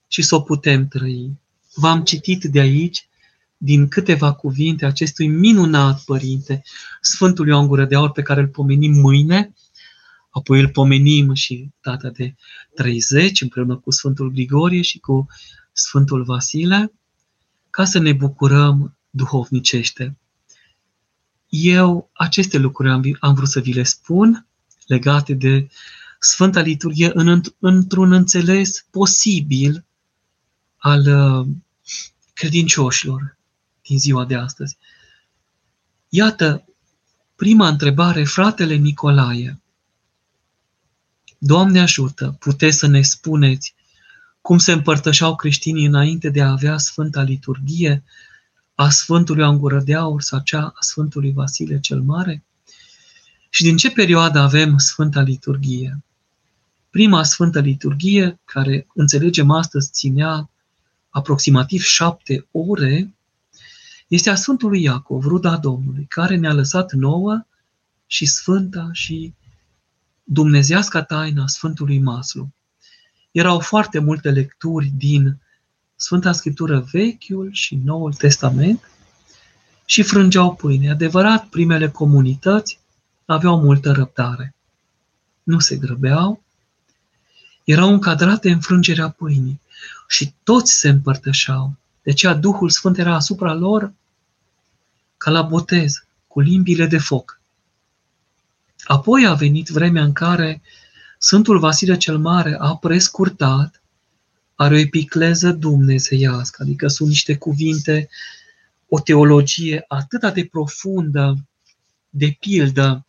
și 0.08 0.22
să 0.22 0.34
o 0.34 0.40
putem 0.40 0.88
trăi. 0.88 1.30
V-am 1.74 2.02
citit 2.02 2.44
de 2.44 2.60
aici, 2.60 3.08
din 3.56 3.88
câteva 3.88 4.32
cuvinte, 4.32 4.84
acestui 4.84 5.28
minunat 5.28 6.00
părinte, 6.00 6.62
Sfântul 7.00 7.48
Ioan 7.48 7.66
Gură 7.66 7.84
de 7.84 7.94
Aur, 7.94 8.10
pe 8.12 8.22
care 8.22 8.40
îl 8.40 8.48
pomenim 8.48 8.92
mâine, 8.92 9.54
apoi 10.30 10.60
îl 10.60 10.68
pomenim 10.68 11.34
și 11.34 11.70
data 11.80 12.08
de 12.08 12.34
30, 12.74 13.40
împreună 13.40 13.76
cu 13.76 13.90
Sfântul 13.90 14.30
Grigorie 14.30 14.82
și 14.82 14.98
cu 14.98 15.26
Sfântul 15.72 16.24
Vasile, 16.24 16.92
ca 17.70 17.84
să 17.84 17.98
ne 17.98 18.12
bucurăm 18.12 18.96
duhovnicește. 19.10 20.16
Eu 21.48 22.10
aceste 22.12 22.58
lucruri 22.58 22.90
am, 22.90 23.02
am 23.20 23.34
vrut 23.34 23.48
să 23.48 23.60
vi 23.60 23.72
le 23.72 23.82
spun 23.82 24.46
legate 24.86 25.34
de 25.34 25.68
Sfânta 26.18 26.60
Liturghie 26.60 27.10
în, 27.14 27.40
într-un 27.58 28.12
înțeles 28.12 28.86
posibil 28.90 29.84
al 30.76 31.06
uh, 31.06 31.46
credincioșilor 32.34 33.38
din 33.82 33.98
ziua 33.98 34.24
de 34.24 34.34
astăzi. 34.34 34.76
Iată, 36.08 36.64
prima 37.36 37.68
întrebare, 37.68 38.24
fratele 38.24 38.74
Nicolae. 38.74 39.60
Doamne 41.42 41.80
ajută, 41.80 42.36
puteți 42.38 42.78
să 42.78 42.86
ne 42.86 43.02
spuneți 43.02 43.74
cum 44.40 44.58
se 44.58 44.72
împărtășeau 44.72 45.36
creștinii 45.36 45.86
înainte 45.86 46.28
de 46.28 46.42
a 46.42 46.50
avea 46.50 46.78
Sfânta 46.78 47.22
Liturghie 47.22 48.02
a 48.74 48.90
Sfântului 48.90 49.44
Angură 49.44 49.80
de 49.80 49.94
Aur 49.94 50.22
sau 50.22 50.40
cea 50.44 50.62
a 50.62 50.78
Sfântului 50.80 51.32
Vasile 51.32 51.80
cel 51.80 52.00
Mare? 52.00 52.44
Și 53.50 53.62
din 53.62 53.76
ce 53.76 53.90
perioadă 53.90 54.38
avem 54.38 54.78
Sfânta 54.78 55.20
Liturghie? 55.20 56.02
Prima 56.90 57.22
Sfântă 57.22 57.60
Liturghie, 57.60 58.40
care 58.44 58.86
înțelegem 58.94 59.50
astăzi 59.50 59.90
ținea 59.90 60.50
aproximativ 61.10 61.82
șapte 61.82 62.46
ore, 62.50 63.14
este 64.08 64.30
a 64.30 64.34
Sfântului 64.34 64.82
Iacov, 64.82 65.24
ruda 65.24 65.56
Domnului, 65.56 66.06
care 66.08 66.36
ne-a 66.36 66.52
lăsat 66.52 66.92
nouă 66.92 67.46
și 68.06 68.26
sfânta 68.26 68.88
și 68.92 69.34
dumnezească 70.32 71.02
taina 71.02 71.46
Sfântului 71.46 71.98
Maslu. 71.98 72.52
Erau 73.30 73.58
foarte 73.60 73.98
multe 73.98 74.30
lecturi 74.30 74.92
din 74.96 75.40
Sfânta 75.96 76.32
Scriptură 76.32 76.88
Vechiul 76.92 77.48
și 77.52 77.74
Noul 77.84 78.12
Testament 78.12 78.90
și 79.84 80.02
frângeau 80.02 80.54
pâine. 80.54 80.90
Adevărat, 80.90 81.46
primele 81.46 81.88
comunități 81.88 82.78
aveau 83.24 83.60
multă 83.60 83.92
răbdare. 83.92 84.54
Nu 85.42 85.58
se 85.58 85.76
grăbeau, 85.76 86.42
erau 87.64 87.88
încadrate 87.88 88.50
în 88.50 88.60
frângerea 88.60 89.08
pâinii 89.08 89.60
și 90.08 90.34
toți 90.42 90.72
se 90.72 90.88
împărtășeau. 90.88 91.76
De 92.02 92.10
aceea 92.10 92.34
Duhul 92.34 92.70
Sfânt 92.70 92.98
era 92.98 93.14
asupra 93.14 93.54
lor 93.54 93.92
ca 95.16 95.30
la 95.30 95.42
botez, 95.42 96.04
cu 96.26 96.40
limbile 96.40 96.86
de 96.86 96.98
foc. 96.98 97.39
Apoi 98.84 99.26
a 99.26 99.34
venit 99.34 99.68
vremea 99.68 100.02
în 100.02 100.12
care 100.12 100.62
Sfântul 101.18 101.58
Vasile 101.58 101.96
cel 101.96 102.18
Mare 102.18 102.56
a 102.58 102.76
prescurtat, 102.76 103.82
are 104.54 104.74
o 104.74 104.78
epicleză 104.78 105.52
dumnezeiască, 105.52 106.62
adică 106.62 106.88
sunt 106.88 107.08
niște 107.08 107.36
cuvinte, 107.36 108.08
o 108.88 109.00
teologie 109.00 109.84
atât 109.88 110.32
de 110.32 110.44
profundă, 110.44 111.48
de 112.10 112.36
pildă, 112.40 113.06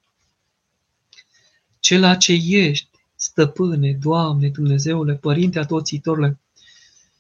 cela 1.80 2.16
ce 2.16 2.34
ești, 2.46 2.90
stăpâne, 3.16 3.94
Doamne, 3.94 4.50
Dumnezeule, 4.50 5.16
Părinte 5.16 5.60
atoțitorule, 5.60 6.40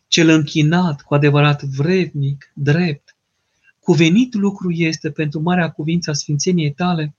cel 0.07 0.29
închinat, 0.29 1.01
cu 1.01 1.13
adevărat 1.13 1.63
vrednic, 1.63 2.51
drept, 2.53 3.15
cuvenit 3.79 4.33
lucru 4.33 4.71
este 4.71 5.11
pentru 5.11 5.39
marea 5.39 5.71
cuvință 5.71 6.09
a 6.09 6.13
Sfințeniei 6.13 6.71
tale, 6.71 7.15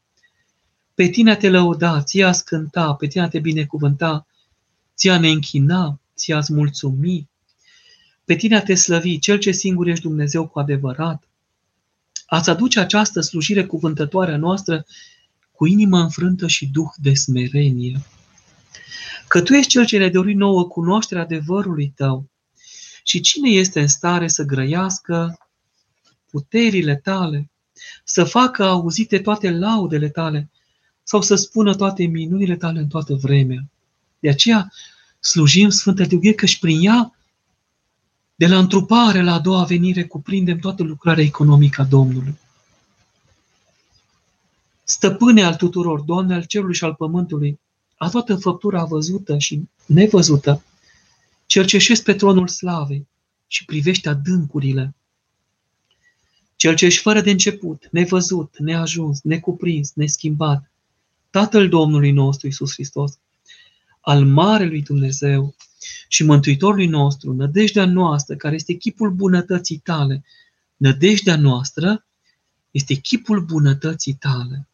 pe 0.95 1.09
tine 1.09 1.31
a 1.31 1.37
te 1.37 1.49
lăuda, 1.49 2.03
ție 2.03 2.25
a 2.25 2.33
scânta, 2.33 2.95
pe 2.95 3.07
tine 3.07 3.23
a 3.23 3.29
te 3.29 3.39
binecuvânta, 3.39 4.27
ție 4.97 5.11
a 5.11 5.19
ne 5.19 5.29
închina, 5.29 6.01
ție 6.17 6.35
a-ți 6.35 6.53
mulțumi, 6.53 7.29
pe 8.25 8.35
tine 8.35 8.57
a 8.57 8.63
te 8.63 8.75
slăvi, 8.75 9.19
cel 9.19 9.39
ce 9.39 9.51
singur 9.51 9.87
ești 9.87 10.03
Dumnezeu 10.03 10.49
cu 10.49 10.59
adevărat, 10.59 11.29
ați 12.27 12.51
aduce 12.51 12.81
această 12.81 13.21
slujire 13.21 13.65
cuvântătoare 13.67 14.33
a 14.33 14.37
noastră 14.37 14.87
cu 15.53 15.67
inimă 15.67 15.99
înfrântă 15.99 16.47
și 16.47 16.67
duh 16.67 16.89
de 16.97 17.15
smerenie. 17.15 18.01
Că 19.29 19.43
Tu 19.43 19.53
ești 19.55 19.71
Cel 19.71 19.85
ce 19.85 19.99
ne 19.99 20.09
dori 20.09 20.35
nouă 20.35 20.65
cunoașterea 20.65 21.23
adevărului 21.23 21.93
Tău. 21.97 22.31
Și 23.05 23.21
cine 23.21 23.49
este 23.49 23.81
în 23.81 23.89
stare 23.89 24.29
să 24.29 24.43
grăiască 24.43 25.39
puterile 26.31 26.97
Tale, 26.97 27.51
să 28.05 28.25
facă 28.25 28.65
auzite 28.65 29.19
toate 29.19 29.51
laudele 29.51 30.09
Tale, 30.09 30.51
sau 31.03 31.23
să 31.23 31.35
spună 31.35 31.75
toate 31.75 32.05
minunile 32.05 32.57
tale 32.57 32.79
în 32.79 32.89
toată 32.89 33.15
vremea. 33.15 33.65
De 34.19 34.29
aceea 34.29 34.73
slujim 35.21 35.69
Sfânta 35.69 36.03
Liturghie 36.03 36.35
că 36.35 36.47
și 36.47 36.59
prin 36.59 36.87
ea, 36.87 37.15
de 38.35 38.47
la 38.47 38.59
întrupare 38.59 39.23
la 39.23 39.33
a 39.33 39.39
doua 39.39 39.65
venire, 39.65 40.05
cuprindem 40.05 40.59
toată 40.59 40.83
lucrarea 40.83 41.25
economică 41.25 41.81
a 41.81 41.85
Domnului. 41.85 42.39
Stăpâne 44.85 45.43
al 45.43 45.57
tuturor, 45.57 46.01
Doamne 46.01 46.35
al 46.35 46.45
cerului 46.45 46.75
și 46.75 46.85
al 46.85 46.95
pământului, 46.95 47.61
a 47.97 48.09
toată 48.09 48.37
făptura 48.37 48.85
văzută 48.85 49.39
și 49.39 49.69
nevăzută, 49.87 50.63
cerceșesc 51.47 52.03
pe 52.03 52.15
tronul 52.15 52.49
slavei 52.49 53.07
și 53.47 53.65
privește 53.65 54.09
adâncurile. 54.09 54.95
Cel 56.57 56.75
ce 56.75 56.85
ești 56.85 57.01
fără 57.01 57.21
de 57.21 57.31
început, 57.31 57.89
nevăzut, 57.91 58.59
neajuns, 58.59 59.21
necuprins, 59.23 59.93
neschimbat, 59.95 60.72
Tatăl 61.33 61.69
Domnului 61.69 62.11
nostru 62.11 62.47
Isus 62.47 62.73
Hristos, 62.73 63.19
al 64.01 64.25
Marelui 64.25 64.83
Dumnezeu 64.83 65.55
și 66.09 66.25
Mântuitorului 66.25 66.87
nostru, 66.87 67.33
nădejdea 67.33 67.87
noastră, 67.87 68.37
care 68.37 68.55
este 68.55 68.73
chipul 68.73 69.11
bunătății 69.11 69.79
tale, 69.79 70.25
nădejdea 70.77 71.37
noastră 71.37 72.07
este 72.71 72.95
chipul 72.95 73.41
bunătății 73.41 74.15
tale. 74.15 74.69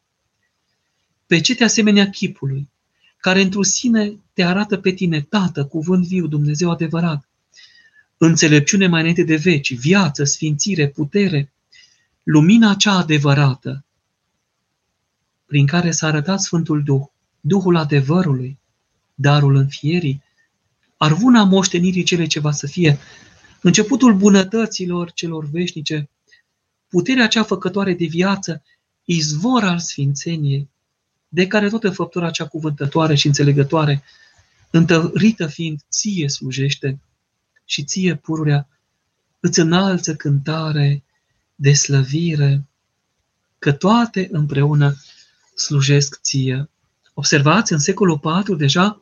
Pe 1.26 1.40
ce 1.40 1.54
te 1.54 1.64
asemenea 1.64 2.10
chipului, 2.10 2.68
care 3.16 3.40
într 3.40 3.62
sine 3.62 4.18
te 4.32 4.42
arată 4.42 4.76
pe 4.76 4.90
tine, 4.90 5.20
Tată, 5.20 5.64
cuvânt 5.64 6.06
viu, 6.06 6.26
Dumnezeu 6.26 6.70
adevărat, 6.70 7.28
înțelepciune 8.16 8.86
mai 8.86 9.00
înainte 9.00 9.22
de 9.22 9.36
veci, 9.36 9.74
viață, 9.74 10.24
sfințire, 10.24 10.88
putere, 10.88 11.52
lumina 12.22 12.74
cea 12.74 12.92
adevărată, 12.92 13.84
prin 15.48 15.66
care 15.66 15.90
s-a 15.90 16.06
arătat 16.06 16.40
Sfântul 16.40 16.82
Duh, 16.82 17.02
Duhul 17.40 17.76
adevărului, 17.76 18.58
darul 19.14 19.56
înfierii, 19.56 20.22
arvuna 20.96 21.44
moștenirii 21.44 22.02
cele 22.02 22.26
ce 22.26 22.40
va 22.40 22.50
să 22.50 22.66
fie, 22.66 22.98
începutul 23.62 24.14
bunătăților 24.14 25.12
celor 25.12 25.44
veșnice, 25.50 26.10
puterea 26.88 27.28
cea 27.28 27.42
făcătoare 27.42 27.94
de 27.94 28.06
viață, 28.06 28.62
izvor 29.04 29.64
al 29.64 29.78
sfințeniei, 29.78 30.68
de 31.28 31.46
care 31.46 31.68
toată 31.68 31.90
făptura 31.90 32.30
cea 32.30 32.46
cuvântătoare 32.46 33.14
și 33.14 33.26
înțelegătoare, 33.26 34.04
întărită 34.70 35.46
fiind, 35.46 35.80
ție 35.90 36.28
slujește 36.28 37.00
și 37.64 37.84
ție 37.84 38.14
pururea 38.14 38.68
îți 39.40 39.60
înalță 39.60 40.14
cântare 40.14 41.02
de 41.54 41.72
slăvire, 41.72 42.68
că 43.58 43.72
toate 43.72 44.28
împreună 44.32 44.96
slujesc 45.58 46.20
ție. 46.20 46.70
Observați, 47.14 47.72
în 47.72 47.78
secolul 47.78 48.20
IV 48.24 48.56
deja 48.56 49.00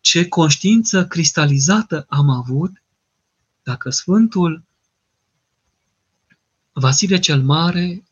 ce 0.00 0.28
conștiință 0.28 1.06
cristalizată 1.06 2.06
am 2.08 2.30
avut 2.30 2.82
dacă 3.62 3.90
Sfântul 3.90 4.64
Vasile 6.72 7.18
cel 7.18 7.42
Mare, 7.42 8.04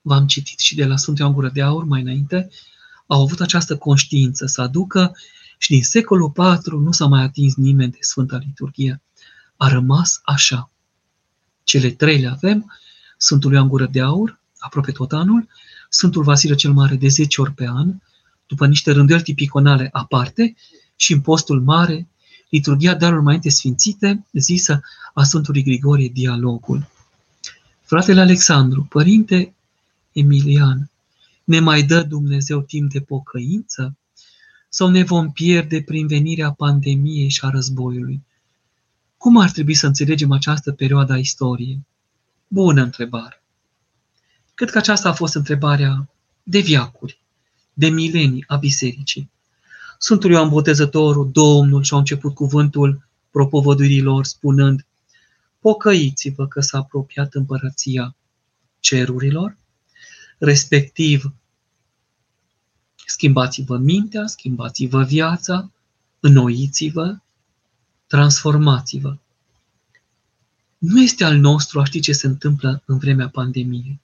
v-am 0.00 0.26
citit 0.26 0.58
și 0.58 0.74
de 0.74 0.84
la 0.84 0.96
Sfântul 0.96 1.24
Ioan 1.24 1.34
Gură 1.34 1.48
de 1.48 1.62
Aur 1.62 1.84
mai 1.84 2.00
înainte, 2.00 2.50
au 3.06 3.22
avut 3.22 3.40
această 3.40 3.76
conștiință 3.76 4.46
să 4.46 4.60
aducă 4.60 5.16
și 5.58 5.70
din 5.70 5.82
secolul 5.82 6.32
IV 6.36 6.72
nu 6.72 6.92
s-a 6.92 7.06
mai 7.06 7.22
atins 7.22 7.54
nimeni 7.54 7.90
de 7.90 7.98
Sfânta 8.00 8.36
Liturghie. 8.36 9.02
a 9.56 9.68
rămas 9.68 10.20
așa. 10.24 10.70
Cele 11.64 11.90
trei 11.90 12.20
le 12.20 12.28
avem, 12.28 12.72
Sfântul 13.16 13.52
Ioan 13.52 13.68
Gură 13.68 13.86
de 13.86 14.00
Aur, 14.00 14.40
aproape 14.58 14.92
tot 14.92 15.12
anul, 15.12 15.48
Sfântul 15.94 16.22
Vasile 16.22 16.54
cel 16.54 16.72
Mare 16.72 16.94
de 16.94 17.08
10 17.08 17.40
ori 17.40 17.52
pe 17.52 17.66
an, 17.68 17.94
după 18.46 18.66
niște 18.66 18.92
rânduieli 18.92 19.22
tipiconale 19.22 19.88
aparte, 19.92 20.54
și 20.96 21.12
în 21.12 21.20
postul 21.20 21.62
mare, 21.62 22.08
liturgia 22.48 22.94
darurilor 22.94 23.22
mai 23.22 23.40
sfințite, 23.50 24.26
zisă 24.32 24.80
a 25.14 25.22
Sfântului 25.22 25.62
Grigorie, 25.62 26.08
dialogul. 26.08 26.88
Fratele 27.82 28.20
Alexandru, 28.20 28.82
părinte 28.82 29.54
Emilian, 30.12 30.90
ne 31.44 31.60
mai 31.60 31.82
dă 31.82 32.02
Dumnezeu 32.02 32.60
timp 32.60 32.90
de 32.90 33.00
pocăință? 33.00 33.96
Sau 34.68 34.88
ne 34.88 35.04
vom 35.04 35.32
pierde 35.32 35.82
prin 35.82 36.06
venirea 36.06 36.52
pandemiei 36.52 37.28
și 37.28 37.40
a 37.44 37.50
războiului? 37.50 38.22
Cum 39.16 39.36
ar 39.36 39.50
trebui 39.50 39.74
să 39.74 39.86
înțelegem 39.86 40.32
această 40.32 40.72
perioadă 40.72 41.12
a 41.12 41.18
istoriei? 41.18 41.86
Bună 42.48 42.82
întrebare! 42.82 43.43
Cred 44.54 44.70
că 44.70 44.78
aceasta 44.78 45.08
a 45.08 45.12
fost 45.12 45.34
întrebarea 45.34 46.08
de 46.42 46.58
viacuri, 46.58 47.20
de 47.72 47.88
milenii 47.88 48.44
a 48.46 48.56
bisericii. 48.56 49.30
Sfântul 49.98 50.30
Ioan 50.30 50.48
Botezătorul, 50.48 51.30
Domnul, 51.32 51.82
și-au 51.82 51.98
început 51.98 52.34
cuvântul 52.34 53.08
propovădurilor 53.30 54.24
spunând 54.24 54.86
Pocăiți-vă 55.58 56.46
că 56.46 56.60
s-a 56.60 56.78
apropiat 56.78 57.34
împărăția 57.34 58.16
cerurilor, 58.80 59.56
respectiv 60.38 61.34
schimbați-vă 63.06 63.76
mintea, 63.76 64.26
schimbați-vă 64.26 65.02
viața, 65.02 65.70
înnoiți-vă, 66.20 67.16
transformați-vă. 68.06 69.16
Nu 70.78 71.02
este 71.02 71.24
al 71.24 71.36
nostru 71.36 71.80
a 71.80 71.84
ști 71.84 72.00
ce 72.00 72.12
se 72.12 72.26
întâmplă 72.26 72.82
în 72.86 72.98
vremea 72.98 73.28
pandemiei, 73.28 74.00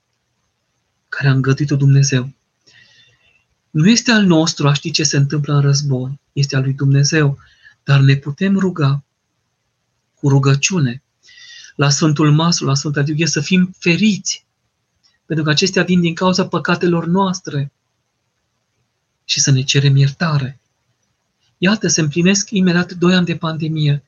care 1.11 1.28
a 1.28 1.32
îngăduit-o 1.32 1.76
Dumnezeu. 1.76 2.32
Nu 3.70 3.88
este 3.88 4.11
al 4.11 4.24
nostru 4.24 4.68
a 4.68 4.72
ști 4.72 4.90
ce 4.90 5.02
se 5.02 5.16
întâmplă 5.16 5.54
în 5.54 5.61
război, 5.61 6.20
este 6.32 6.56
al 6.56 6.62
lui 6.62 6.72
Dumnezeu, 6.72 7.38
dar 7.84 8.00
ne 8.00 8.16
putem 8.16 8.58
ruga 8.58 9.04
cu 10.14 10.28
rugăciune 10.28 11.02
la 11.74 11.90
Sfântul 11.90 12.32
Masul, 12.32 12.66
la 12.66 12.74
Sfânta 12.74 13.00
Liturghie, 13.00 13.26
să 13.26 13.40
fim 13.40 13.74
feriți, 13.78 14.46
pentru 15.26 15.44
că 15.44 15.50
acestea 15.50 15.82
vin 15.82 16.00
din 16.00 16.14
cauza 16.14 16.46
păcatelor 16.46 17.06
noastre 17.06 17.72
și 19.24 19.40
să 19.40 19.50
ne 19.50 19.62
cerem 19.62 19.96
iertare. 19.96 20.61
Iată, 21.58 21.88
se 21.88 22.00
împlinesc 22.00 22.50
imediat 22.50 22.92
doi 22.92 23.14
ani 23.14 23.26
de 23.26 23.36
pandemie. 23.36 24.04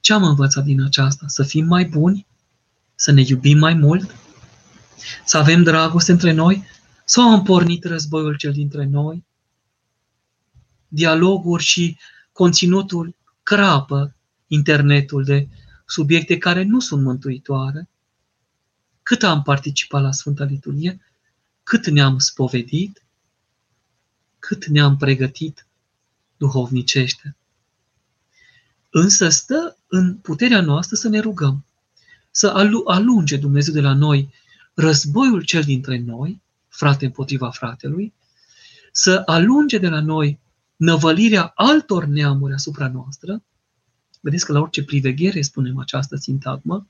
Ce 0.00 0.12
am 0.12 0.24
învățat 0.24 0.64
din 0.64 0.82
aceasta? 0.82 1.24
Să 1.28 1.42
fim 1.42 1.66
mai 1.66 1.84
buni? 1.84 2.26
Să 2.94 3.12
ne 3.12 3.22
iubim 3.26 3.58
mai 3.58 3.74
mult? 3.74 4.14
Să 5.24 5.36
avem 5.36 5.62
dragoste 5.62 6.12
între 6.12 6.32
noi? 6.32 6.64
Sau 7.04 7.30
am 7.30 7.42
pornit 7.42 7.84
războiul 7.84 8.36
cel 8.36 8.52
dintre 8.52 8.84
noi? 8.84 9.24
Dialoguri 10.88 11.62
și 11.62 11.98
conținutul 12.32 13.14
crapă 13.42 14.14
internetul 14.46 15.24
de 15.24 15.48
subiecte 15.86 16.38
care 16.38 16.62
nu 16.62 16.80
sunt 16.80 17.02
mântuitoare. 17.02 17.88
Cât 19.02 19.22
am 19.22 19.42
participat 19.42 20.02
la 20.02 20.12
Sfânta 20.12 20.44
Liturghie, 20.44 21.00
cât 21.62 21.86
ne-am 21.86 22.18
spovedit, 22.18 23.02
cât 24.38 24.66
ne-am 24.66 24.96
pregătit 24.96 25.66
duhovnicește. 26.36 27.36
Însă 28.90 29.28
stă 29.28 29.76
în 29.86 30.16
puterea 30.16 30.60
noastră 30.60 30.96
să 30.96 31.08
ne 31.08 31.18
rugăm, 31.18 31.64
să 32.30 32.52
alunge 32.86 33.36
Dumnezeu 33.36 33.74
de 33.74 33.80
la 33.80 33.92
noi 33.92 34.34
războiul 34.76 35.42
cel 35.42 35.62
dintre 35.62 35.98
noi, 35.98 36.40
frate 36.68 37.04
împotriva 37.04 37.50
fratelui, 37.50 38.12
să 38.92 39.22
alunge 39.26 39.78
de 39.78 39.88
la 39.88 40.00
noi 40.00 40.38
năvălirea 40.76 41.52
altor 41.54 42.04
neamuri 42.04 42.52
asupra 42.52 42.88
noastră. 42.88 43.42
Vedeți 44.20 44.44
că 44.44 44.52
la 44.52 44.60
orice 44.60 44.84
priveghere 44.84 45.40
spunem 45.40 45.78
această 45.78 46.16
sintagmă, 46.16 46.86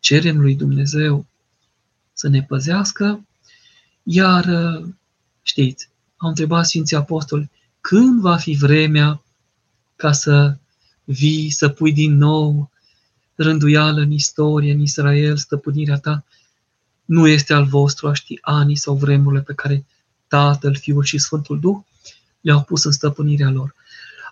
cerem 0.00 0.40
lui 0.40 0.54
Dumnezeu 0.54 1.26
să 2.12 2.28
ne 2.28 2.42
păzească, 2.42 3.26
iar 4.02 4.46
știți, 5.42 5.88
au 6.16 6.28
întrebat 6.28 6.66
Sfinții 6.66 6.96
Apostoli, 6.96 7.50
când 7.80 8.20
va 8.20 8.36
fi 8.36 8.54
vremea 8.54 9.22
ca 9.96 10.12
să 10.12 10.56
vii, 11.04 11.50
să 11.50 11.68
pui 11.68 11.92
din 11.92 12.16
nou 12.16 12.70
rânduială 13.34 14.00
în 14.00 14.10
istorie, 14.10 14.72
în 14.72 14.80
Israel, 14.80 15.36
stăpânirea 15.36 15.98
ta? 15.98 16.24
Nu 17.06 17.26
este 17.26 17.52
al 17.52 17.64
vostru 17.64 18.08
a 18.08 18.12
ști 18.12 18.38
anii 18.40 18.76
sau 18.76 18.94
vremurile 18.94 19.42
pe 19.42 19.54
care 19.54 19.84
Tatăl, 20.28 20.76
Fiul 20.76 21.04
și 21.04 21.18
Sfântul 21.18 21.60
Duh 21.60 21.78
le-au 22.40 22.62
pus 22.62 22.84
în 22.84 22.92
stăpânirea 22.92 23.50
lor. 23.50 23.74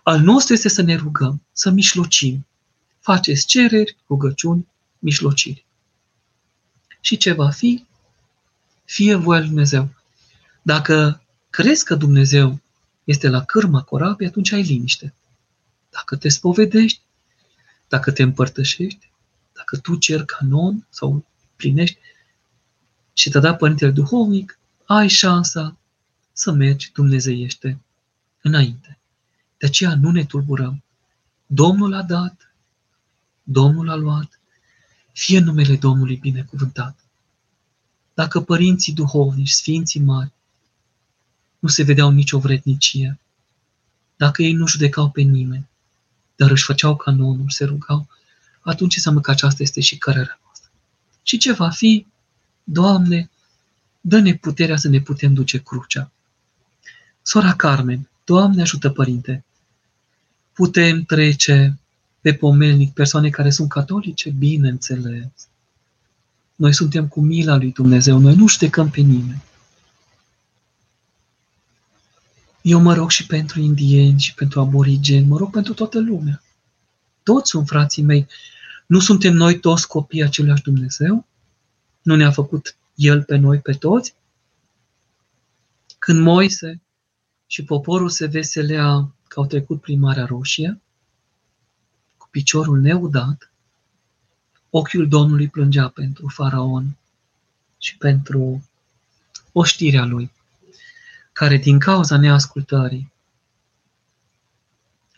Al 0.03 0.21
nostru 0.21 0.53
este 0.55 0.69
să 0.69 0.83
ne 0.83 0.95
rugăm, 0.95 1.43
să 1.53 1.71
mișlocim. 1.71 2.47
Faceți 3.01 3.47
cereri, 3.47 3.97
rugăciuni, 4.09 4.67
mișlociri. 4.99 5.65
Și 7.01 7.17
ce 7.17 7.33
va 7.33 7.51
fi? 7.51 7.85
Fie 8.85 9.15
voia 9.15 9.39
lui 9.39 9.49
Dumnezeu. 9.49 9.89
Dacă 10.63 11.23
crezi 11.51 11.85
că 11.85 11.95
Dumnezeu 11.95 12.61
este 13.05 13.29
la 13.29 13.45
cârma 13.45 13.83
corabie, 13.83 14.27
atunci 14.27 14.53
ai 14.53 14.63
liniște. 14.63 15.15
Dacă 15.91 16.17
te 16.17 16.29
spovedești, 16.29 17.01
dacă 17.89 18.11
te 18.13 18.23
împărtășești, 18.23 19.11
dacă 19.53 19.77
tu 19.77 19.97
cer 19.97 20.25
canon 20.25 20.87
sau 20.91 21.25
plinești 21.57 21.99
și 23.15 23.31
te 23.31 23.39
da 23.39 23.55
Părintele 23.55 23.91
Duhovnic, 23.91 24.59
ai 24.85 25.09
șansa 25.09 25.77
să 26.33 26.53
mergi 26.53 26.91
dumnezeiește 26.93 27.81
înainte. 28.41 28.99
De 29.59 29.67
aceea 29.67 29.97
nu 29.97 30.11
ne 30.11 30.25
tulburăm. 30.25 30.83
Domnul 31.47 31.95
a 31.95 32.03
dat, 32.03 32.55
Domnul 33.43 33.91
a 33.91 33.95
luat, 33.95 34.41
fie 35.13 35.39
numele 35.39 35.77
Domnului 35.77 36.17
binecuvântat. 36.17 36.99
Dacă 38.15 38.41
părinții 38.41 38.93
duhovnici, 38.93 39.51
sfinții 39.51 40.01
mari, 40.01 40.33
nu 41.59 41.69
se 41.69 41.83
vedeau 41.83 42.11
nicio 42.11 42.39
vrednicie. 42.39 43.19
Dacă 44.17 44.43
ei 44.43 44.53
nu 44.53 44.67
judecau 44.67 45.11
pe 45.11 45.21
nimeni, 45.21 45.69
dar 46.37 46.51
își 46.51 46.65
făceau 46.65 46.97
canonul, 46.97 47.51
se 47.51 47.65
rugau, 47.65 48.09
atunci 48.61 48.97
înseamnă 48.97 49.21
că 49.21 49.31
aceasta 49.31 49.63
este 49.63 49.81
și 49.81 49.99
cărarea 49.99 50.41
noastră. 50.45 50.71
Și 51.23 51.37
ce 51.37 51.53
va 51.53 51.71
fi? 51.71 52.07
Doamne, 52.65 53.31
dă-ne 54.01 54.35
puterea 54.35 54.77
să 54.77 54.89
ne 54.89 55.01
putem 55.01 55.35
duce 55.35 55.59
crucea. 55.59 56.11
Sora 57.23 57.55
Carmen, 57.55 58.09
Doamne 58.25 58.63
ajută, 58.63 58.91
Părinte, 58.91 59.45
putem 60.53 61.03
trece 61.03 61.79
pe 62.21 62.35
pomelnic 62.35 62.93
persoane 62.93 63.31
care 63.31 63.51
sunt 63.51 63.69
catolice? 63.69 64.31
Bineînțeles. 64.31 65.49
Noi 66.55 66.75
suntem 66.75 67.09
cu 67.09 67.21
mila 67.21 67.57
lui 67.57 67.73
Dumnezeu, 67.73 68.19
noi 68.19 68.35
nu 68.35 68.47
ștecăm 68.47 68.91
pe 68.91 69.01
nimeni. 69.01 69.43
Eu 72.63 72.81
mă 72.81 72.95
rog 72.95 73.11
și 73.11 73.27
pentru 73.27 73.61
indieni 73.61 74.21
și 74.21 74.35
pentru 74.35 74.61
aborigeni, 74.61 75.27
mă 75.27 75.37
rog 75.37 75.51
pentru 75.51 75.75
toată 75.75 76.01
lumea. 76.01 76.43
Toți 77.23 77.51
sunt 77.51 77.67
frații 77.67 78.03
mei. 78.03 78.27
Nu 78.87 78.99
suntem 78.99 79.35
noi 79.35 79.59
toți 79.59 79.89
copii 79.89 80.23
același 80.23 80.63
Dumnezeu? 80.63 81.27
Nu 82.05 82.17
ne-a 82.17 82.31
făcut 82.31 82.77
El 82.95 83.23
pe 83.23 83.37
noi, 83.37 83.59
pe 83.59 83.73
toți? 83.73 84.15
Când 85.99 86.21
Moise 86.21 86.81
și 87.47 87.65
poporul 87.65 88.09
se 88.09 88.27
veselea 88.27 89.15
că 89.29 89.41
au 89.41 89.47
trecut 89.47 89.81
prin 89.81 90.01
Marea 90.01 90.25
Roșie, 90.25 90.81
cu 92.17 92.29
piciorul 92.31 92.81
neudat, 92.81 93.51
ochiul 94.71 95.09
Domnului 95.09 95.49
plângea 95.49 95.89
pentru 95.89 96.29
faraon 96.29 96.97
și 97.79 97.97
pentru 97.97 98.69
oștirea 99.53 100.05
lui 100.05 100.33
care 101.33 101.57
din 101.57 101.79
cauza 101.79 102.17
neascultării 102.17 103.13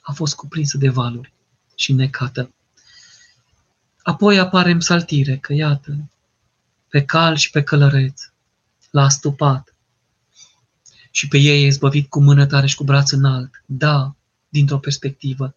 a 0.01 0.13
fost 0.13 0.35
cuprinsă 0.35 0.79
de 0.79 0.89
valuri 0.89 1.33
și 1.75 1.93
necată. 1.93 2.51
Apoi 4.03 4.39
apare 4.39 4.71
în 4.71 4.81
saltire 4.81 5.37
că, 5.37 5.53
iată, 5.53 6.11
pe 6.89 7.05
cal 7.05 7.37
și 7.37 7.51
pe 7.51 7.63
călăreț 7.63 8.23
l-a 8.91 9.09
stupat 9.09 9.75
și 11.11 11.29
pe 11.29 11.39
ei 11.39 11.63
e 11.63 11.67
izbăvit 11.67 12.09
cu 12.09 12.21
mână 12.21 12.47
tare 12.47 12.67
și 12.67 12.77
cu 12.77 12.85
braț 12.85 13.11
înalt. 13.11 13.63
Da, 13.67 14.15
dintr-o 14.49 14.79
perspectivă, 14.79 15.55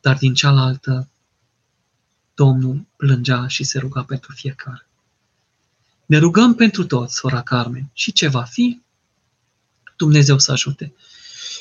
dar 0.00 0.16
din 0.16 0.34
cealaltă 0.34 1.08
Domnul 2.34 2.86
plângea 2.96 3.46
și 3.46 3.64
se 3.64 3.78
ruga 3.78 4.02
pentru 4.02 4.32
fiecare. 4.32 4.86
Ne 6.06 6.18
rugăm 6.18 6.54
pentru 6.54 6.84
toți, 6.84 7.14
sora 7.14 7.42
Carmen, 7.42 7.90
și 7.92 8.12
ce 8.12 8.28
va 8.28 8.42
fi, 8.42 8.80
Dumnezeu 9.96 10.38
să 10.38 10.52
ajute. 10.52 10.94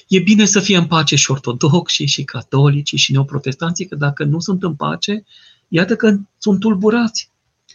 E 0.08 0.20
bine 0.20 0.46
să 0.46 0.60
fie 0.60 0.78
în 0.78 0.88
pace 0.88 1.16
și 1.16 1.32
ortodoxi, 1.32 2.04
și 2.04 2.24
catolici, 2.24 3.00
și 3.00 3.12
neoprotestanții, 3.12 3.88
că 3.88 3.96
dacă 3.96 4.24
nu 4.24 4.40
sunt 4.40 4.64
în 4.64 4.76
pace, 4.76 5.24
iată 5.68 5.96
că 5.96 6.18
sunt 6.38 6.60
tulburați 6.60 7.31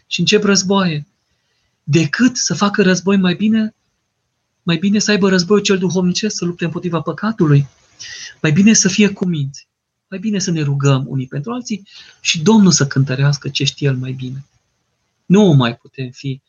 și 0.07 0.21
încep 0.21 0.45
războaie. 0.45 1.07
Decât 1.83 2.37
să 2.37 2.55
facă 2.55 2.83
război 2.83 3.17
mai 3.17 3.35
bine, 3.35 3.75
mai 4.63 4.77
bine 4.77 4.99
să 4.99 5.11
aibă 5.11 5.29
războiul 5.29 5.63
cel 5.63 5.79
duhovnicesc, 5.79 6.37
să 6.37 6.45
lupte 6.45 6.65
împotriva 6.65 7.01
păcatului. 7.01 7.69
Mai 8.43 8.53
bine 8.53 8.73
să 8.73 8.89
fie 8.89 9.09
cuminți. 9.09 9.69
Mai 10.09 10.19
bine 10.19 10.39
să 10.39 10.51
ne 10.51 10.63
rugăm 10.63 11.05
unii 11.07 11.27
pentru 11.27 11.53
alții 11.53 11.89
și 12.21 12.43
Domnul 12.43 12.73
să 12.73 12.87
cântărească 12.87 13.49
ce 13.49 13.65
știe 13.65 13.89
El 13.89 13.97
mai 13.97 14.13
bine. 14.13 14.45
Nu 15.27 15.43
mai 15.43 15.77
putem 15.77 16.11
fi 16.11 16.41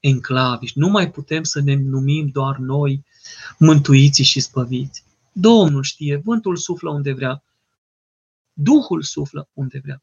enclaviși, 0.00 0.78
nu 0.78 0.88
mai 0.88 1.10
putem 1.10 1.42
să 1.42 1.60
ne 1.60 1.74
numim 1.74 2.28
doar 2.28 2.56
noi 2.56 3.04
mântuiți 3.58 4.22
și 4.22 4.40
spăviți. 4.40 5.04
Domnul 5.32 5.82
știe, 5.82 6.16
vântul 6.24 6.56
suflă 6.56 6.90
unde 6.90 7.12
vrea, 7.12 7.42
Duhul 8.60 9.02
suflă 9.02 9.48
unde 9.52 9.80
vrea. 9.82 10.02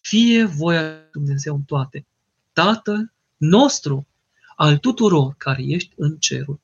Fie 0.00 0.44
voia 0.44 1.08
Dumnezeu 1.12 1.54
în 1.54 1.62
toate. 1.62 2.06
Tatăl 2.58 3.12
nostru, 3.36 4.06
al 4.56 4.78
tuturor 4.78 5.34
care 5.36 5.62
ești 5.62 5.92
în 5.96 6.16
cerul. 6.16 6.60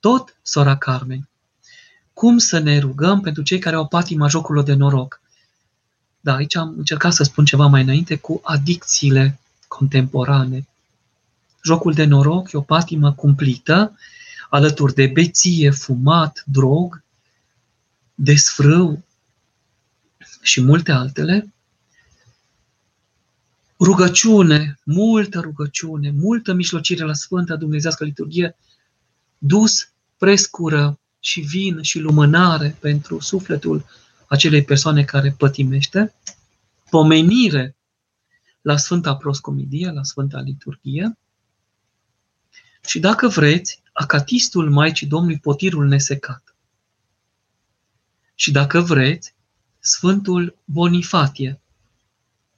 Tot, 0.00 0.38
sora 0.42 0.76
Carmen, 0.76 1.28
cum 2.12 2.38
să 2.38 2.58
ne 2.58 2.78
rugăm 2.78 3.20
pentru 3.20 3.42
cei 3.42 3.58
care 3.58 3.76
au 3.76 3.86
patima 3.86 4.28
jocurilor 4.28 4.64
de 4.64 4.74
noroc. 4.74 5.20
Da, 6.20 6.34
aici 6.34 6.56
am 6.56 6.74
încercat 6.76 7.12
să 7.12 7.22
spun 7.22 7.44
ceva 7.44 7.66
mai 7.66 7.82
înainte 7.82 8.16
cu 8.16 8.40
adicțiile 8.44 9.38
contemporane. 9.68 10.68
Jocul 11.62 11.92
de 11.92 12.04
noroc 12.04 12.52
e 12.52 12.56
o 12.56 12.60
patimă 12.60 13.12
cumplită, 13.12 13.98
alături 14.48 14.94
de 14.94 15.06
beție, 15.06 15.70
fumat, 15.70 16.42
drog, 16.46 17.02
desfrâu 18.14 19.04
și 20.42 20.60
multe 20.60 20.92
altele. 20.92 21.52
Rugăciune, 23.80 24.78
multă 24.84 25.40
rugăciune, 25.40 26.10
multă 26.10 26.52
mișlocire 26.52 27.04
la 27.04 27.14
Sfânta 27.14 27.56
Dumnezească 27.56 28.04
Liturghie, 28.04 28.56
dus 29.38 29.92
prescură 30.16 31.00
și 31.20 31.40
vin 31.40 31.82
și 31.82 31.98
lumânare 31.98 32.76
pentru 32.80 33.20
sufletul 33.20 33.84
acelei 34.26 34.64
persoane 34.64 35.04
care 35.04 35.34
pătimește, 35.38 36.14
pomenire 36.90 37.76
la 38.60 38.76
Sfânta 38.76 39.16
Proscomidie, 39.16 39.90
la 39.90 40.02
Sfânta 40.02 40.40
Liturghie 40.40 41.18
și 42.86 42.98
dacă 42.98 43.28
vreți, 43.28 43.82
acatistul 43.92 44.70
Maicii 44.70 45.06
Domnului 45.06 45.38
Potirul 45.38 45.86
Nesecat. 45.86 46.54
Și 48.34 48.50
dacă 48.50 48.80
vreți, 48.80 49.34
Sfântul 49.78 50.56
Bonifatie. 50.64 51.60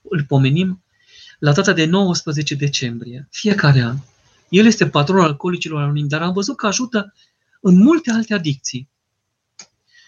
Îl 0.02 0.24
pomenim 0.24 0.82
la 1.42 1.52
data 1.52 1.72
de 1.72 1.84
19 1.84 2.54
decembrie, 2.54 3.28
fiecare 3.30 3.80
an. 3.80 3.96
El 4.48 4.66
este 4.66 4.88
patronul 4.88 5.22
alcoolicilor 5.24 5.82
anonimi, 5.82 6.08
dar 6.08 6.22
am 6.22 6.32
văzut 6.32 6.56
că 6.56 6.66
ajută 6.66 7.14
în 7.60 7.76
multe 7.76 8.10
alte 8.10 8.34
adicții. 8.34 8.88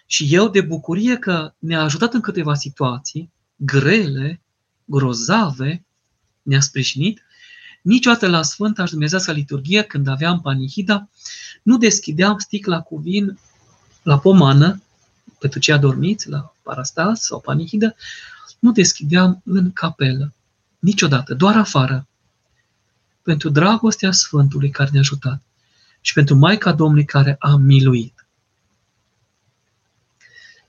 Și 0.07 0.35
eu, 0.35 0.49
de 0.49 0.61
bucurie 0.61 1.17
că 1.17 1.55
ne-a 1.59 1.83
ajutat 1.83 2.15
în 2.15 2.21
câteva 2.21 2.55
situații 2.55 3.31
grele, 3.57 4.41
grozave, 4.85 5.85
ne-a 6.43 6.61
sprijinit, 6.61 7.23
niciodată 7.83 8.29
la 8.29 8.43
Sfânta 8.43 8.85
și 8.85 8.91
Dumnezească 8.91 9.33
Liturghie, 9.33 9.83
când 9.83 10.09
aveam 10.09 10.41
panihida, 10.41 11.09
nu 11.63 11.79
deschideam 11.79 12.39
sticla 12.39 12.81
cu 12.81 12.97
vin 12.97 13.39
la 14.03 14.19
pomană, 14.19 14.83
pentru 15.39 15.59
cei 15.59 15.75
adormiți, 15.75 16.29
la 16.29 16.55
parastas 16.63 17.23
sau 17.23 17.41
panihidă, 17.41 17.97
nu 18.59 18.73
deschideam 18.73 19.43
în 19.45 19.73
capelă. 19.73 20.33
Niciodată, 20.85 21.35
doar 21.35 21.57
afară. 21.57 22.07
Pentru 23.23 23.49
dragostea 23.49 24.13
Sfântului 24.13 24.71
care 24.71 24.89
ne-a 24.93 25.01
ajutat 25.01 25.43
și 26.01 26.13
pentru 26.13 26.35
Maica 26.35 26.73
Domnului 26.73 27.05
care 27.05 27.37
a 27.39 27.57
miluit. 27.57 28.27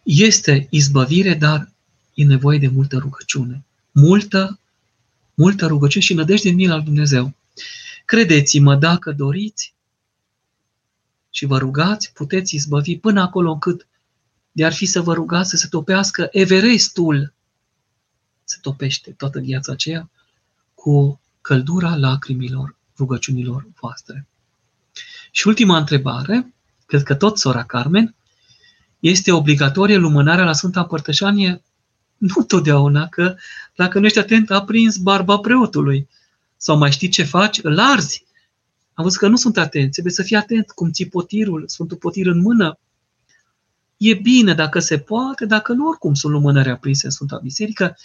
Este 0.03 0.68
izbăvire, 0.70 1.34
dar 1.34 1.72
e 2.13 2.26
nevoie 2.26 2.57
de 2.59 2.68
multă 2.68 2.97
rugăciune. 2.97 3.66
Multă, 3.91 4.59
multă 5.34 5.68
rugăciune 5.68 6.03
și 6.03 6.13
nădejde 6.13 6.49
în 6.49 6.55
mil 6.55 6.72
al 6.72 6.84
Dumnezeu. 6.84 7.34
Credeți-mă, 8.05 8.76
dacă 8.76 9.11
doriți 9.11 9.74
și 11.30 11.45
vă 11.45 11.57
rugați, 11.57 12.13
puteți 12.13 12.55
izbăvi 12.55 12.97
până 12.97 13.22
acolo 13.22 13.51
încât 13.51 13.88
de 14.51 14.66
ar 14.66 14.74
fi 14.74 14.86
să 14.86 15.01
vă 15.01 15.13
rugați 15.13 15.49
să 15.49 15.55
se 15.55 15.68
topească 15.68 16.28
Everestul. 16.32 17.35
Se 18.46 18.58
topește 18.62 19.12
toată 19.12 19.39
viața 19.39 19.72
aceea 19.72 20.10
cu 20.74 21.20
căldura 21.41 21.96
lacrimilor 21.96 22.76
rugăciunilor 22.98 23.68
voastre. 23.80 24.28
Și 25.32 25.48
ultima 25.48 25.78
întrebare, 25.78 26.54
cred 26.86 27.04
că 27.04 27.16
tot 27.16 27.38
sora 27.38 27.64
Carmen, 27.64 28.16
este 29.00 29.32
obligatorie 29.32 29.96
lumânarea 29.96 30.46
la 30.46 30.54
Sfânta 30.54 30.86
Părtășanie? 30.86 31.62
Nu 32.18 32.43
totdeauna, 32.43 33.08
că 33.08 33.36
dacă 33.76 34.00
nu 34.00 34.06
ești 34.06 34.20
atent, 34.20 34.52
a 34.52 34.64
prins 34.64 34.98
barba 34.98 35.38
preotului. 35.38 36.08
Sau 36.58 36.78
mai 36.78 36.91
știi 36.91 37.10
ce 37.10 37.24
faci? 37.24 37.60
Îl 37.64 37.80
arzi. 37.80 38.26
Am 38.93 39.04
văzut 39.04 39.20
că 39.20 39.28
nu 39.28 39.36
sunt 39.36 39.58
atenți. 39.58 39.91
Trebuie 39.91 40.14
să 40.14 40.24
fii 40.24 40.36
atent 40.36 40.72
cum 40.72 40.91
ții 40.91 41.08
potirul, 41.08 41.64
Sfântul 41.68 41.98
Potir 41.98 42.28
în 42.28 42.39
mână. 42.39 42.80
E 43.98 44.14
bine 44.14 44.54
dacă 44.54 44.80
se 44.80 45.00
poate, 45.00 45.46
dacă 45.46 45.74
nu, 45.74 45.88
oricum 45.88 46.14
sunt 46.14 46.34
lumânări 46.34 46.70
aprinse 46.70 47.06
în 47.06 47.12
Sfânta 47.12 47.39
Biserică. 47.43 47.98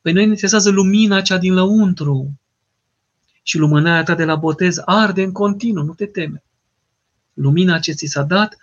Păi 0.00 0.12
noi 0.12 0.24
ne 0.24 0.30
interesează 0.30 0.70
lumina 0.70 1.20
cea 1.20 1.38
din 1.38 1.54
lăuntru. 1.54 2.40
Și 3.42 3.58
lumânarea 3.58 4.02
ta 4.02 4.14
de 4.14 4.24
la 4.24 4.34
botez 4.34 4.76
arde 4.84 5.22
în 5.22 5.32
continuu, 5.32 5.84
nu 5.84 5.94
te 5.94 6.06
teme. 6.06 6.42
Lumina 7.34 7.78
ce 7.78 7.92
ți 7.92 8.06
s-a 8.06 8.22
dat, 8.22 8.56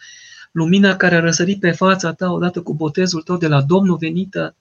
lumina 0.51 0.95
care 0.95 1.15
a 1.15 1.19
răsărit 1.19 1.59
pe 1.59 1.71
fața 1.71 2.13
ta 2.13 2.31
odată 2.31 2.61
cu 2.61 2.73
botezul 2.73 3.21
tău 3.21 3.38
de 3.38 3.47
la 3.47 3.61
Domnul 3.61 3.97
venită, 3.97 4.55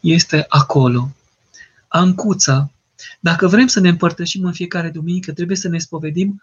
este 0.00 0.44
acolo. 0.48 1.10
Ancuța. 1.88 2.70
Dacă 3.20 3.46
vrem 3.46 3.66
să 3.66 3.80
ne 3.80 3.88
împărtășim 3.88 4.44
în 4.44 4.52
fiecare 4.52 4.90
duminică, 4.90 5.32
trebuie 5.32 5.56
să 5.56 5.68
ne 5.68 5.78
spovedim 5.78 6.42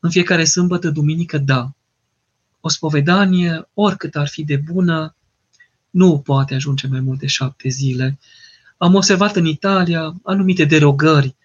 în 0.00 0.10
fiecare 0.10 0.44
sâmbătă, 0.44 0.90
duminică, 0.90 1.38
da. 1.38 1.70
O 2.60 2.68
spovedanie, 2.68 3.68
oricât 3.74 4.16
ar 4.16 4.28
fi 4.28 4.44
de 4.44 4.56
bună, 4.56 5.14
nu 5.90 6.18
poate 6.18 6.54
ajunge 6.54 6.86
mai 6.86 7.00
mult 7.00 7.18
de 7.18 7.26
șapte 7.26 7.68
zile. 7.68 8.18
Am 8.82 8.94
observat 8.94 9.36
în 9.36 9.46
Italia 9.46 10.14
anumite 10.22 10.64
derogări, 10.64 11.36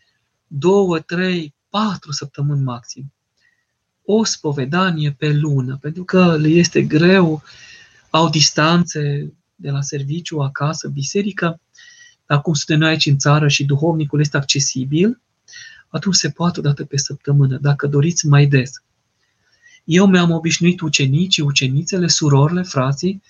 două, 0.48 1.00
trei, 1.00 1.54
patru 1.70 2.12
săptămâni 2.12 2.64
maxim 2.64 3.12
o 4.10 4.24
spovedanie 4.24 5.12
pe 5.12 5.34
lună, 5.34 5.78
pentru 5.82 6.04
că 6.04 6.36
le 6.36 6.48
este 6.48 6.82
greu, 6.82 7.44
au 8.10 8.30
distanțe 8.30 9.34
de 9.56 9.70
la 9.70 9.82
serviciu, 9.82 10.40
acasă, 10.40 10.88
biserică, 10.88 11.60
dar 12.26 12.42
cum 12.42 12.54
suntem 12.54 12.80
noi 12.80 12.90
aici 12.90 13.06
în 13.06 13.18
țară 13.18 13.48
și 13.48 13.66
duhovnicul 13.66 14.20
este 14.20 14.38
accesibil, 14.38 15.22
atunci 15.88 16.16
se 16.16 16.30
poate 16.30 16.60
o 16.60 16.62
dată 16.62 16.86
pe 16.86 16.98
săptămână, 16.98 17.58
dacă 17.58 17.88
doriți 17.88 18.28
mai 18.28 18.46
des. 18.46 18.72
Eu 19.84 20.06
mi-am 20.08 20.32
obișnuit 20.32 20.82
ucenicii, 20.82 21.44
ucenițele, 21.44 22.08
surorile, 22.08 22.62
frații, 22.62 23.22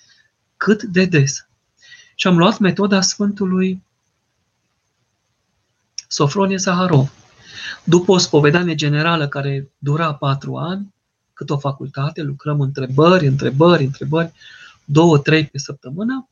cât 0.56 0.82
de 0.82 1.04
des. 1.04 1.46
Și 2.14 2.26
am 2.26 2.38
luat 2.38 2.58
metoda 2.58 3.00
Sfântului 3.00 3.82
Sofronie 6.08 6.58
Saharov. 6.58 7.12
După 7.84 8.12
o 8.12 8.18
spovedanie 8.18 8.74
generală 8.74 9.28
care 9.28 9.70
dura 9.78 10.14
patru 10.14 10.56
ani, 10.56 10.94
cât 11.32 11.50
o 11.50 11.58
facultate, 11.58 12.22
lucrăm 12.22 12.60
întrebări, 12.60 13.26
întrebări, 13.26 13.84
întrebări, 13.84 14.32
două, 14.84 15.18
trei 15.18 15.46
pe 15.46 15.58
săptămână. 15.58 16.28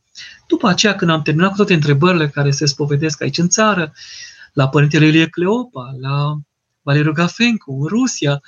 După 0.46 0.68
aceea, 0.68 0.94
când 0.94 1.10
am 1.10 1.22
terminat 1.22 1.50
cu 1.50 1.56
toate 1.56 1.74
întrebările 1.74 2.28
care 2.28 2.50
se 2.50 2.66
spovedesc 2.66 3.22
aici 3.22 3.38
în 3.38 3.48
țară, 3.48 3.92
la 4.52 4.68
Părintele 4.68 5.06
Ilie 5.06 5.28
Cleopa, 5.28 5.96
la 6.00 6.36
Valeriu 6.82 7.12
Gafencu, 7.12 7.72
în 7.80 7.86
Rusia, 7.86 8.40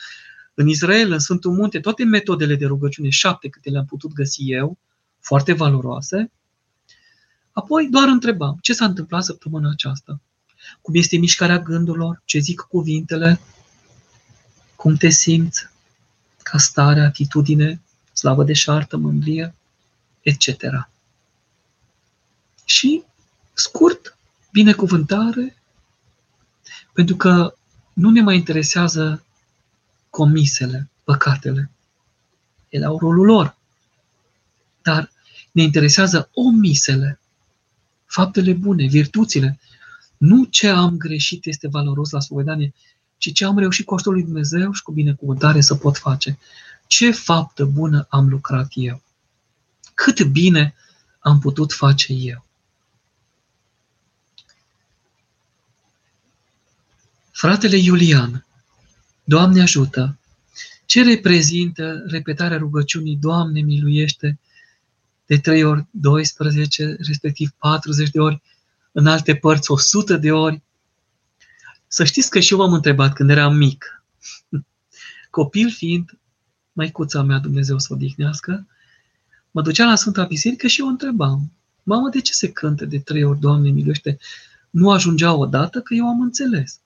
în 0.55 0.68
Israel, 0.68 1.12
în 1.12 1.18
Sfântul 1.18 1.53
Munte, 1.53 1.81
toate 1.81 2.05
metodele 2.05 2.55
de 2.55 2.66
rugăciune, 2.66 3.09
șapte 3.09 3.49
câte 3.49 3.70
le-am 3.70 3.85
putut 3.85 4.12
găsi 4.12 4.53
eu, 4.53 4.79
foarte 5.20 5.53
valoroase. 5.53 6.33
Apoi 7.53 7.89
doar 7.91 8.09
întrebam, 8.09 8.59
ce 8.61 8.72
s-a 8.72 8.85
întâmplat 8.85 9.24
săptămâna 9.24 9.70
aceasta? 9.70 10.20
Cum 10.81 10.95
este 10.95 11.16
mișcarea 11.16 11.59
gândurilor, 11.59 12.23
ce 12.25 12.39
zic 12.39 12.61
cuvintele, 12.61 13.41
cum 14.77 14.95
te 14.95 15.09
simți, 15.09 15.69
ca 16.43 16.59
stare, 16.59 17.01
atitudine, 17.01 17.81
slavă 18.12 18.45
de 18.45 18.53
șartă, 18.53 18.97
mândrie, 18.97 19.55
etc. 20.21 20.89
Și, 22.64 23.03
scurt, 23.53 24.16
binecuvântare, 24.53 25.57
pentru 26.93 27.16
că 27.16 27.55
nu 27.93 28.11
ne 28.11 28.21
mai 28.21 28.37
interesează 28.37 29.25
comisele, 30.11 30.89
păcatele. 31.05 31.71
Ele 32.69 32.85
au 32.85 32.99
rolul 32.99 33.27
lor. 33.27 33.57
dar 34.83 35.11
ne 35.53 35.62
interesează 35.62 36.31
omisele, 36.35 37.21
faptele 38.07 38.53
bune, 38.53 38.87
virtuțile. 38.87 39.59
Nu 40.19 40.45
ce 40.45 40.69
am 40.69 40.97
greșit 40.97 41.47
este 41.47 41.69
valoros 41.69 42.11
la 42.11 42.21
spovedanie, 42.21 42.75
ci 43.16 43.33
ce 43.33 43.45
am 43.45 43.59
reușit 43.59 43.85
cu 43.87 43.95
ajutorul 43.95 44.19
lui 44.19 44.29
Dumnezeu 44.29 44.73
și 44.73 44.83
cu 44.83 44.93
binecuvântare 44.93 45.61
să 45.61 45.75
pot 45.75 45.97
face. 45.97 46.39
Ce 46.87 47.11
faptă 47.11 47.64
bună 47.64 48.07
am 48.09 48.29
lucrat 48.29 48.69
eu? 48.75 49.03
Cât 49.95 50.23
bine 50.23 50.75
am 51.19 51.39
putut 51.39 51.73
face 51.73 52.12
eu? 52.12 52.45
Fratele 57.31 57.77
Iulian, 57.77 58.47
Doamne 59.25 59.62
ajută, 59.62 60.19
ce 60.87 61.03
reprezintă 61.03 62.05
repetarea 62.07 62.59
rugăciunii 62.59 63.16
Doamne 63.16 63.61
miluiește 63.61 64.39
de 65.27 65.39
3 65.39 65.64
ori 65.64 65.87
12, 65.91 66.97
respectiv 66.99 67.51
40 67.59 68.11
de 68.11 68.21
ori, 68.21 68.43
în 68.99 69.07
alte 69.07 69.35
părți 69.35 69.71
100 69.71 70.17
de 70.17 70.33
ori? 70.33 70.63
Să 71.87 72.05
știți 72.05 72.31
că 72.31 72.41
și 72.41 72.53
eu 72.53 72.59
m-am 72.59 72.73
întrebat 72.73 73.13
când 73.13 73.31
eram 73.31 73.57
mic, 73.57 74.05
copil 75.31 75.71
fiind, 75.71 76.19
măicuța 76.73 77.23
mea, 77.23 77.39
Dumnezeu 77.39 77.79
să 77.79 77.87
o 77.91 77.95
odihnească, 77.95 78.67
mă 79.51 79.63
ducea 79.63 79.85
la 79.85 79.95
Sfânta 79.95 80.25
Biserică 80.25 80.67
și 80.67 80.81
eu 80.81 80.87
o 80.87 80.91
întrebam, 80.91 81.53
mamă, 81.83 82.09
de 82.09 82.21
ce 82.21 82.33
se 82.33 82.53
cântă 82.53 82.85
de 82.85 82.99
trei 82.99 83.25
ori, 83.25 83.41
Doamne 83.41 83.71
miluiește? 83.71 84.19
Nu 84.71 84.91
ajungea 84.91 85.35
odată 85.35 85.81
că 85.81 85.95
eu 85.95 86.07
am 86.07 86.21
înțeles. 86.21 86.81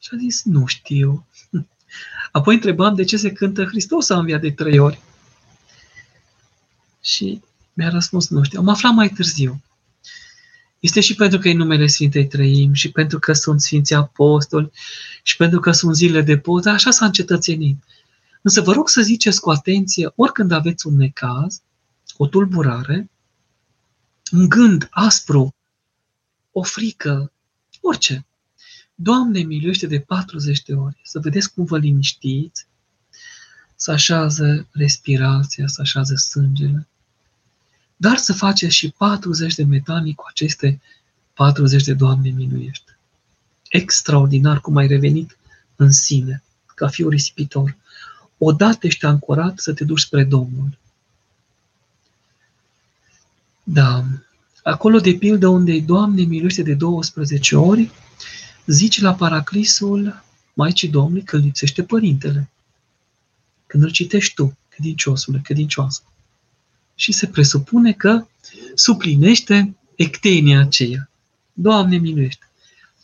Și 0.00 0.10
a 0.12 0.16
zis, 0.16 0.44
nu 0.44 0.66
știu. 0.66 1.26
Apoi 2.32 2.54
întrebam 2.54 2.94
de 2.94 3.04
ce 3.04 3.16
se 3.16 3.32
cântă 3.32 3.64
Hristos 3.64 4.10
a 4.10 4.18
înviat 4.18 4.40
de 4.40 4.50
trei 4.50 4.78
ori. 4.78 5.00
Și 7.02 7.40
mi-a 7.72 7.88
răspuns, 7.88 8.28
nu 8.28 8.42
știu. 8.42 8.60
Am 8.60 8.68
aflat 8.68 8.94
mai 8.94 9.08
târziu. 9.08 9.62
Este 10.82 11.00
și 11.00 11.14
pentru 11.14 11.38
că 11.38 11.48
e 11.48 11.54
numele 11.54 11.86
Sfintei 11.86 12.26
Trăim, 12.26 12.72
și 12.72 12.90
pentru 12.90 13.18
că 13.18 13.32
sunt 13.32 13.60
Sfinții 13.60 13.94
Apostoli, 13.94 14.70
și 15.22 15.36
pentru 15.36 15.60
că 15.60 15.72
sunt 15.72 15.94
zile 15.94 16.22
de 16.22 16.38
post, 16.38 16.66
așa 16.66 16.90
s-a 16.90 17.04
încetățenit. 17.04 17.84
Însă 18.42 18.60
vă 18.60 18.72
rog 18.72 18.88
să 18.88 19.02
ziceți 19.02 19.40
cu 19.40 19.50
atenție, 19.50 20.12
oricând 20.16 20.50
aveți 20.50 20.86
un 20.86 20.96
necaz, 20.96 21.62
o 22.16 22.26
tulburare, 22.26 23.10
un 24.32 24.48
gând 24.48 24.88
aspru, 24.90 25.54
o 26.52 26.62
frică, 26.62 27.32
orice, 27.80 28.26
Doamne, 28.94 29.40
miluiește 29.40 29.86
de 29.86 30.00
40 30.00 30.62
de 30.62 30.74
ori, 30.74 31.00
să 31.04 31.18
vedeți 31.18 31.54
cum 31.54 31.64
vă 31.64 31.78
liniștiți, 31.78 32.66
să 33.74 33.90
așează 33.90 34.68
respirația, 34.72 35.66
să 35.66 35.80
așează 35.80 36.14
sângele, 36.14 36.88
dar 38.02 38.16
să 38.16 38.32
faceți 38.32 38.74
și 38.74 38.90
40 38.90 39.54
de 39.54 39.64
metanii 39.64 40.14
cu 40.14 40.24
aceste 40.28 40.80
40 41.34 41.82
de 41.82 41.94
Doamne 41.94 42.30
miluiește. 42.30 42.98
Extraordinar 43.68 44.60
cum 44.60 44.76
ai 44.76 44.86
revenit 44.86 45.38
în 45.76 45.92
sine, 45.92 46.42
ca 46.74 46.88
fiu 46.88 47.08
risipitor. 47.08 47.76
Odată 48.38 48.86
ești 48.86 49.04
ancorat 49.04 49.58
să 49.58 49.72
te 49.72 49.84
duci 49.84 50.00
spre 50.00 50.24
Domnul. 50.24 50.78
Da, 53.62 54.04
acolo 54.62 54.98
de 54.98 55.12
pildă 55.12 55.48
unde 55.48 55.80
Doamne 55.80 56.22
miluiește 56.22 56.62
de 56.62 56.74
12 56.74 57.56
ori, 57.56 57.90
zici 58.66 59.00
la 59.00 59.14
paraclisul 59.14 60.24
Maicii 60.54 60.88
Domnului 60.88 61.22
că 61.22 61.36
lipsește 61.36 61.82
părintele. 61.82 62.50
Când 63.66 63.82
îl 63.82 63.90
citești 63.90 64.34
tu, 64.34 64.56
credinciosule, 64.68 65.40
credincioasă. 65.44 66.02
Și 66.94 67.12
se 67.12 67.26
presupune 67.26 67.92
că 67.92 68.26
suplinește 68.74 69.76
ectenia 69.96 70.60
aceea. 70.60 71.10
Doamne, 71.52 71.96
miluiește! 71.96 72.46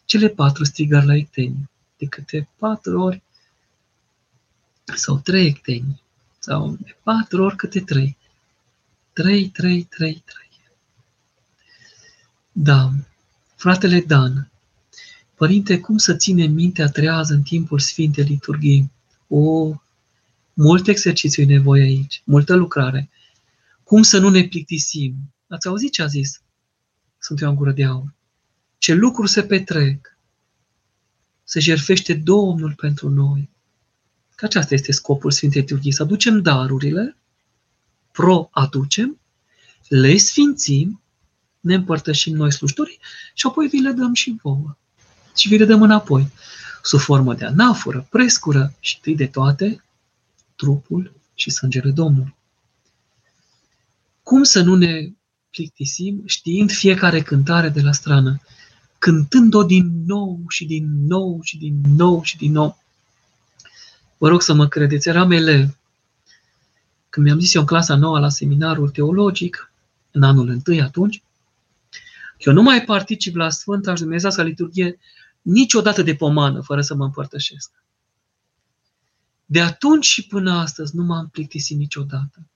Cele 0.05 0.28
patru 0.28 0.64
strigări 0.64 1.07
la 1.07 1.14
ectenie. 1.14 1.70
De 1.97 2.07
câte 2.07 2.49
patru 2.57 3.01
ori 3.01 3.22
sau 4.84 5.18
trei 5.18 5.47
ectenii. 5.47 6.03
Sau 6.39 6.76
de 6.80 6.97
patru 7.03 7.43
ori 7.43 7.57
câte 7.57 7.80
trei. 7.80 8.16
Trei, 9.12 9.49
trei, 9.49 9.82
trei, 9.82 10.22
trei. 10.26 10.49
Da, 12.53 12.91
fratele 13.57 14.01
Dan, 14.01 14.51
Părinte, 15.39 15.80
cum 15.80 15.97
să 15.97 16.14
ținem 16.14 16.53
mintea 16.53 16.89
trează 16.89 17.34
în 17.34 17.43
timpul 17.43 17.78
Sfintei 17.78 18.24
Liturghii? 18.24 18.91
O, 19.28 19.74
mult 20.53 20.86
exercițiu 20.89 21.43
e 21.43 21.47
nevoie 21.47 21.82
aici, 21.82 22.22
multă 22.24 22.55
lucrare. 22.55 23.09
Cum 23.89 24.03
să 24.03 24.18
nu 24.18 24.28
ne 24.28 24.49
plictisim? 24.49 25.34
Ați 25.47 25.66
auzit 25.66 25.93
ce 25.93 26.03
a 26.03 26.07
zis? 26.07 26.41
Sunt 27.18 27.41
eu 27.41 27.49
în 27.49 27.55
gură 27.55 27.72
de 27.72 27.84
aur. 27.84 28.14
Ce 28.78 28.95
lucruri 28.95 29.30
se 29.30 29.43
petrec? 29.43 30.18
Se 31.45 31.61
jerfește 31.61 32.14
Domnul 32.14 32.74
pentru 32.76 33.09
noi. 33.09 33.51
Că 34.34 34.45
aceasta 34.45 34.74
este 34.74 34.93
scopul 34.93 35.30
Sfintei 35.30 35.61
Liturghii, 35.61 35.93
să 35.93 36.03
aducem 36.03 36.43
darurile, 36.43 37.16
pro-aducem, 38.12 39.20
le 39.89 40.16
sfințim, 40.16 41.03
ne 41.61 41.74
împărtășim 41.74 42.36
noi 42.36 42.53
slujitorii 42.53 42.99
și 43.34 43.47
apoi 43.47 43.66
vi 43.66 43.78
le 43.78 43.93
dăm 43.93 44.14
și 44.14 44.36
vouă 44.43 44.76
și 45.36 45.49
vi 45.49 45.57
le 45.57 45.64
dăm 45.64 45.82
înapoi, 45.82 46.32
sub 46.82 47.01
formă 47.01 47.34
de 47.34 47.45
anaforă, 47.45 48.07
prescură 48.11 48.74
și 48.80 49.01
tâi 49.01 49.16
de 49.16 49.26
toate, 49.26 49.84
trupul 50.57 51.20
și 51.34 51.51
sângele 51.51 51.91
Domnului. 51.91 52.36
Cum 54.29 54.43
să 54.43 54.62
nu 54.62 54.74
ne 54.74 55.12
plictisim 55.51 56.22
știind 56.26 56.70
fiecare 56.70 57.22
cântare 57.22 57.68
de 57.68 57.81
la 57.81 57.93
strană, 57.93 58.41
cântând-o 58.99 59.62
din 59.62 60.05
nou 60.07 60.45
și 60.49 60.64
din 60.64 61.07
nou 61.07 61.41
și 61.43 61.59
din 61.59 61.81
nou 61.97 62.22
și 62.22 62.37
din 62.37 62.53
nou. 62.53 62.83
Vă 64.18 64.29
rog 64.29 64.43
să 64.43 64.55
mă 64.55 64.68
credeți, 64.68 65.09
eram 65.09 65.31
elev. 65.31 65.79
Când 67.09 67.26
mi-am 67.26 67.41
zis 67.41 67.55
eu 67.55 67.61
în 67.61 67.66
clasa 67.66 67.97
nouă 67.97 68.18
la 68.18 68.29
seminarul 68.29 68.91
teologic, 68.91 69.72
în 70.11 70.22
anul 70.22 70.49
întâi 70.49 70.83
atunci, 70.83 71.22
eu 72.39 72.53
nu 72.53 72.62
mai 72.62 72.85
particip 72.85 73.35
la 73.35 73.51
Sfânta 73.51 73.95
și 73.95 74.01
Dumnezească 74.01 74.43
liturghie 74.43 74.99
niciodată 75.43 76.03
de 76.03 76.14
pomană 76.14 76.61
fără 76.61 76.81
să 76.81 76.95
mă 76.95 77.05
împărtășesc. 77.05 77.70
De 79.47 79.61
atunci 79.61 80.07
și 80.07 80.26
până 80.26 80.53
astăzi 80.53 80.97
nu 80.97 81.03
m-am 81.03 81.29
plictisit 81.29 81.76
niciodată. 81.76 82.47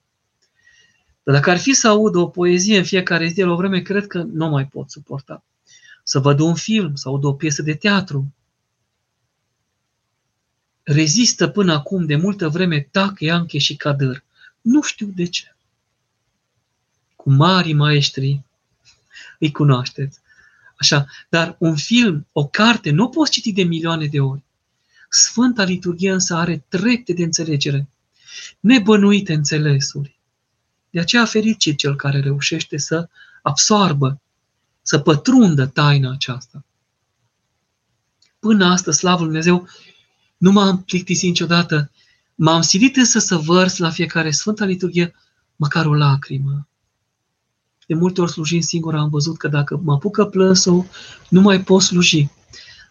Dar 1.23 1.35
dacă 1.35 1.49
ar 1.49 1.57
fi 1.57 1.73
să 1.73 1.87
aud 1.87 2.15
o 2.15 2.27
poezie 2.27 2.77
în 2.77 2.83
fiecare 2.83 3.27
zi 3.27 3.33
de 3.33 3.43
la 3.43 3.51
o 3.51 3.55
vreme, 3.55 3.81
cred 3.81 4.07
că 4.07 4.21
nu 4.21 4.47
mai 4.47 4.65
pot 4.65 4.91
suporta. 4.91 5.43
Să 6.03 6.19
văd 6.19 6.39
un 6.39 6.55
film, 6.55 6.95
să 6.95 7.07
aud 7.07 7.23
o 7.23 7.33
piesă 7.33 7.61
de 7.61 7.75
teatru. 7.75 8.33
Rezistă 10.83 11.47
până 11.47 11.73
acum 11.73 12.05
de 12.05 12.15
multă 12.15 12.49
vreme 12.49 12.87
Tac, 12.91 13.19
Ianche 13.19 13.57
și 13.57 13.75
Cadăr. 13.75 14.23
Nu 14.61 14.81
știu 14.81 15.07
de 15.15 15.25
ce. 15.25 15.55
Cu 17.15 17.31
mari 17.31 17.73
maestri 17.73 18.41
îi 19.39 19.51
cunoașteți. 19.51 20.19
Așa, 20.77 21.05
dar 21.29 21.55
un 21.59 21.75
film, 21.75 22.27
o 22.31 22.47
carte, 22.47 22.91
nu 22.91 23.09
poți 23.09 23.31
citi 23.31 23.53
de 23.53 23.63
milioane 23.63 24.05
de 24.05 24.19
ori. 24.19 24.43
Sfânta 25.09 25.63
liturghie 25.63 26.11
însă 26.11 26.35
are 26.35 26.65
trepte 26.67 27.13
de 27.13 27.23
înțelegere, 27.23 27.87
nebănuite 28.59 29.33
înțelesuri. 29.33 30.19
De 30.93 30.99
aceea 30.99 31.25
fericit 31.25 31.77
cel 31.77 31.95
care 31.95 32.19
reușește 32.19 32.77
să 32.77 33.09
absoarbă, 33.41 34.21
să 34.81 34.99
pătrundă 34.99 35.65
taina 35.65 36.11
aceasta. 36.11 36.65
Până 38.39 38.65
astăzi, 38.65 38.97
slavul 38.97 39.25
Dumnezeu, 39.25 39.67
nu 40.37 40.51
m-am 40.51 40.83
plictisit 40.83 41.27
niciodată. 41.27 41.91
M-am 42.35 42.61
silit 42.61 42.95
însă 42.95 43.19
să 43.19 43.37
vărs 43.37 43.77
la 43.77 43.89
fiecare 43.89 44.31
Sfânta 44.31 44.65
Liturghie 44.65 45.15
măcar 45.55 45.85
o 45.85 45.95
lacrimă. 45.95 46.67
De 47.87 47.93
multe 47.93 48.21
ori 48.21 48.31
slujind 48.31 48.63
singur 48.63 48.95
am 48.95 49.09
văzut 49.09 49.37
că 49.37 49.47
dacă 49.47 49.77
mă 49.83 49.93
apucă 49.93 50.25
plânsul, 50.25 50.85
nu 51.29 51.41
mai 51.41 51.63
pot 51.63 51.81
sluji. 51.81 52.29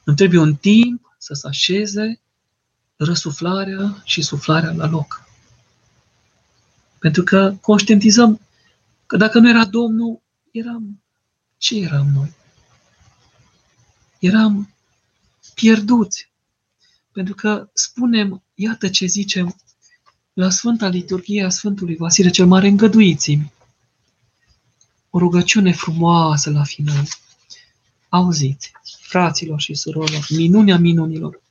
Îmi 0.05 0.16
trebuie 0.16 0.40
un 0.40 0.55
timp 0.55 1.14
să 1.18 1.34
se 1.34 1.48
așeze 1.48 2.20
răsuflarea 2.96 4.03
și 4.05 4.22
suflarea 4.22 4.72
la 4.72 4.86
loc. 4.86 5.30
Pentru 7.03 7.22
că 7.22 7.57
conștientizăm 7.61 8.40
că 9.07 9.16
dacă 9.16 9.38
nu 9.38 9.48
era 9.48 9.64
Domnul, 9.64 10.22
eram 10.50 11.03
ce 11.57 11.76
eram 11.76 12.07
noi? 12.14 12.32
Eram 14.18 14.74
pierduți. 15.55 16.30
Pentru 17.12 17.34
că 17.34 17.68
spunem, 17.72 18.42
iată 18.55 18.88
ce 18.88 19.07
zicem 19.07 19.57
la 20.32 20.50
Sfânta 20.50 20.88
Liturghie 20.88 21.44
a 21.44 21.48
Sfântului 21.48 21.96
Vasile 21.96 22.30
cel 22.30 22.46
Mare, 22.46 22.68
îngăduiți-mi 22.68 23.53
o 25.11 25.18
rugăciune 25.18 25.72
frumoasă 25.72 26.50
la 26.50 26.62
final. 26.64 27.05
Auziți, 28.09 28.72
fraților 29.00 29.61
și 29.61 29.74
surorilor, 29.74 30.26
minunea 30.28 30.78
minunilor. 30.78 31.41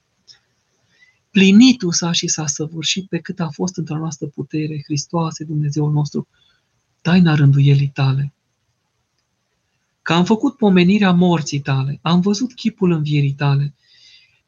Plinitul 1.31 1.91
s-a 1.91 2.11
și 2.11 2.27
s-a 2.27 2.45
săvârșit 2.45 3.07
pe 3.07 3.19
cât 3.19 3.39
a 3.39 3.49
fost 3.49 3.77
într-o 3.77 3.97
noastră 3.97 4.27
putere, 4.27 4.81
Hristoase, 4.83 5.43
Dumnezeul 5.43 5.91
nostru, 5.91 6.27
taina 7.01 7.35
rânduielii 7.35 7.91
tale. 7.93 8.33
Că 10.01 10.13
am 10.13 10.25
făcut 10.25 10.57
pomenirea 10.57 11.11
morții 11.11 11.59
tale, 11.59 11.99
am 12.01 12.21
văzut 12.21 12.53
chipul 12.53 12.91
învierii 12.91 13.33
tale, 13.33 13.73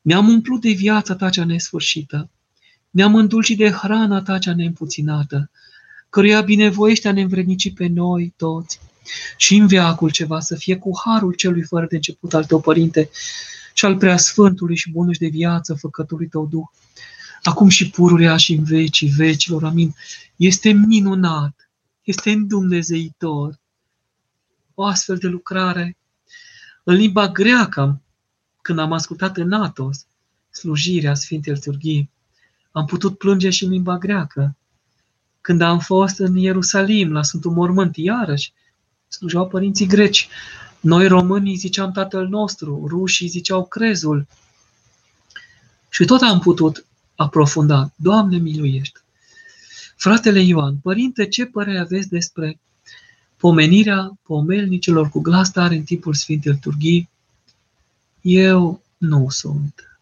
mi-am 0.02 0.28
umplut 0.28 0.62
de 0.62 0.72
viața 0.72 1.16
ta 1.16 1.30
cea 1.30 1.46
nesfârșită, 1.46 2.30
mi-am 2.90 3.16
îndulcit 3.16 3.58
de 3.58 3.70
hrana 3.70 4.22
ta 4.22 4.38
cea 4.38 4.56
neîmpuținată, 4.56 5.50
căruia 6.10 6.42
binevoiește 6.42 7.08
a 7.08 7.12
ne 7.12 7.22
învrednici 7.22 7.74
pe 7.74 7.88
noi 7.88 8.34
toți. 8.38 8.80
Și 9.38 9.56
în 9.56 9.68
veacul 9.68 10.10
ceva 10.10 10.40
să 10.40 10.56
fie 10.56 10.78
cu 10.78 10.92
harul 11.06 11.34
celui 11.34 11.64
fără 11.64 11.86
de 11.90 11.96
început 11.96 12.34
al 12.34 12.46
tău, 12.46 12.62
Părinte, 12.62 13.10
și 13.74 13.86
al 13.86 13.97
preasfântului 13.97 14.76
și 14.76 14.91
bunului 14.91 15.17
de 15.17 15.28
viață, 15.28 15.74
făcătului 15.74 16.28
tău 16.28 16.47
Duh, 16.47 16.67
acum 17.43 17.69
și 17.69 17.89
pururea 17.89 18.38
și 18.38 18.53
în 18.53 18.63
vecii 18.63 19.09
vecilor, 19.09 19.63
amin. 19.63 19.95
Este 20.36 20.71
minunat, 20.71 21.69
este 22.03 22.32
îndumnezeitor. 22.32 23.59
O 24.74 24.84
astfel 24.84 25.17
de 25.17 25.28
lucrare 25.28 25.97
în 26.84 26.95
limba 26.95 27.28
greacă, 27.28 28.01
când 28.61 28.80
am 28.80 28.91
ascultat 28.91 29.38
în 29.38 29.53
Atos 29.53 30.05
slujirea 30.53 31.13
Sfintei 31.13 31.53
Liturghii, 31.53 32.09
am 32.71 32.86
putut 32.86 33.17
plânge 33.17 33.49
și 33.49 33.63
în 33.63 33.69
limba 33.69 33.97
greacă. 33.97 34.55
Când 35.41 35.61
am 35.61 35.80
fost 35.80 36.19
în 36.19 36.36
Ierusalim, 36.36 37.11
la 37.11 37.24
Sfântul 37.24 37.51
Mormânt, 37.51 37.95
iarăși, 37.95 38.53
slujeau 39.07 39.47
părinții 39.47 39.86
greci. 39.86 40.28
Noi 40.84 41.08
românii 41.08 41.56
ziceam 41.56 41.92
Tatăl 41.92 42.28
nostru, 42.28 42.86
rușii 42.88 43.28
ziceau 43.28 43.66
crezul. 43.66 44.28
Și 45.90 46.06
tot 46.06 46.22
am 46.22 46.40
putut 46.40 46.86
aprofunda. 47.16 47.92
Doamne 47.96 48.38
miluiește! 48.38 49.00
Fratele 49.96 50.42
Ioan, 50.42 50.76
părinte, 50.78 51.28
ce 51.28 51.46
părere 51.46 51.80
aveți 51.80 52.10
despre 52.10 52.60
pomenirea 53.38 54.12
pomelnicilor 54.24 55.10
cu 55.10 55.20
glas 55.20 55.52
tare 55.52 55.76
în 55.76 55.84
timpul 55.84 56.14
Sfintei 56.14 56.52
Liturghii? 56.52 57.10
Eu 58.22 58.82
nu 58.98 59.30
sunt 59.30 60.00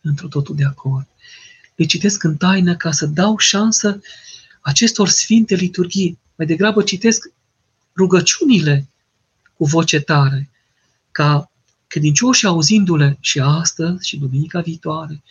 într 0.00 0.26
totul 0.26 0.56
de 0.56 0.64
acord. 0.64 1.06
Le 1.74 1.84
citesc 1.84 2.22
în 2.22 2.36
taină 2.36 2.76
ca 2.76 2.92
să 2.92 3.06
dau 3.06 3.36
șansă 3.38 4.00
acestor 4.60 5.08
sfinte 5.08 5.54
liturghii. 5.54 6.18
Mai 6.34 6.46
degrabă 6.46 6.82
citesc 6.82 7.30
rugăciunile 7.96 8.88
cu 9.56 9.64
voce 9.64 10.00
tare, 10.00 10.50
ca 11.10 11.50
credincioșii 11.86 12.48
auzindu-le 12.48 13.16
și 13.20 13.40
astăzi 13.40 14.08
și 14.08 14.18
duminica 14.18 14.60
viitoare 14.60 15.22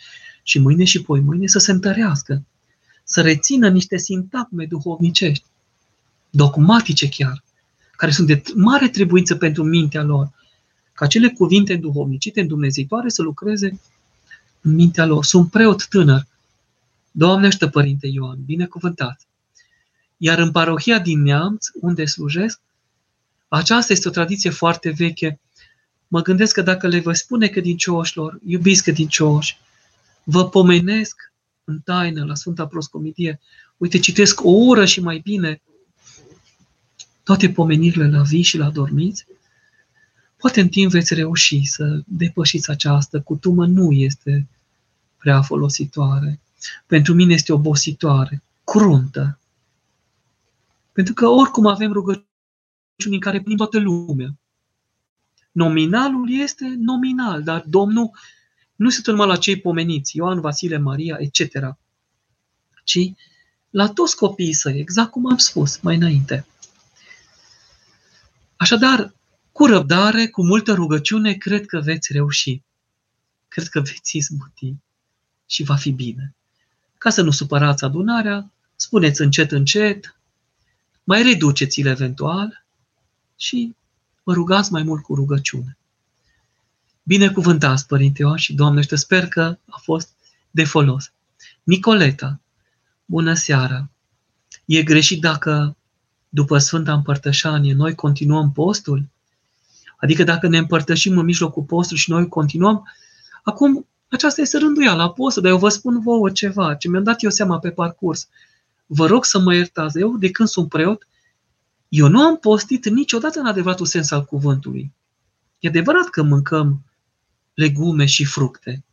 și 0.44 0.60
mâine 0.60 0.84
și 0.84 1.02
poi 1.02 1.20
mâine 1.20 1.48
să 1.48 1.60
se 1.60 1.72
întărească, 1.72 2.44
să 3.04 3.22
rețină 3.22 3.70
niște 3.70 3.98
sintagme 3.98 4.66
duhovnicești, 4.66 5.46
dogmatice 6.30 7.10
chiar, 7.10 7.44
care 7.92 8.12
sunt 8.12 8.28
de 8.28 8.44
mare 8.56 8.90
trebuință 8.90 9.36
pentru 9.36 9.64
mintea 9.64 10.04
lor, 10.04 10.32
ca 10.94 11.08
cele 11.08 11.30
cuvinte 11.30 11.76
duhovnicite, 11.76 12.42
îndumnezeitoare 12.42 13.10
să 13.10 13.22
lucreze 13.22 13.80
în 14.62 14.74
mintea 14.74 15.06
lor. 15.06 15.26
Sunt 15.26 15.52
preot 15.52 15.88
tânăr. 15.88 16.28
Doamne 17.12 17.48
ajută, 17.48 17.68
Părinte 17.68 18.08
Ioan, 18.08 18.38
binecuvântat. 18.46 19.28
Iar 20.18 20.40
în 20.40 20.52
parohia 20.52 21.00
din 21.00 21.22
Neamț, 21.22 21.68
unde 21.82 22.06
slujesc, 22.06 22.60
aceasta 23.58 23.94
este 23.94 24.08
o 24.08 24.12
tradiție 24.12 24.50
foarte 24.50 24.90
veche. 24.90 25.40
Mă 26.08 26.22
gândesc 26.22 26.54
că 26.54 26.62
dacă 26.62 26.88
le 26.88 27.00
voi 27.00 27.16
spune 27.16 27.48
credincioșilor, 27.48 28.40
iubiți 28.46 28.84
credincioși, 28.84 29.58
vă 30.24 30.50
pomenesc 30.50 31.34
în 31.64 31.80
taină 31.80 32.26
la 32.26 32.36
Sfânta 32.36 32.68
Proscomidie, 32.68 33.40
uite, 33.78 34.00
citesc 34.00 34.44
o 34.44 34.50
oră 34.50 34.86
și 34.86 35.02
mai 35.02 35.20
bine 35.24 35.62
toate 37.24 37.50
pomenirile 37.50 38.10
la 38.10 38.22
vii 38.22 38.42
și 38.42 38.58
la 38.58 38.70
dormiți, 38.70 39.26
poate 40.38 40.62
în 40.62 40.70
timp 40.70 40.92
veți 40.92 41.14
reuși 41.14 41.66
să 41.66 42.02
depășiți 42.06 42.70
această 42.70 43.22
cutumă, 43.22 43.66
nu 43.66 43.92
este 43.92 44.48
prea 45.18 45.42
folositoare. 45.42 46.40
Pentru 46.86 47.14
mine 47.14 47.34
este 47.34 47.54
obositoare, 47.54 48.44
cruntă. 48.64 49.40
Pentru 50.92 51.14
că 51.14 51.28
oricum 51.28 51.66
avem 51.66 51.92
rugăciuni 51.92 52.32
în 52.96 53.20
care 53.20 53.42
prin 53.42 53.58
toată 53.58 53.80
lumea. 53.80 54.36
Nominalul 55.52 56.32
este 56.32 56.76
nominal, 56.78 57.44
dar 57.44 57.64
Domnul 57.68 58.12
nu 58.76 58.90
se 58.90 59.12
numai 59.12 59.28
la 59.28 59.38
cei 59.38 59.60
pomeniți, 59.60 60.18
Ioan, 60.18 60.42
Vasile, 60.42 60.78
Maria, 60.78 61.18
etc., 61.20 61.78
ci 62.84 63.12
la 63.70 63.88
toți 63.88 64.16
copiii 64.16 64.54
săi, 64.54 64.80
exact 64.80 65.12
cum 65.12 65.32
am 65.32 65.38
spus 65.38 65.80
mai 65.80 65.96
înainte. 65.96 66.46
Așadar, 68.56 69.14
cu 69.52 69.66
răbdare, 69.66 70.28
cu 70.28 70.46
multă 70.46 70.74
rugăciune, 70.74 71.34
cred 71.34 71.66
că 71.66 71.80
veți 71.80 72.14
reuși. 72.14 72.62
Cred 73.48 73.68
că 73.68 73.80
veți 73.80 74.18
izbuti 74.18 74.76
și 75.46 75.64
va 75.64 75.76
fi 75.76 75.92
bine. 75.92 76.36
Ca 76.98 77.10
să 77.10 77.22
nu 77.22 77.32
supărați 77.32 77.84
adunarea, 77.84 78.52
spuneți 78.76 79.22
încet, 79.22 79.52
încet, 79.52 80.18
mai 81.04 81.24
reduceți-le 81.24 81.90
eventual 81.90 82.63
și 83.36 83.76
vă 84.24 84.34
rugați 84.34 84.72
mai 84.72 84.84
mult 84.84 85.04
cu 85.04 85.16
rugăciune. 85.16 85.78
Binecuvântați, 87.04 87.88
Părinte 87.88 88.22
Ioan, 88.22 88.38
și 88.38 88.54
Doamne, 88.54 88.82
te 88.82 88.96
sper 88.96 89.28
că 89.28 89.58
a 89.70 89.80
fost 89.82 90.10
de 90.52 90.64
folos. 90.64 91.12
Nicoleta, 91.64 92.40
bună 93.06 93.34
seara! 93.34 93.90
E 94.66 94.84
greșit 94.84 95.22
dacă 95.22 95.76
după 96.30 96.58
Sfânta 96.58 96.94
Împărtășanie 96.94 97.74
noi 97.74 97.96
continuăm 97.96 98.52
postul? 98.52 99.06
Adică 99.98 100.24
dacă 100.24 100.48
ne 100.48 100.58
împărtășim 100.58 101.18
în 101.18 101.26
mijlocul 101.26 101.64
postului 101.64 102.02
și 102.02 102.10
noi 102.10 102.28
continuăm, 102.28 102.84
acum 103.44 103.88
aceasta 104.08 104.42
este 104.42 104.58
rânduiala 104.58 105.12
postul, 105.12 105.42
dar 105.42 105.52
eu 105.52 105.58
vă 105.58 105.70
spun 105.70 106.02
vouă 106.02 106.30
ceva, 106.30 106.76
ce 106.76 106.88
mi-am 106.88 107.04
dat 107.04 107.24
eu 107.24 107.30
seama 107.30 107.60
pe 107.60 107.72
parcurs. 107.72 108.28
Vă 108.86 109.06
rog 109.06 109.26
să 109.26 109.40
mă 109.40 109.56
iertați, 109.56 110.00
eu 110.00 110.18
de 110.18 110.32
când 110.32 110.50
sunt 110.50 110.70
preot, 110.70 111.08
eu 111.96 112.08
nu 112.08 112.22
am 112.22 112.38
postit 112.38 112.86
niciodată 112.86 113.40
în 113.40 113.46
adevăratul 113.46 113.86
sens 113.86 114.12
al 114.12 114.26
cuvântului. 114.26 114.94
E 115.60 115.68
adevărat 115.68 116.10
că 116.10 116.24
mâncăm 116.24 116.84
legume 117.54 118.06
și 118.06 118.26
fructe. 118.26 118.84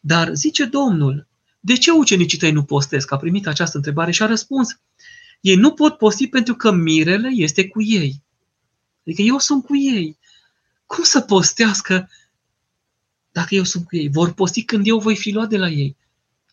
Dar 0.00 0.34
zice 0.34 0.64
Domnul, 0.64 1.26
de 1.60 1.76
ce 1.76 1.90
ucenicii 1.90 2.38
tăi 2.38 2.52
nu 2.52 2.64
postesc? 2.64 3.12
A 3.12 3.16
primit 3.16 3.46
această 3.46 3.76
întrebare 3.76 4.10
și 4.10 4.22
a 4.22 4.26
răspuns, 4.26 4.80
ei 5.40 5.54
nu 5.54 5.72
pot 5.72 5.96
posti 5.96 6.28
pentru 6.28 6.54
că 6.54 6.70
mirele 6.70 7.28
este 7.32 7.68
cu 7.68 7.82
ei. 7.82 8.22
Adică 9.06 9.22
eu 9.22 9.38
sunt 9.38 9.64
cu 9.64 9.76
ei. 9.76 10.18
Cum 10.86 11.04
să 11.04 11.20
postească 11.20 12.10
dacă 13.32 13.54
eu 13.54 13.64
sunt 13.64 13.84
cu 13.84 13.96
ei? 13.96 14.08
Vor 14.08 14.32
posti 14.32 14.64
când 14.64 14.86
eu 14.86 14.98
voi 14.98 15.16
fi 15.16 15.30
luat 15.30 15.48
de 15.48 15.56
la 15.56 15.68
ei. 15.68 15.96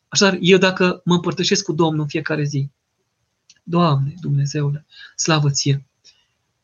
Așadar, 0.08 0.38
eu 0.42 0.58
dacă 0.58 1.02
mă 1.06 1.14
împărtășesc 1.14 1.64
cu 1.64 1.72
Domnul 1.72 2.02
în 2.02 2.08
fiecare 2.08 2.44
zi, 2.44 2.70
Doamne, 3.64 4.14
Dumnezeule, 4.22 4.86
slavă 5.16 5.50
ție, 5.50 5.86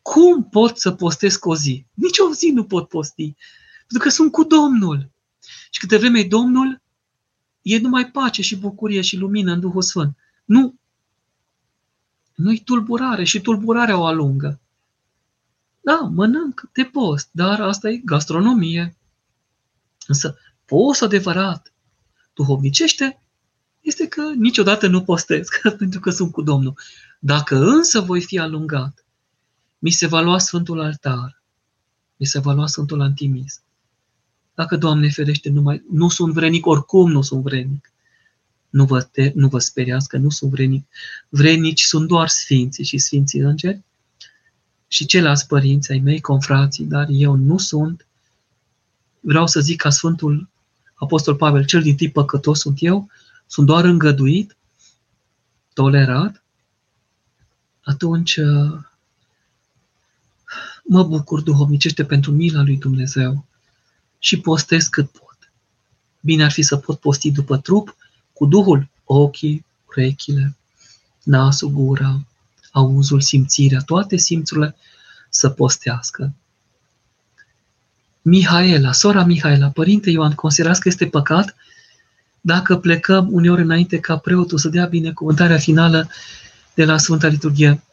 cum 0.02 0.44
pot 0.44 0.78
să 0.78 0.92
postesc 0.92 1.46
o 1.46 1.56
zi? 1.56 1.86
Nici 1.94 2.18
o 2.18 2.34
zi 2.34 2.50
nu 2.50 2.64
pot 2.64 2.88
posti, 2.88 3.36
pentru 3.78 4.08
că 4.08 4.10
sunt 4.10 4.32
cu 4.32 4.44
Domnul. 4.44 5.10
Și 5.70 5.80
câte 5.80 5.98
vreme 5.98 6.20
e 6.20 6.28
Domnul, 6.28 6.82
e 7.62 7.80
numai 7.80 8.12
pace 8.12 8.42
și 8.42 8.56
bucurie 8.56 9.02
și 9.02 9.18
lumină 9.18 9.52
în 9.52 9.60
Duhul 9.60 9.82
Sfânt. 9.82 10.18
Nu, 10.46 10.76
nu-i 12.36 12.60
tulburare 12.64 13.24
și 13.24 13.42
tulburarea 13.42 13.98
o 13.98 14.06
alungă. 14.06 14.60
Da, 15.82 15.96
mănânc 16.14 16.70
de 16.74 16.84
post, 16.84 17.30
dar 17.32 17.62
asta 17.62 17.90
e 17.90 17.98
gastronomie. 17.98 18.98
Însă, 20.08 20.38
post 20.66 21.02
adevărat, 21.02 21.74
duhovnicește, 22.34 23.22
este 23.82 24.08
că 24.08 24.22
niciodată 24.38 24.88
nu 24.88 25.04
postez, 25.04 25.48
pentru 25.78 26.00
că 26.00 26.10
sunt 26.10 26.32
cu 26.32 26.42
Domnul. 26.42 26.74
Dacă 27.20 27.56
însă 27.56 28.00
voi 28.00 28.22
fi 28.22 28.40
alungat, 28.40 29.06
mi 29.80 29.92
se 29.92 30.08
va 30.08 30.22
lua 30.22 30.38
Sfântul 30.38 30.82
Altar, 30.82 31.42
mi 32.18 32.26
se 32.26 32.40
va 32.40 32.54
lua 32.54 32.68
Sfântul 32.68 33.02
Antimis. 33.02 33.62
Dacă, 34.54 34.78
Doamne 34.78 35.10
ferește, 35.10 35.50
nu, 35.50 35.62
mai, 35.62 35.84
nu 35.92 36.10
sunt 36.10 36.34
vrenic, 36.34 36.66
oricum 36.66 37.12
nu 37.12 37.22
sunt 37.22 37.44
vrenic. 37.44 37.92
Nu 38.70 38.86
vă, 38.86 39.02
te, 39.02 39.32
nu 39.36 39.48
vă 39.48 39.60
speriați 39.60 40.08
că 40.08 40.18
nu 40.18 40.30
sunt 40.30 40.52
vrenic. 40.52 40.88
Vrenici 41.30 41.82
sunt 41.82 42.08
doar 42.08 42.28
sfinții 42.28 42.84
și 42.84 42.98
sfinții 42.98 43.40
îngeri 43.40 43.82
și 44.88 45.06
ceilalți 45.06 45.48
părinți 45.48 45.92
ai 45.92 46.00
mei, 46.00 46.22
confrații, 46.22 46.86
dar 46.86 47.08
eu 47.10 47.36
nu 47.36 47.58
sunt. 47.58 48.08
Vreau 49.20 49.48
să 49.48 49.60
zic 49.60 49.82
ca 49.82 49.90
Sfântul 49.90 50.50
Apostol 50.94 51.36
Pavel, 51.36 51.66
cel 51.66 51.82
din 51.82 51.96
tip 51.96 52.14
păcătos 52.14 52.60
sunt 52.60 52.78
eu, 52.82 53.10
sunt 53.50 53.66
doar 53.66 53.86
îngăduit, 53.86 54.58
tolerat, 55.74 56.44
atunci 57.82 58.36
uh, 58.36 58.80
mă 60.84 61.04
bucur 61.04 61.42
duhovnicește 61.42 62.06
pentru 62.06 62.32
mila 62.32 62.62
lui 62.62 62.78
Dumnezeu 62.78 63.46
și 64.20 64.40
postez 64.40 64.88
cât 64.88 65.10
pot. 65.10 65.52
Bine 66.20 66.44
ar 66.44 66.52
fi 66.52 66.62
să 66.62 66.78
pot 66.78 67.00
posti 67.00 67.32
după 67.32 67.58
trup, 67.58 67.96
cu 68.34 68.46
Duhul, 68.46 68.90
ochii, 69.04 69.66
urechile, 69.88 70.58
nasul, 71.24 71.70
gura, 71.70 72.26
auzul, 72.72 73.22
simțirea, 73.22 73.82
toate 73.82 74.18
simțurile 74.18 74.76
să 75.30 75.50
postească. 75.50 76.34
Mihaela, 78.22 78.92
sora 78.92 79.24
Mihaela, 79.24 79.70
părinte 79.70 80.10
Ioan, 80.10 80.34
considerați 80.34 80.80
că 80.80 80.88
este 80.88 81.08
păcat 81.08 81.56
dacă 82.42 82.78
plecăm 82.78 83.28
uneori 83.32 83.62
înainte 83.62 84.00
ca 84.00 84.18
preotul 84.18 84.58
să 84.58 84.70
dea 84.70 84.86
binecuvântarea 84.86 85.58
finală 85.58 86.10
de 86.74 86.86
la 86.86 86.98
Sfânta 86.98 87.28
Liturghie. 87.28 87.84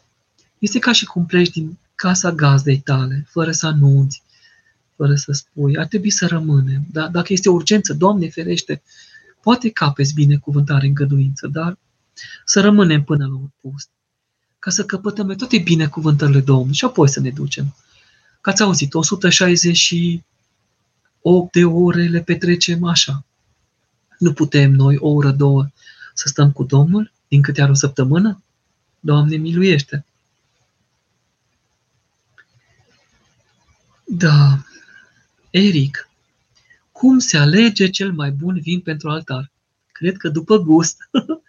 Este 0.58 0.78
ca 0.78 0.92
și 0.92 1.04
cum 1.04 1.26
pleci 1.26 1.50
din 1.50 1.78
casa 1.94 2.32
gazdei 2.32 2.78
tale, 2.78 3.26
fără 3.28 3.50
să 3.50 3.66
anunți, 3.66 4.22
fără 4.96 5.14
să 5.14 5.32
spui. 5.32 5.76
Ar 5.76 5.86
trebui 5.86 6.10
să 6.10 6.26
rămânem. 6.26 6.86
Da? 6.92 7.08
Dacă 7.08 7.32
este 7.32 7.48
urgență, 7.48 7.94
Doamne 7.94 8.28
ferește, 8.28 8.82
poate 9.40 9.70
capeți 9.70 10.14
binecuvântare, 10.14 10.86
îngăduință, 10.86 11.46
dar 11.46 11.78
să 12.44 12.60
rămânem 12.60 13.02
până 13.02 13.26
la 13.26 13.40
post, 13.60 13.88
ca 14.58 14.70
să 14.70 14.84
căpătăm 14.84 15.28
toate 15.28 15.58
binecuvântările 15.58 16.40
Domnului 16.40 16.74
și 16.74 16.84
apoi 16.84 17.08
să 17.08 17.20
ne 17.20 17.30
ducem. 17.30 17.74
Că 18.40 18.50
ați 18.50 18.62
auzit, 18.62 18.94
168 18.94 21.52
de 21.52 21.64
ore 21.64 22.06
le 22.06 22.20
petrecem 22.20 22.84
așa. 22.84 23.24
Nu 24.18 24.32
putem 24.32 24.72
noi 24.72 24.96
o 24.96 25.08
oră, 25.08 25.30
două 25.30 25.66
să 26.14 26.28
stăm 26.28 26.52
cu 26.52 26.64
Domnul 26.64 27.12
din 27.28 27.42
câte 27.42 27.62
are 27.62 27.70
o 27.70 27.74
săptămână? 27.74 28.42
Doamne, 29.00 29.36
miluiește! 29.36 30.04
Da, 34.04 34.64
Eric, 35.50 36.08
cum 36.92 37.18
se 37.18 37.36
alege 37.36 37.90
cel 37.90 38.12
mai 38.12 38.30
bun 38.30 38.60
vin 38.60 38.80
pentru 38.80 39.10
altar? 39.10 39.50
Cred 39.92 40.16
că 40.16 40.28
după 40.28 40.58
gust, 40.58 40.96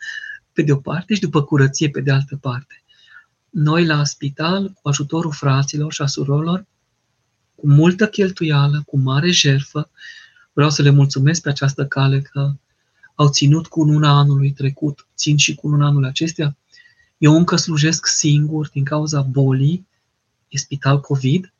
pe 0.53 0.61
de 0.61 0.71
o 0.71 0.77
parte, 0.77 1.13
și 1.13 1.19
după 1.19 1.43
curăție, 1.43 1.89
pe 1.89 2.01
de 2.01 2.11
altă 2.11 2.35
parte. 2.35 2.83
Noi 3.49 3.85
la 3.85 4.03
spital, 4.03 4.69
cu 4.81 4.87
ajutorul 4.87 5.31
fraților 5.31 5.93
și 5.93 6.01
a 6.01 6.05
surorilor, 6.05 6.65
cu 7.55 7.67
multă 7.67 8.07
cheltuială, 8.07 8.83
cu 8.85 8.97
mare 8.97 9.31
jerfă, 9.31 9.89
vreau 10.57 10.71
să 10.71 10.81
le 10.81 10.89
mulțumesc 10.89 11.41
pe 11.41 11.49
această 11.49 11.85
cale 11.85 12.21
că 12.21 12.53
au 13.15 13.29
ținut 13.29 13.67
cu 13.67 13.83
luna 13.83 14.17
anului 14.17 14.51
trecut, 14.51 15.07
țin 15.15 15.37
și 15.37 15.55
cu 15.55 15.67
luna 15.67 15.85
anului 15.85 16.09
acestea. 16.09 16.57
Eu 17.17 17.35
încă 17.35 17.55
slujesc 17.55 18.05
singur 18.07 18.69
din 18.69 18.83
cauza 18.83 19.21
bolii, 19.21 19.87
e 20.47 20.57
spital 20.57 20.99
COVID, 20.99 21.53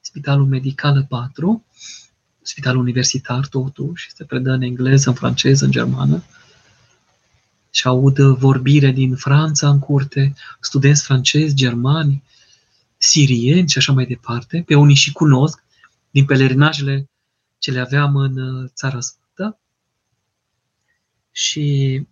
spitalul 0.00 0.46
medical 0.46 1.06
4, 1.08 1.64
spital 2.42 2.76
universitar 2.76 3.46
totuși, 3.46 4.10
se 4.14 4.24
predă 4.24 4.50
în 4.50 4.62
engleză, 4.62 5.08
în 5.08 5.14
franceză, 5.14 5.64
în 5.64 5.70
germană, 5.70 6.24
și 7.70 7.86
aud 7.86 8.18
vorbire 8.18 8.90
din 8.90 9.14
Franța 9.14 9.68
în 9.68 9.78
curte, 9.78 10.34
studenți 10.60 11.02
francezi, 11.02 11.54
germani, 11.54 12.22
sirieni 12.96 13.68
și 13.68 13.78
așa 13.78 13.92
mai 13.92 14.06
departe. 14.06 14.62
Pe 14.66 14.74
unii 14.74 14.94
și 14.94 15.12
cunosc 15.12 15.64
din 16.10 16.24
pelerinajele 16.24 17.06
ce 17.62 17.70
le 17.70 17.80
aveam 17.80 18.16
în 18.16 18.36
uh, 18.38 18.70
Țara 18.74 19.00
Sfântă. 19.00 19.58
Și 21.30 22.06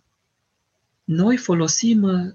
noi 1.03 1.37
folosim 1.37 2.03
uh, 2.03 2.33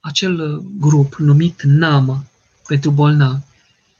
acel 0.00 0.40
uh, 0.40 0.64
grup 0.78 1.14
numit 1.14 1.62
NAMA 1.62 2.24
pentru 2.66 2.90
bolnavi, 2.90 3.44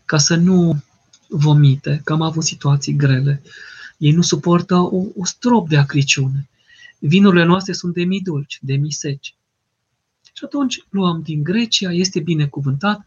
ca 0.05 0.19
să 0.19 0.35
nu 0.35 0.83
vomite, 1.29 2.01
că 2.05 2.13
am 2.13 2.23
avut 2.23 2.45
situații 2.45 2.97
grele. 2.97 3.43
Ei 3.97 4.13
nu 4.13 4.23
suportă 4.23 4.75
o, 4.75 5.05
o 5.17 5.25
strop 5.25 5.69
de 5.69 5.77
acriciune. 5.77 6.49
Vinurile 6.99 7.45
noastre 7.45 7.73
sunt 7.73 7.95
demi-dulci, 7.95 8.59
demi-seci. 8.63 9.37
Și 10.23 10.45
atunci 10.45 10.85
luăm 10.89 11.23
din 11.23 11.43
Grecia, 11.43 11.93
este 11.93 12.21
binecuvântat, 12.21 13.05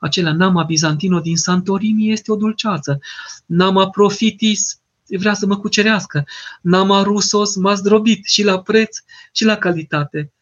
acela 0.00 0.32
Nama 0.32 0.62
Bizantino 0.62 1.20
din 1.20 1.36
Santorini 1.36 2.10
este 2.10 2.32
o 2.32 2.36
dulceață. 2.36 3.00
Nama 3.46 3.90
Profitis 3.90 4.80
vrea 5.18 5.34
să 5.34 5.46
mă 5.46 5.56
cucerească. 5.56 6.26
Nama 6.60 7.02
Rusos 7.02 7.56
m-a 7.56 7.74
zdrobit 7.74 8.26
și 8.26 8.42
la 8.42 8.60
preț 8.60 8.98
și 9.32 9.44
la 9.44 9.56
calitate. 9.56 10.32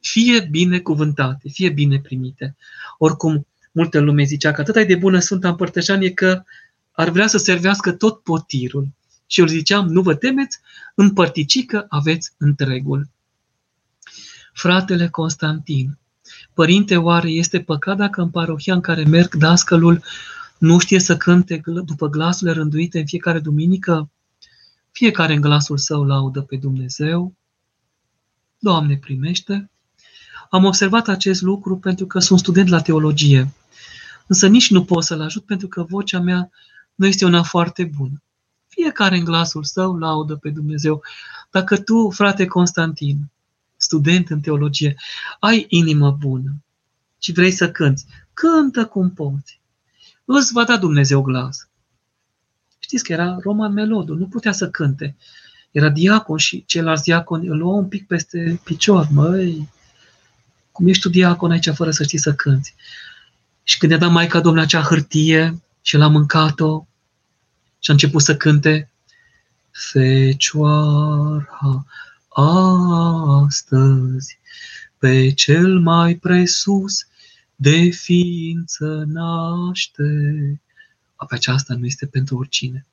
Fie 0.00 0.48
binecuvântate, 0.50 1.48
fie 1.48 1.68
bine 1.68 2.00
primite. 2.00 2.56
Oricum, 2.98 3.46
multă 3.72 4.00
lume 4.00 4.24
zicea 4.24 4.52
că 4.52 4.60
atât 4.60 4.86
de 4.86 4.96
bună 4.96 5.18
Sfânta 5.18 5.48
Împărtășanie 5.48 6.10
că 6.10 6.42
ar 6.92 7.08
vrea 7.08 7.26
să 7.26 7.38
servească 7.38 7.92
tot 7.92 8.22
potirul. 8.22 8.88
Și 9.26 9.40
eu 9.40 9.46
ziceam, 9.46 9.86
nu 9.86 10.02
vă 10.02 10.14
temeți, 10.14 10.58
în 10.94 11.12
părticică 11.12 11.86
aveți 11.88 12.32
întregul. 12.38 13.08
Fratele 14.52 15.08
Constantin, 15.08 15.98
Părinte, 16.54 16.96
oare 16.96 17.30
este 17.30 17.60
păcat 17.60 17.96
dacă 17.96 18.20
în 18.20 18.30
parohia 18.30 18.74
în 18.74 18.80
care 18.80 19.04
merg 19.04 19.34
dascălul 19.34 20.02
nu 20.58 20.78
știe 20.78 20.98
să 20.98 21.16
cânte 21.16 21.62
după 21.64 22.08
glasurile 22.08 22.56
rânduite 22.56 22.98
în 22.98 23.06
fiecare 23.06 23.38
duminică? 23.38 24.10
Fiecare 24.90 25.34
în 25.34 25.40
glasul 25.40 25.78
său 25.78 26.04
laudă 26.04 26.42
pe 26.42 26.56
Dumnezeu. 26.56 27.34
Doamne, 28.58 28.96
primește! 28.96 29.70
Am 30.50 30.64
observat 30.64 31.08
acest 31.08 31.42
lucru 31.42 31.78
pentru 31.78 32.06
că 32.06 32.18
sunt 32.18 32.38
student 32.38 32.68
la 32.68 32.80
teologie, 32.80 33.52
însă 34.26 34.46
nici 34.46 34.70
nu 34.70 34.84
pot 34.84 35.04
să-l 35.04 35.20
ajut 35.20 35.44
pentru 35.44 35.68
că 35.68 35.82
vocea 35.82 36.20
mea 36.20 36.50
nu 36.94 37.06
este 37.06 37.24
una 37.24 37.42
foarte 37.42 37.84
bună. 37.84 38.22
Fiecare 38.68 39.16
în 39.16 39.24
glasul 39.24 39.64
său 39.64 39.96
laudă 39.96 40.36
pe 40.36 40.50
Dumnezeu. 40.50 41.02
Dacă 41.50 41.76
tu, 41.76 42.10
frate 42.10 42.46
Constantin, 42.46 43.30
student 43.76 44.30
în 44.30 44.40
teologie, 44.40 44.96
ai 45.40 45.66
inimă 45.68 46.10
bună 46.10 46.54
și 47.18 47.32
vrei 47.32 47.50
să 47.50 47.70
cânți, 47.70 48.06
cântă 48.34 48.86
cum 48.86 49.10
poți. 49.10 49.60
Îți 50.24 50.52
va 50.52 50.64
da 50.64 50.76
Dumnezeu 50.76 51.20
glas. 51.22 51.68
Știți 52.78 53.04
că 53.04 53.12
era 53.12 53.36
Roman 53.40 53.72
Melodul, 53.72 54.18
nu 54.18 54.26
putea 54.26 54.52
să 54.52 54.70
cânte. 54.70 55.16
Era 55.70 55.88
diacon 55.88 56.38
și 56.38 56.64
ceilalți 56.66 57.02
diaconi 57.02 57.46
îl 57.46 57.56
luau 57.56 57.78
un 57.78 57.88
pic 57.88 58.06
peste 58.06 58.60
picior. 58.64 59.08
Măi, 59.10 59.68
cum 60.72 60.88
ești 60.88 61.02
tu 61.02 61.08
diacon 61.08 61.50
aici 61.50 61.68
fără 61.68 61.90
să 61.90 62.02
știi 62.02 62.18
să 62.18 62.34
cânți? 62.34 62.74
Și 63.62 63.78
când 63.78 63.92
i-a 63.92 63.98
dat 63.98 64.10
Maica 64.10 64.40
Domnului 64.40 64.66
acea 64.66 64.82
hârtie 64.82 65.62
și 65.82 65.96
l-a 65.96 66.08
mâncat-o 66.08 66.86
și 67.78 67.90
a 67.90 67.92
început 67.92 68.22
să 68.22 68.36
cânte 68.36 68.90
Fecioara 69.70 71.46
astăzi 72.34 74.38
pe 74.98 75.32
cel 75.32 75.78
mai 75.78 76.14
presus 76.14 77.06
de 77.56 77.90
ființă 77.90 79.04
naște. 79.06 80.02
Apoi 81.14 81.38
aceasta 81.38 81.74
nu 81.74 81.86
este 81.86 82.06
pentru 82.06 82.36
oricine. 82.36 82.86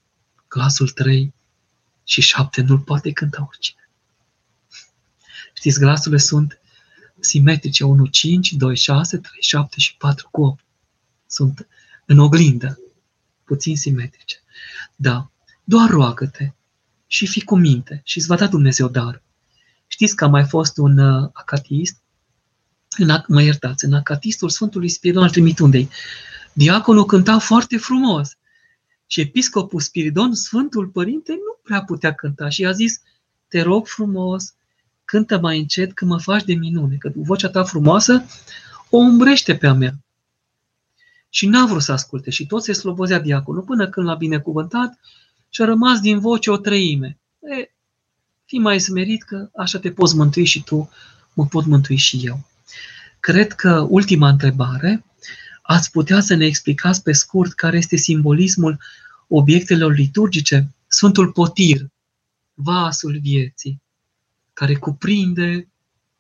Glasul 0.48 0.90
3 0.90 1.34
și 2.04 2.22
7 2.22 2.62
nu-l 2.62 2.80
poate 2.80 3.12
cânta 3.12 3.46
oricine. 3.48 3.90
Știți, 5.54 5.80
glasurile 5.80 6.20
sunt 6.20 6.60
simetrice, 7.20 7.84
1, 7.84 8.06
5, 8.06 8.54
2, 8.54 8.76
6, 8.76 9.18
3, 9.18 9.42
7 9.42 9.80
și 9.80 9.98
4 9.98 10.28
cu 10.32 10.44
8. 10.44 10.64
Sunt 11.28 11.68
în 12.06 12.20
oglindă, 12.20 12.80
puțin 13.44 13.78
simetrice. 13.78 14.36
Da, 14.96 15.32
doar 15.64 15.90
roagă-te 15.90 16.52
și 17.08 17.28
fi 17.28 17.44
cu 17.44 17.56
minte 17.56 18.02
și 18.04 18.18
îți 18.18 18.28
va 18.28 18.36
da 18.36 18.48
Dumnezeu 18.48 18.88
dar. 18.88 19.22
Știți 19.92 20.16
că 20.16 20.24
a 20.24 20.28
mai 20.28 20.46
fost 20.46 20.78
un 20.78 20.98
uh, 20.98 21.30
acatist, 21.34 22.02
în, 22.98 23.24
mă 23.28 23.42
iertați, 23.42 23.86
în 23.86 23.94
acatistul 23.94 24.50
Sfântului 24.50 24.90
Spiridon 24.90 25.24
al 25.24 25.30
Trimitundei. 25.30 25.90
Diaconul 26.54 27.06
cânta 27.06 27.40
foarte 27.40 27.78
frumos. 27.78 28.38
Și 29.08 29.22
episcopul 29.22 29.80
Spiridon, 29.80 30.34
Sfântul 30.34 30.88
Părinte, 30.88 31.32
nu 31.32 31.60
prea 31.64 31.84
putea 31.84 32.14
cânta 32.14 32.50
și 32.50 32.66
a 32.66 32.72
zis, 32.72 33.02
te 33.48 33.62
rog 33.62 33.88
frumos, 33.88 34.54
cântă 35.06 35.40
mai 35.40 35.60
încet 35.60 35.94
că 35.94 36.06
mă 36.06 36.20
faci 36.20 36.44
de 36.44 36.54
minune, 36.54 36.96
că 36.96 37.12
vocea 37.16 37.50
ta 37.50 37.64
frumoasă 37.64 38.26
o 38.90 38.98
umbrește 38.98 39.56
pe 39.56 39.68
a 39.68 39.74
mea. 39.74 39.94
Și 41.30 41.48
n-a 41.48 41.66
vrut 41.66 41.82
să 41.82 41.92
asculte 41.92 42.30
și 42.30 42.46
tot 42.46 42.64
se 42.64 42.74
slobozea 42.74 43.20
diaconul 43.20 43.62
până 43.62 43.90
când 43.90 44.08
l-a 44.08 44.16
binecuvântat 44.16 45.00
și 45.50 45.62
a 45.62 45.66
rămas 45.66 46.00
din 46.00 46.20
voce 46.20 46.52
o 46.52 46.58
treime. 46.58 47.20
E, 47.40 47.72
fii 48.52 48.60
mai 48.60 48.80
smerit 48.80 49.24
că 49.24 49.50
așa 49.56 49.80
te 49.80 49.92
poți 49.92 50.16
mântui 50.16 50.46
și 50.46 50.64
tu, 50.64 50.90
mă 51.34 51.46
pot 51.46 51.66
mântui 51.66 51.96
și 51.96 52.26
eu. 52.26 52.48
Cred 53.20 53.54
că 53.54 53.86
ultima 53.90 54.30
întrebare, 54.30 55.06
ați 55.62 55.92
putea 55.92 56.20
să 56.22 56.36
ne 56.36 56.46
explicați 56.46 57.04
pe 57.04 57.12
scurt 57.12 57.54
care 57.54 57.78
este 57.78 57.96
simbolismul 57.96 58.80
obiectelor 59.28 59.94
liturgice? 59.94 60.74
Sfântul 60.88 61.32
Potir, 61.32 61.90
vasul 62.54 63.20
vieții, 63.20 63.82
care 64.54 64.76
cuprinde 64.76 65.68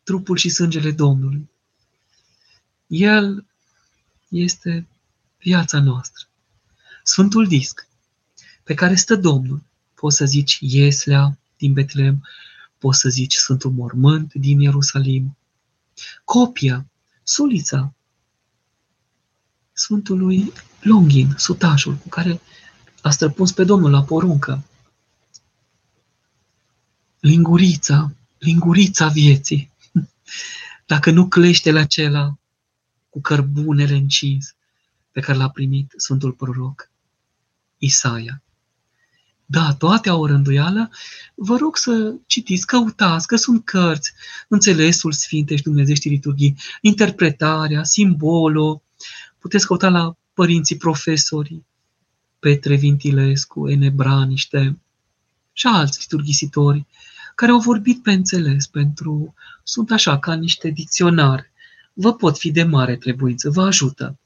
trupul 0.03 0.37
și 0.37 0.49
sângele 0.49 0.91
Domnului. 0.91 1.49
El 2.87 3.45
este 4.27 4.87
viața 5.37 5.79
noastră. 5.79 6.27
Sfântul 7.03 7.47
Disc, 7.47 7.87
pe 8.63 8.73
care 8.73 8.95
stă 8.95 9.15
Domnul, 9.15 9.63
poți 9.93 10.17
să 10.17 10.25
zici 10.25 10.57
Ieslea, 10.61 11.35
din 11.61 11.73
Betlehem, 11.73 12.27
poți 12.77 12.99
să 12.99 13.09
zici 13.09 13.35
Sfântul 13.35 13.71
Mormânt 13.71 14.33
din 14.33 14.59
Ierusalim. 14.59 15.37
Copia, 16.23 16.85
sulița 17.23 17.93
Sfântului 19.73 20.53
Longin, 20.81 21.33
sutașul, 21.37 21.95
cu 21.95 22.09
care 22.09 22.41
a 23.01 23.09
străpuns 23.09 23.51
pe 23.51 23.63
Domnul 23.63 23.91
la 23.91 24.03
poruncă. 24.03 24.63
Lingurița, 27.19 28.13
lingurița 28.37 29.07
vieții. 29.07 29.71
Dacă 30.91 31.11
nu 31.11 31.27
clește 31.27 31.71
la 31.71 31.79
acela 31.79 32.37
cu 33.09 33.21
cărbunele 33.21 33.95
încins 33.95 34.55
pe 35.11 35.19
care 35.19 35.37
l-a 35.37 35.49
primit 35.49 35.93
Sfântul 35.97 36.31
Proroc 36.31 36.89
Isaia. 37.77 38.41
Da, 39.51 39.73
toate 39.73 40.09
au 40.09 40.21
o 40.21 40.25
rânduială. 40.25 40.89
Vă 41.35 41.57
rog 41.57 41.77
să 41.77 42.15
citiți, 42.25 42.65
căutați, 42.65 43.27
că 43.27 43.35
sunt 43.35 43.65
cărți, 43.65 44.13
înțelesul 44.47 45.11
Sfintei 45.11 45.57
și 45.57 45.63
Dumnezești 45.63 46.09
liturghii, 46.09 46.57
interpretarea, 46.81 47.83
simbolul. 47.83 48.81
Puteți 49.39 49.65
căuta 49.65 49.89
la 49.89 50.15
părinții 50.33 50.77
profesori, 50.77 51.63
Petre 52.39 52.75
Vintilescu, 52.75 53.69
Enebraniște 53.69 54.79
și 55.53 55.67
alți 55.67 55.99
liturghisitori 56.01 56.85
care 57.35 57.51
au 57.51 57.59
vorbit 57.59 58.03
pe 58.03 58.11
înțeles 58.11 58.67
pentru, 58.67 59.33
sunt 59.63 59.91
așa, 59.91 60.19
ca 60.19 60.33
niște 60.33 60.69
dicționare. 60.69 61.51
Vă 61.93 62.13
pot 62.13 62.37
fi 62.37 62.51
de 62.51 62.63
mare 62.63 62.95
trebuință, 62.95 63.49
vă 63.49 63.61
ajută. 63.61 64.19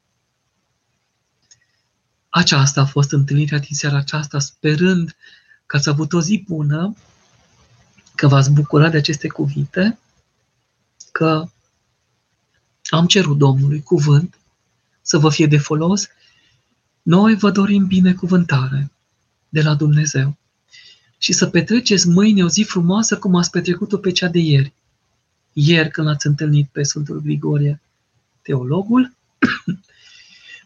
Aceasta 2.36 2.82
a 2.82 2.86
fost 2.86 3.12
întâlnirea 3.12 3.60
din 3.60 3.76
seara 3.76 3.98
aceasta, 3.98 4.40
sperând 4.40 5.16
că 5.66 5.78
ați 5.78 5.90
avut 5.90 6.14
o 6.14 6.22
zi 6.22 6.44
bună, 6.48 6.96
că 8.16 8.28
v-ați 8.28 8.52
bucurat 8.52 8.92
de 8.92 8.98
aceste 8.98 9.28
cuvinte, 9.28 10.00
că 11.12 11.46
am 12.90 13.06
cerut 13.06 13.38
Domnului 13.38 13.82
cuvânt 13.82 14.38
să 15.02 15.18
vă 15.18 15.30
fie 15.30 15.46
de 15.46 15.58
folos. 15.58 16.08
Noi 17.02 17.36
vă 17.36 17.52
dorim 17.52 17.88
binecuvântare 17.88 18.92
de 19.50 19.62
la 19.62 19.76
Dumnezeu 19.76 20.38
și 21.18 21.34
să 21.34 21.48
petreceți 21.48 22.08
mâine 22.08 22.44
o 22.44 22.50
zi 22.50 22.64
frumoasă 22.64 23.18
cum 23.18 23.36
ați 23.36 23.50
petrecut-o 23.50 23.98
pe 23.98 24.12
cea 24.12 24.28
de 24.28 24.40
ieri. 24.40 24.74
Ieri 25.54 25.90
când 25.90 26.08
ați 26.08 26.28
întâlnit 26.28 26.70
pe 26.72 26.84
Sfântul 26.84 27.22
Grigorie, 27.22 27.82
teologul, 28.42 29.14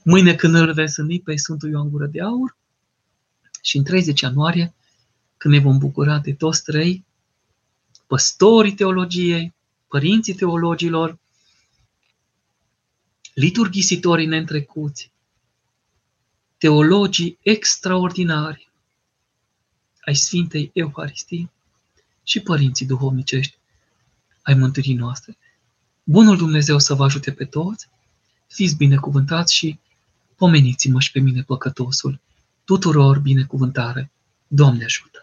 Mâine 0.09 0.35
când 0.35 0.55
îl 0.55 0.73
veți 0.73 0.99
întâlni 0.99 1.21
pe 1.21 1.35
Sfântul 1.35 1.69
Ioan 1.69 1.89
Gură 1.89 2.05
de 2.05 2.21
Aur 2.21 2.57
și 3.61 3.77
în 3.77 3.83
30 3.83 4.21
ianuarie, 4.21 4.73
când 5.37 5.53
ne 5.53 5.59
vom 5.59 5.77
bucura 5.77 6.19
de 6.19 6.33
toți 6.33 6.63
trei, 6.63 7.05
păstorii 8.07 8.73
teologiei, 8.73 9.53
părinții 9.87 10.33
teologilor, 10.33 11.17
liturghisitorii 13.33 14.25
neîntrecuți, 14.25 15.11
teologii 16.57 17.37
extraordinari 17.41 18.69
ai 20.01 20.15
Sfintei 20.15 20.71
Euharistii 20.73 21.51
și 22.23 22.39
părinții 22.39 22.85
duhovnicești 22.85 23.57
ai 24.41 24.53
mântuirii 24.53 24.93
noastre. 24.93 25.37
Bunul 26.03 26.37
Dumnezeu 26.37 26.79
să 26.79 26.93
vă 26.93 27.03
ajute 27.03 27.31
pe 27.31 27.45
toți, 27.45 27.89
fiți 28.47 28.75
binecuvântați 28.75 29.53
și 29.53 29.79
pomeniți-mă 30.39 30.99
și 30.99 31.11
pe 31.11 31.19
mine 31.19 31.41
păcătosul. 31.41 32.19
Tuturor 32.63 33.19
binecuvântare. 33.19 34.11
Doamne 34.47 34.83
ajută! 34.83 35.18